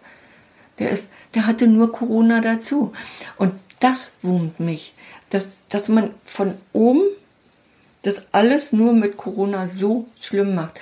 Der 0.80 0.90
ist, 0.90 1.12
der 1.36 1.46
hatte 1.46 1.68
nur 1.68 1.92
Corona 1.92 2.42
dazu. 2.42 2.94
Und 3.38 3.54
das 3.80 4.12
wurmt 4.22 4.60
mich, 4.60 4.94
dass, 5.30 5.60
dass 5.70 5.90
man 5.90 6.12
von 6.26 6.56
oben 6.74 7.04
das 8.02 8.24
alles 8.32 8.72
nur 8.72 8.94
mit 8.94 9.18
Corona 9.18 9.68
so 9.68 10.08
schlimm 10.20 10.56
macht. 10.56 10.80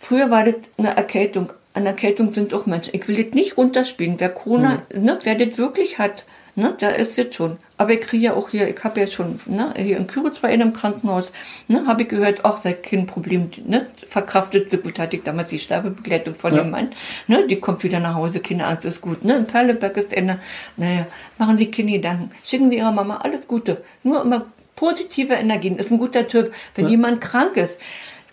Früher 0.00 0.30
war 0.30 0.44
das 0.44 0.56
eine 0.76 0.96
Erkältung. 0.96 1.52
An 1.74 1.86
Erkältung 1.86 2.32
sind 2.32 2.52
auch 2.54 2.66
Menschen. 2.66 2.94
Ich 2.94 3.06
will 3.06 3.22
das 3.22 3.34
nicht 3.34 3.56
runterspielen. 3.56 4.18
Wer 4.18 4.30
Corona, 4.30 4.82
mhm. 4.92 5.04
ne, 5.04 5.18
wer 5.22 5.36
das 5.36 5.58
wirklich 5.58 5.98
hat, 5.98 6.24
Ne, 6.58 6.74
da 6.76 6.88
ist 6.88 7.16
jetzt 7.16 7.36
schon. 7.36 7.56
Aber 7.76 7.92
ich 7.92 8.00
kriege 8.00 8.24
ja 8.24 8.34
auch 8.34 8.48
hier, 8.48 8.66
ich 8.68 8.82
habe 8.82 8.98
ja 8.98 9.06
schon, 9.06 9.38
ne, 9.46 9.72
hier 9.76 9.96
in 9.96 10.08
Küritz 10.08 10.40
bei 10.40 10.48
einem 10.48 10.72
Krankenhaus, 10.72 11.30
ne, 11.68 11.86
habe 11.86 12.02
ich 12.02 12.08
gehört, 12.08 12.40
ach, 12.42 12.58
sei 12.58 12.72
kein 12.72 13.06
Problem, 13.06 13.48
ne, 13.64 13.86
verkraftet 14.04 14.68
so 14.68 14.78
gut 14.78 14.98
hatte 14.98 15.14
ich 15.14 15.22
damals 15.22 15.50
die 15.50 15.60
Sterbebegleitung 15.60 16.34
von 16.34 16.52
ja. 16.52 16.64
dem 16.64 16.72
Mann, 16.72 16.88
ne, 17.28 17.46
die 17.46 17.60
kommt 17.60 17.84
wieder 17.84 18.00
nach 18.00 18.16
Hause, 18.16 18.40
keine 18.40 18.66
Angst, 18.66 18.84
ist 18.84 19.02
gut, 19.02 19.24
ne, 19.24 19.36
in 19.36 19.46
Perleberg 19.46 19.96
ist 19.98 20.12
Ende, 20.12 20.40
naja, 20.76 21.06
machen 21.38 21.58
Sie 21.58 21.70
keine 21.70 21.92
Gedanken, 21.92 22.32
schicken 22.42 22.70
Sie 22.70 22.78
Ihrer 22.78 22.90
Mama 22.90 23.18
alles 23.18 23.46
Gute, 23.46 23.84
nur 24.02 24.20
immer 24.22 24.46
positive 24.74 25.34
Energien, 25.34 25.76
ist 25.76 25.92
ein 25.92 25.98
guter 25.98 26.26
Typ, 26.26 26.52
wenn 26.74 26.86
ja. 26.86 26.90
jemand 26.90 27.20
krank 27.20 27.56
ist, 27.56 27.78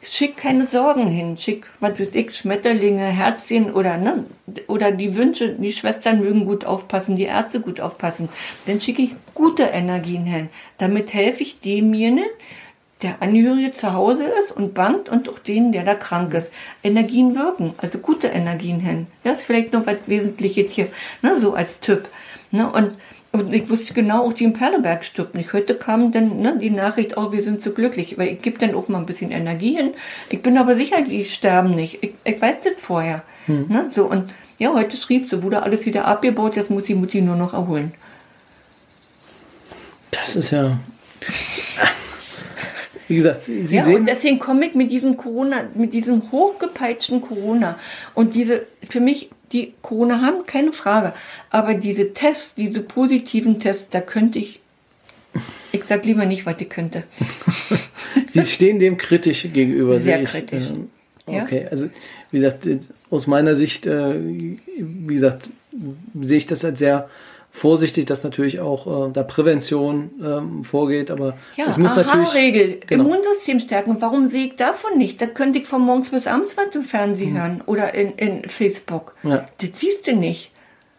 schick 0.06 0.38
keine 0.38 0.68
Sorgen 0.68 1.08
hin, 1.08 1.38
schick, 1.38 1.66
was 1.80 2.00
weiß 2.00 2.16
ich, 2.16 2.36
Schmetterlinge, 2.36 3.06
Herzchen 3.06 3.74
oder, 3.74 3.98
ne, 3.98 4.26
oder 4.68 4.92
die 4.92 5.16
Wünsche, 5.16 5.50
die 5.50 5.74
Schwestern 5.74 6.20
mögen 6.20 6.46
gut 6.46 6.66
aufpassen, 6.66 7.16
die 7.16 7.24
Ärzte 7.24 7.60
gut 7.60 7.80
aufpassen. 7.80 8.30
Dann 8.66 8.82
schicke 8.82 9.02
ich 9.02 9.16
gute 9.34 9.64
Energien 9.64 10.26
hin. 10.26 10.50
Damit 10.78 11.14
helfe 11.14 11.44
ich 11.44 11.60
demjenigen, 11.60 12.30
der 13.02 13.22
Angehörige 13.22 13.72
zu 13.72 13.94
Hause 13.94 14.24
ist 14.40 14.52
und 14.52 14.74
bangt 14.74 15.10
und 15.10 15.28
auch 15.28 15.40
denen, 15.40 15.72
der 15.72 15.84
da 15.84 15.96
krank 15.96 16.34
ist. 16.34 16.52
Energien 16.84 17.36
wirken, 17.36 17.74
also 17.78 17.98
gute 18.00 18.28
Energien 18.28 18.80
hin. 18.80 19.08
Das 19.24 19.40
ist 19.40 19.46
vielleicht 19.46 19.74
noch 19.74 19.86
was 19.86 19.98
Wesentliches 20.06 20.72
hier, 20.72 20.88
ne, 21.22 21.40
so 21.40 21.54
als 21.54 21.80
Tipp. 21.80 22.08
Ne, 22.52 22.72
und 22.72 22.92
und 23.40 23.54
ich 23.54 23.70
wusste 23.70 23.94
genau, 23.94 24.26
auch 24.26 24.34
die 24.34 24.44
in 24.44 24.54
Perleberg 24.54 25.06
stirbt 25.06 25.36
nicht. 25.36 25.54
Heute 25.54 25.76
kam 25.76 26.12
dann 26.12 26.42
ne, 26.42 26.58
die 26.58 26.70
Nachricht, 26.70 27.18
oh, 27.18 27.32
wir 27.32 27.44
sind 27.44 27.62
so 27.62 27.72
glücklich. 27.72 28.18
Weil 28.18 28.30
ich 28.30 28.42
gebe 28.42 28.58
dann 28.58 28.76
auch 28.76 28.88
mal 28.88 29.00
ein 29.00 29.06
bisschen 29.06 29.32
Energie 29.32 29.76
hin. 29.76 29.94
Ich 30.30 30.42
bin 30.42 30.58
aber 30.58 30.76
sicher, 30.76 31.02
die 31.02 31.26
sterben 31.26 31.76
nicht. 31.76 32.04
Ich, 32.04 32.14
ich 32.24 32.42
weiß 32.42 32.62
das 32.62 32.74
vorher. 32.78 33.24
Hm. 33.46 33.68
Ne, 33.68 33.88
so, 33.90 34.06
und 34.06 34.32
ja, 34.58 34.74
heute 34.74 34.98
schrieb 34.98 35.30
sie, 35.30 35.44
wurde 35.44 35.64
alles 35.64 35.86
wieder 35.86 36.06
abgebaut, 36.06 36.56
jetzt 36.56 36.70
muss 36.70 36.86
die 36.86 36.96
Mutti 36.96 37.22
nur 37.22 37.36
noch 37.36 37.54
erholen. 37.54 37.94
Das 40.12 40.36
ist 40.36 40.52
ja. 40.52 40.78
Wie 43.08 43.16
gesagt, 43.18 43.44
Sie 43.44 43.62
ja, 43.76 43.84
sehen. 43.84 43.96
Und 43.98 44.08
deswegen 44.08 44.40
komme 44.40 44.66
ich 44.66 44.74
mit 44.74 44.90
diesem 44.90 45.16
Corona, 45.16 45.66
mit 45.76 45.94
diesem 45.94 46.32
hochgepeitschten 46.32 47.22
Corona 47.22 47.78
und 48.16 48.34
diese 48.34 48.66
für 48.90 49.00
mich 49.00 49.30
die 49.52 49.74
Corona 49.82 50.22
haben, 50.22 50.46
keine 50.46 50.74
Frage. 50.74 51.14
Aber 51.50 51.74
diese 51.74 52.14
Tests, 52.14 52.56
diese 52.56 52.82
positiven 52.82 53.60
Tests, 53.60 53.90
da 53.90 54.02
könnte 54.02 54.40
ich, 54.40 54.60
ich 55.72 55.84
sag 55.84 56.06
lieber 56.06 56.26
nicht, 56.26 56.46
was 56.46 56.56
ich 56.60 56.70
könnte. 56.70 57.04
Sie 58.30 58.46
stehen 58.46 58.80
dem 58.80 58.98
kritisch 58.98 59.48
gegenüber. 59.52 60.00
Sehr 60.00 60.24
kritisch. 60.24 60.64
Ich, 61.28 61.34
äh, 61.34 61.42
okay, 61.42 61.64
ja? 61.64 61.70
also 61.70 61.90
wie 62.32 62.40
gesagt, 62.40 62.68
aus 63.10 63.28
meiner 63.28 63.56
Sicht, 63.56 63.86
äh, 63.86 64.16
wie 64.20 65.14
gesagt, 65.14 65.50
sehe 66.22 66.38
ich 66.38 66.48
das 66.48 66.66
als 66.66 66.80
sehr 66.80 67.10
vorsichtig, 67.56 68.06
dass 68.06 68.22
natürlich 68.22 68.60
auch 68.60 69.08
äh, 69.08 69.12
da 69.14 69.24
Prävention 69.24 70.12
ähm, 70.22 70.64
vorgeht, 70.66 71.10
aber 71.10 71.38
ja, 71.56 71.66
es 71.70 71.78
muss 71.78 71.92
Aha, 71.92 72.04
natürlich 72.04 72.34
Regel 72.34 72.80
genau. 72.86 73.06
Immunsystem 73.06 73.62
stärken. 73.62 73.96
Warum 74.02 74.28
sehe 74.28 74.48
ich 74.48 74.56
davon 74.58 74.98
nicht? 74.98 75.22
Da 75.22 75.26
könnte 75.26 75.60
ich 75.60 75.66
von 75.66 75.82
morgens 75.82 76.10
bis 76.10 76.28
abends 76.28 76.58
was 76.58 76.76
im 76.76 76.84
Fernsehen 76.84 77.32
mhm. 77.32 77.38
hören 77.38 77.64
oder 77.66 77.96
in, 77.96 78.12
in 78.16 78.50
Facebook. 78.50 79.16
Ja. 79.24 79.48
Das 79.60 79.70
siehst 79.80 80.06
du 80.06 80.14
nicht. 80.14 80.52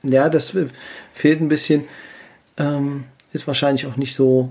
Ja, 0.02 0.30
das 0.30 0.56
fehlt 1.12 1.40
ein 1.42 1.48
bisschen. 1.48 1.84
Ähm, 2.56 3.04
ist 3.34 3.46
wahrscheinlich 3.46 3.86
auch 3.86 3.98
nicht 3.98 4.14
so 4.14 4.50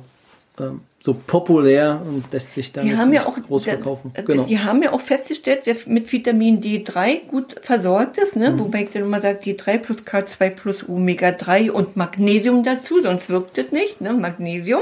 ähm, 0.60 0.82
so 1.06 1.14
populär 1.14 2.02
und 2.04 2.34
lässt 2.34 2.56
sich 2.56 2.72
dann 2.72 2.88
ja 2.88 3.22
groß 3.22 3.66
verkaufen. 3.66 4.12
Genau. 4.26 4.46
Die 4.46 4.58
haben 4.58 4.82
ja 4.82 4.92
auch 4.92 5.02
festgestellt, 5.02 5.62
wer 5.66 5.76
mit 5.86 6.12
Vitamin 6.12 6.60
D3 6.60 7.28
gut 7.28 7.58
versorgt 7.62 8.18
ist, 8.18 8.36
ne? 8.36 8.50
Mhm. 8.50 8.60
wobei 8.60 8.86
ich 8.86 8.90
dann 8.90 9.04
immer 9.04 9.22
sage, 9.22 9.38
D3 9.38 9.78
plus 9.78 10.00
K2 10.00 10.50
plus 10.50 10.90
Omega 10.90 11.32
3 11.32 11.72
und 11.72 11.96
Magnesium 11.96 12.64
dazu, 12.64 13.04
sonst 13.04 13.30
wirkt 13.30 13.60
es 13.60 13.72
nicht, 13.72 14.02
ne? 14.02 14.14
Magnesium. 14.14 14.82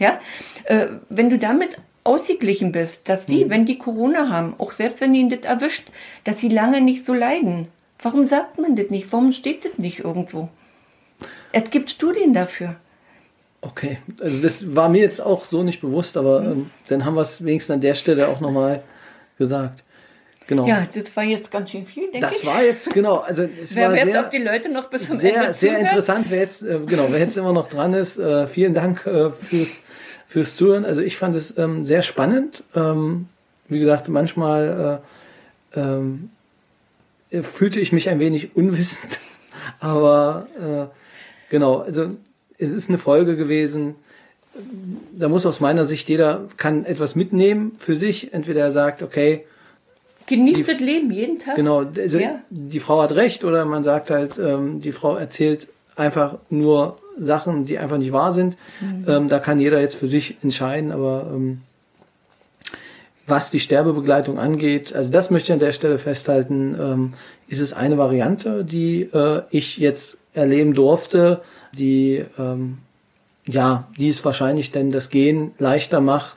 Ja? 0.00 0.18
Äh, 0.64 0.88
wenn 1.08 1.30
du 1.30 1.38
damit 1.38 1.76
ausgeglichen 2.02 2.72
bist, 2.72 3.08
dass 3.08 3.26
die, 3.26 3.44
mhm. 3.44 3.50
wenn 3.50 3.64
die 3.64 3.78
Corona 3.78 4.28
haben, 4.28 4.54
auch 4.58 4.72
selbst 4.72 5.00
wenn 5.00 5.14
ihnen 5.14 5.30
das 5.30 5.48
erwischt, 5.48 5.86
dass 6.24 6.38
sie 6.38 6.48
lange 6.48 6.80
nicht 6.80 7.04
so 7.04 7.14
leiden. 7.14 7.68
Warum 8.02 8.26
sagt 8.26 8.58
man 8.58 8.74
das 8.74 8.90
nicht? 8.90 9.12
Warum 9.12 9.30
steht 9.30 9.64
das 9.64 9.78
nicht 9.78 10.00
irgendwo? 10.00 10.48
Es 11.52 11.70
gibt 11.70 11.92
Studien 11.92 12.32
dafür. 12.32 12.74
Okay, 13.62 13.98
also 14.20 14.40
das 14.42 14.74
war 14.74 14.88
mir 14.88 15.02
jetzt 15.02 15.20
auch 15.20 15.44
so 15.44 15.62
nicht 15.62 15.80
bewusst, 15.80 16.16
aber 16.16 16.40
mhm. 16.40 16.52
ähm, 16.52 16.70
dann 16.88 17.04
haben 17.04 17.14
wir 17.14 17.22
es 17.22 17.44
wenigstens 17.44 17.74
an 17.74 17.80
der 17.80 17.94
Stelle 17.94 18.28
auch 18.28 18.40
nochmal 18.40 18.82
gesagt. 19.38 19.84
Genau. 20.46 20.66
Ja, 20.66 20.84
das 20.92 21.14
war 21.14 21.22
jetzt 21.22 21.50
ganz 21.52 21.70
schön 21.70 21.84
viel, 21.84 22.10
denke 22.10 22.26
das 22.26 22.38
ich. 22.38 22.42
Das 22.42 22.46
war 22.46 22.62
jetzt, 22.64 22.92
genau. 22.92 23.18
Also 23.18 23.44
es 23.62 23.76
Wer 23.76 23.88
war 23.88 23.96
weiß, 23.96 24.12
sehr, 24.12 24.20
ob 24.20 24.30
die 24.30 24.38
Leute 24.38 24.68
noch 24.68 24.90
bis 24.90 25.06
zum 25.06 25.16
sehr, 25.16 25.36
Ende 25.36 25.52
Sehr 25.52 25.78
interessant, 25.78 26.26
wer 26.28 26.40
jetzt, 26.40 26.62
äh, 26.62 26.80
genau, 26.86 27.06
wer 27.10 27.20
jetzt 27.20 27.36
immer 27.36 27.52
noch 27.52 27.68
dran 27.68 27.94
ist. 27.94 28.18
Äh, 28.18 28.48
vielen 28.48 28.74
Dank 28.74 29.06
äh, 29.06 29.30
fürs, 29.30 29.78
fürs 30.26 30.56
Zuhören. 30.56 30.84
Also 30.84 31.02
ich 31.02 31.16
fand 31.16 31.36
es 31.36 31.56
ähm, 31.56 31.84
sehr 31.84 32.02
spannend. 32.02 32.64
Ähm, 32.74 33.28
wie 33.68 33.78
gesagt, 33.78 34.08
manchmal 34.08 35.00
äh, 35.76 35.80
ähm, 35.80 36.30
fühlte 37.42 37.78
ich 37.78 37.92
mich 37.92 38.08
ein 38.08 38.18
wenig 38.18 38.56
unwissend. 38.56 39.20
Aber 39.80 40.48
äh, 40.58 41.50
genau, 41.50 41.78
also 41.78 42.08
es 42.60 42.72
ist 42.72 42.88
eine 42.88 42.98
Folge 42.98 43.36
gewesen. 43.36 43.94
Da 45.16 45.28
muss 45.28 45.46
aus 45.46 45.60
meiner 45.60 45.84
Sicht 45.84 46.08
jeder 46.08 46.48
kann 46.56 46.84
etwas 46.84 47.14
mitnehmen 47.14 47.72
für 47.78 47.96
sich. 47.96 48.32
Entweder 48.32 48.62
er 48.62 48.70
sagt, 48.70 49.02
okay, 49.02 49.44
Genießt 50.26 50.68
das 50.68 50.78
Leben 50.78 51.10
jeden 51.10 51.38
Tag. 51.38 51.56
Genau, 51.56 51.84
also 51.84 52.18
ja. 52.18 52.40
die 52.50 52.78
Frau 52.78 53.02
hat 53.02 53.12
recht 53.16 53.44
oder 53.44 53.64
man 53.64 53.82
sagt 53.82 54.10
halt, 54.10 54.38
ähm, 54.38 54.80
die 54.80 54.92
Frau 54.92 55.16
erzählt 55.16 55.66
einfach 55.96 56.38
nur 56.50 56.98
Sachen, 57.18 57.64
die 57.64 57.78
einfach 57.78 57.98
nicht 57.98 58.12
wahr 58.12 58.32
sind. 58.32 58.56
Mhm. 58.80 59.04
Ähm, 59.08 59.28
da 59.28 59.40
kann 59.40 59.58
jeder 59.58 59.80
jetzt 59.80 59.96
für 59.96 60.06
sich 60.06 60.36
entscheiden, 60.42 60.92
aber 60.92 61.32
ähm, 61.34 61.62
was 63.26 63.50
die 63.50 63.58
Sterbebegleitung 63.58 64.38
angeht, 64.38 64.94
also 64.94 65.10
das 65.10 65.30
möchte 65.30 65.48
ich 65.48 65.52
an 65.52 65.58
der 65.58 65.72
Stelle 65.72 65.98
festhalten, 65.98 66.76
ähm, 66.80 67.12
ist 67.48 67.60
es 67.60 67.72
eine 67.72 67.98
Variante, 67.98 68.64
die 68.64 69.02
äh, 69.02 69.42
ich 69.50 69.78
jetzt 69.78 70.18
erleben 70.34 70.74
durfte, 70.74 71.42
die 71.72 72.24
ähm, 72.38 72.78
ja, 73.46 73.88
die 73.98 74.08
es 74.08 74.24
wahrscheinlich 74.24 74.70
denn 74.70 74.92
das 74.92 75.10
Gehen 75.10 75.52
leichter 75.58 76.00
macht 76.00 76.36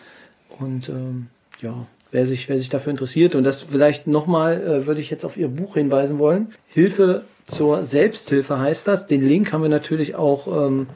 und 0.59 0.89
ähm, 0.89 1.27
ja, 1.61 1.73
wer 2.11 2.25
sich, 2.25 2.49
wer 2.49 2.57
sich 2.57 2.69
dafür 2.69 2.91
interessiert. 2.91 3.35
Und 3.35 3.43
das 3.43 3.61
vielleicht 3.61 4.07
nochmal 4.07 4.61
äh, 4.61 4.85
würde 4.85 5.01
ich 5.01 5.09
jetzt 5.09 5.25
auf 5.25 5.37
Ihr 5.37 5.47
Buch 5.47 5.75
hinweisen 5.75 6.19
wollen. 6.19 6.53
Hilfe 6.67 7.23
zur 7.45 7.83
Selbsthilfe 7.83 8.59
heißt 8.59 8.87
das. 8.87 9.07
Den 9.07 9.23
Link 9.23 9.51
haben 9.51 9.61
wir 9.61 9.69
natürlich 9.69 10.15
auch, 10.15 10.47
ähm, 10.47 10.87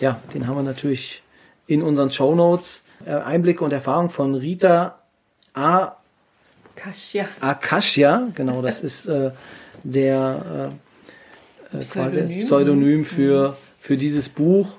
ja, 0.00 0.20
den 0.34 0.46
haben 0.46 0.56
wir 0.56 0.62
natürlich 0.62 1.22
in 1.66 1.82
unseren 1.82 2.10
Show 2.10 2.34
Notes. 2.34 2.84
Äh, 3.04 3.12
Einblicke 3.12 3.64
und 3.64 3.72
Erfahrung 3.72 4.10
von 4.10 4.34
Rita 4.34 4.98
A. 5.54 5.92
Akashia. 6.76 7.28
Akashia, 7.40 8.28
genau, 8.34 8.62
das 8.62 8.80
ist 8.80 9.06
äh, 9.06 9.32
der 9.82 10.70
äh, 11.72 11.78
quasi 11.78 12.20
das 12.20 12.36
Pseudonym 12.36 13.04
für, 13.04 13.56
für 13.78 13.96
dieses 13.96 14.28
Buch. 14.28 14.76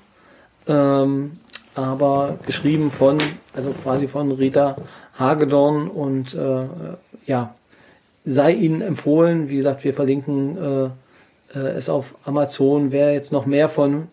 Ähm, 0.66 1.32
aber 1.74 2.38
geschrieben 2.46 2.90
von, 2.90 3.18
also 3.54 3.70
quasi 3.82 4.08
von 4.08 4.32
Rita 4.32 4.76
Hagedorn 5.18 5.88
und 5.88 6.34
äh, 6.34 6.64
ja, 7.26 7.54
sei 8.24 8.52
Ihnen 8.52 8.82
empfohlen. 8.82 9.48
Wie 9.48 9.56
gesagt, 9.56 9.84
wir 9.84 9.94
verlinken 9.94 10.58
äh, 10.58 11.58
äh, 11.58 11.68
es 11.76 11.88
auf 11.88 12.14
Amazon. 12.24 12.92
Wer 12.92 13.12
jetzt 13.12 13.32
noch 13.32 13.46
mehr 13.46 13.68
von 13.68 14.08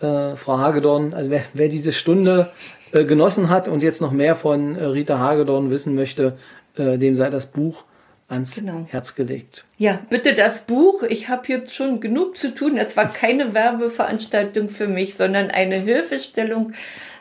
äh, 0.00 0.36
Frau 0.36 0.58
Hagedorn, 0.58 1.14
also 1.14 1.30
wer, 1.30 1.42
wer 1.52 1.68
diese 1.68 1.92
Stunde 1.92 2.50
äh, 2.92 3.04
genossen 3.04 3.48
hat 3.48 3.68
und 3.68 3.82
jetzt 3.82 4.00
noch 4.00 4.12
mehr 4.12 4.34
von 4.34 4.76
äh, 4.76 4.84
Rita 4.84 5.18
Hagedorn 5.18 5.70
wissen 5.70 5.94
möchte, 5.94 6.36
äh, 6.76 6.98
dem 6.98 7.14
sei 7.16 7.30
das 7.30 7.46
Buch 7.46 7.84
ans 8.28 8.54
genau. 8.54 8.86
Herz 8.88 9.14
gelegt. 9.14 9.64
Ja, 9.78 10.00
bitte 10.10 10.34
das 10.34 10.62
Buch. 10.62 11.02
Ich 11.02 11.28
habe 11.28 11.42
jetzt 11.48 11.74
schon 11.74 12.00
genug 12.00 12.36
zu 12.36 12.54
tun. 12.54 12.76
Es 12.78 12.96
war 12.96 13.12
keine 13.12 13.54
Werbeveranstaltung 13.54 14.68
für 14.68 14.86
mich, 14.86 15.14
sondern 15.16 15.50
eine 15.50 15.76
Hilfestellung, 15.76 16.72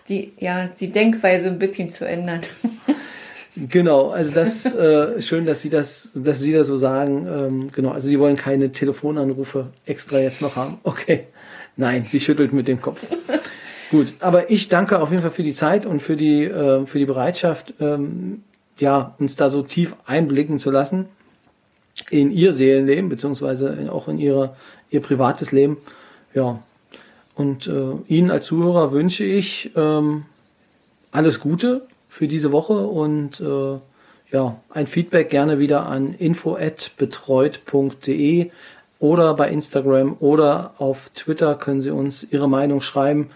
die 0.09 0.33
ja 0.37 0.69
die 0.79 0.91
Denkweise 0.91 1.47
ein 1.47 1.59
bisschen 1.59 1.89
zu 1.93 2.05
ändern. 2.05 2.41
Genau, 3.55 4.09
also 4.09 4.33
das 4.33 4.65
äh, 4.73 5.21
schön, 5.21 5.45
dass 5.45 5.61
Sie 5.61 5.69
das, 5.69 6.09
dass 6.15 6.39
Sie 6.39 6.53
das 6.53 6.65
so 6.65 6.75
sagen. 6.75 7.27
Ähm, 7.27 7.71
genau, 7.71 7.91
also 7.91 8.07
Sie 8.07 8.19
wollen 8.19 8.35
keine 8.35 8.71
Telefonanrufe 8.71 9.67
extra 9.85 10.17
jetzt 10.19 10.41
noch 10.41 10.55
haben. 10.55 10.79
Okay, 10.81 11.27
nein, 11.75 12.05
sie 12.07 12.19
schüttelt 12.19 12.51
mit 12.51 12.67
dem 12.67 12.81
Kopf. 12.81 13.05
Gut, 13.91 14.13
aber 14.21 14.49
ich 14.49 14.69
danke 14.69 14.99
auf 14.99 15.11
jeden 15.11 15.21
Fall 15.21 15.31
für 15.31 15.43
die 15.43 15.53
Zeit 15.53 15.85
und 15.85 15.99
für 16.01 16.15
die 16.15 16.45
äh, 16.45 16.87
für 16.87 16.97
die 16.97 17.05
Bereitschaft, 17.05 17.75
ähm, 17.79 18.43
ja 18.79 19.15
uns 19.19 19.36
da 19.36 19.49
so 19.49 19.63
tief 19.63 19.95
einblicken 20.05 20.59
zu 20.59 20.71
lassen 20.71 21.07
in 22.09 22.31
Ihr 22.31 22.53
Seelenleben 22.53 23.09
beziehungsweise 23.09 23.91
auch 23.91 24.07
in 24.07 24.19
Ihre 24.19 24.55
Ihr 24.89 25.01
privates 25.01 25.51
Leben. 25.51 25.77
Ja, 26.33 26.63
und 27.36 27.67
äh, 27.67 27.91
Ihnen 28.07 28.31
als 28.31 28.45
Zuhörer 28.45 28.91
wünsche 28.91 29.23
ich 29.23 29.71
ähm, 29.75 30.25
alles 31.12 31.39
Gute 31.39 31.86
für 32.09 32.27
diese 32.27 32.51
Woche 32.51 32.73
und 32.73 33.39
äh, 33.39 33.77
ja, 34.31 34.59
ein 34.69 34.88
Feedback 34.88 35.29
gerne 35.29 35.59
wieder 35.59 35.86
an 35.86 36.15
info@betreut.de 36.15 38.49
oder 38.99 39.36
bei 39.36 39.49
Instagram 39.49 40.17
oder 40.19 40.73
auf 40.77 41.12
Twitter 41.13 41.55
können 41.55 41.81
Sie 41.81 41.91
uns 41.91 42.25
Ihre 42.29 42.49
Meinung 42.49 42.81
schreiben. 42.81 43.29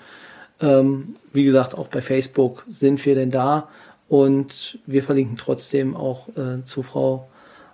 Ähm, 0.59 1.15
wie 1.33 1.43
gesagt, 1.43 1.77
auch 1.77 1.87
bei 1.87 2.01
Facebook 2.01 2.63
sind 2.67 3.05
wir 3.05 3.13
denn 3.15 3.31
da 3.31 3.67
und 4.07 4.79
wir 4.85 5.03
verlinken 5.03 5.37
trotzdem 5.37 5.95
auch 5.95 6.29
äh, 6.29 6.63
zu 6.63 6.83
Frau 6.83 7.29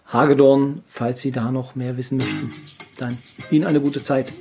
Hagedorn, 0.05 0.83
falls 0.87 1.21
Sie 1.21 1.31
da 1.31 1.51
noch 1.51 1.75
mehr 1.75 1.97
wissen 1.97 2.17
möchten. 2.17 2.51
Dann 2.97 3.17
Ihnen 3.51 3.65
eine 3.65 3.81
gute 3.81 4.01
Zeit. 4.01 4.31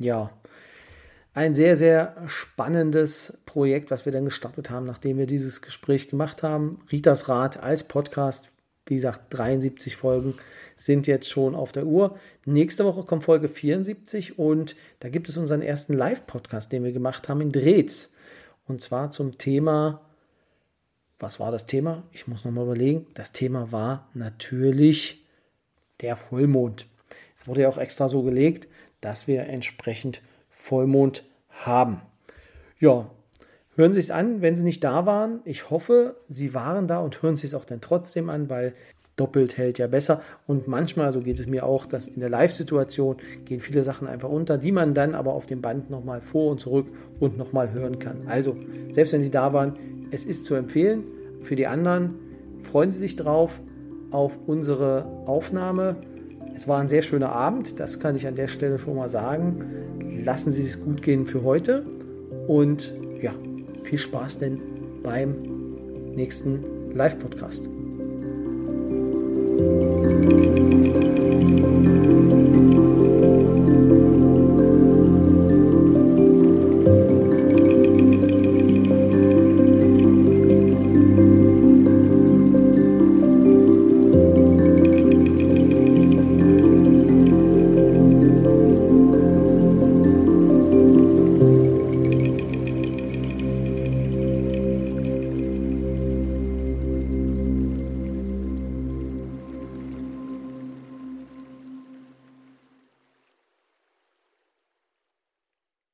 ja, 0.00 0.30
ein 1.32 1.54
sehr, 1.54 1.76
sehr 1.76 2.16
spannendes 2.26 3.38
Projekt, 3.46 3.90
was 3.90 4.04
wir 4.04 4.12
dann 4.12 4.24
gestartet 4.24 4.70
haben, 4.70 4.86
nachdem 4.86 5.18
wir 5.18 5.26
dieses 5.26 5.62
Gespräch 5.62 6.08
gemacht 6.08 6.42
haben. 6.42 6.80
Ritas 6.90 7.28
Rat 7.28 7.62
als 7.62 7.84
Podcast, 7.84 8.50
wie 8.86 8.96
gesagt, 8.96 9.26
73 9.30 9.94
Folgen 9.94 10.34
sind 10.74 11.06
jetzt 11.06 11.28
schon 11.28 11.54
auf 11.54 11.70
der 11.70 11.86
Uhr. 11.86 12.18
Nächste 12.44 12.84
Woche 12.84 13.04
kommt 13.04 13.24
Folge 13.24 13.48
74 13.48 14.38
und 14.38 14.74
da 14.98 15.08
gibt 15.08 15.28
es 15.28 15.36
unseren 15.36 15.62
ersten 15.62 15.94
Live-Podcast, 15.94 16.72
den 16.72 16.82
wir 16.82 16.92
gemacht 16.92 17.28
haben 17.28 17.40
in 17.40 17.52
Drehz. 17.52 18.10
Und 18.66 18.80
zwar 18.80 19.12
zum 19.12 19.38
Thema, 19.38 20.00
was 21.20 21.38
war 21.38 21.52
das 21.52 21.66
Thema? 21.66 22.02
Ich 22.12 22.26
muss 22.26 22.44
nochmal 22.44 22.64
überlegen. 22.64 23.06
Das 23.14 23.30
Thema 23.30 23.70
war 23.70 24.08
natürlich 24.14 25.24
der 26.00 26.16
Vollmond. 26.16 26.86
Es 27.36 27.46
wurde 27.46 27.62
ja 27.62 27.68
auch 27.68 27.78
extra 27.78 28.08
so 28.08 28.22
gelegt, 28.22 28.68
dass 29.00 29.28
wir 29.28 29.44
entsprechend 29.44 30.22
Vollmond 30.60 31.24
haben. 31.48 32.02
Ja, 32.78 33.10
hören 33.76 33.92
Sie 33.92 34.00
es 34.00 34.10
an, 34.10 34.42
wenn 34.42 34.56
Sie 34.56 34.62
nicht 34.62 34.84
da 34.84 35.06
waren. 35.06 35.40
Ich 35.44 35.70
hoffe, 35.70 36.16
Sie 36.28 36.54
waren 36.54 36.86
da 36.86 36.98
und 37.00 37.22
hören 37.22 37.36
Sie 37.36 37.46
es 37.46 37.54
auch 37.54 37.64
dann 37.64 37.80
trotzdem 37.80 38.28
an, 38.30 38.50
weil 38.50 38.74
doppelt 39.16 39.58
hält 39.58 39.78
ja 39.78 39.86
besser. 39.86 40.22
Und 40.46 40.68
manchmal, 40.68 41.12
so 41.12 41.20
geht 41.20 41.40
es 41.40 41.46
mir 41.46 41.64
auch, 41.64 41.86
dass 41.86 42.06
in 42.06 42.20
der 42.20 42.28
Live-Situation 42.28 43.16
gehen 43.44 43.60
viele 43.60 43.82
Sachen 43.82 44.06
einfach 44.06 44.28
unter, 44.28 44.58
die 44.58 44.72
man 44.72 44.94
dann 44.94 45.14
aber 45.14 45.32
auf 45.32 45.46
dem 45.46 45.60
Band 45.60 45.90
nochmal 45.90 46.20
vor 46.20 46.52
und 46.52 46.60
zurück 46.60 46.86
und 47.18 47.36
nochmal 47.36 47.72
hören 47.72 47.98
kann. 47.98 48.22
Also, 48.26 48.56
selbst 48.92 49.12
wenn 49.12 49.22
Sie 49.22 49.30
da 49.30 49.52
waren, 49.52 49.76
es 50.10 50.24
ist 50.24 50.44
zu 50.44 50.54
empfehlen. 50.54 51.04
Für 51.42 51.56
die 51.56 51.66
anderen 51.66 52.14
freuen 52.62 52.92
Sie 52.92 52.98
sich 52.98 53.16
drauf 53.16 53.60
auf 54.10 54.38
unsere 54.46 55.06
Aufnahme 55.26 55.96
es 56.54 56.68
war 56.68 56.78
ein 56.78 56.88
sehr 56.88 57.00
schöner 57.00 57.32
Abend, 57.32 57.80
das 57.80 58.00
kann 58.00 58.16
ich 58.16 58.26
an 58.26 58.34
der 58.34 58.48
Stelle 58.48 58.78
schon 58.78 58.96
mal 58.96 59.08
sagen. 59.08 59.64
Lassen 60.24 60.50
Sie 60.50 60.62
es 60.62 60.80
gut 60.80 61.02
gehen 61.02 61.26
für 61.26 61.42
heute 61.42 61.84
und 62.46 62.94
ja, 63.20 63.32
viel 63.84 63.98
Spaß 63.98 64.38
denn 64.38 64.60
beim 65.02 65.34
nächsten 66.14 66.92
Live-Podcast. 66.94 67.68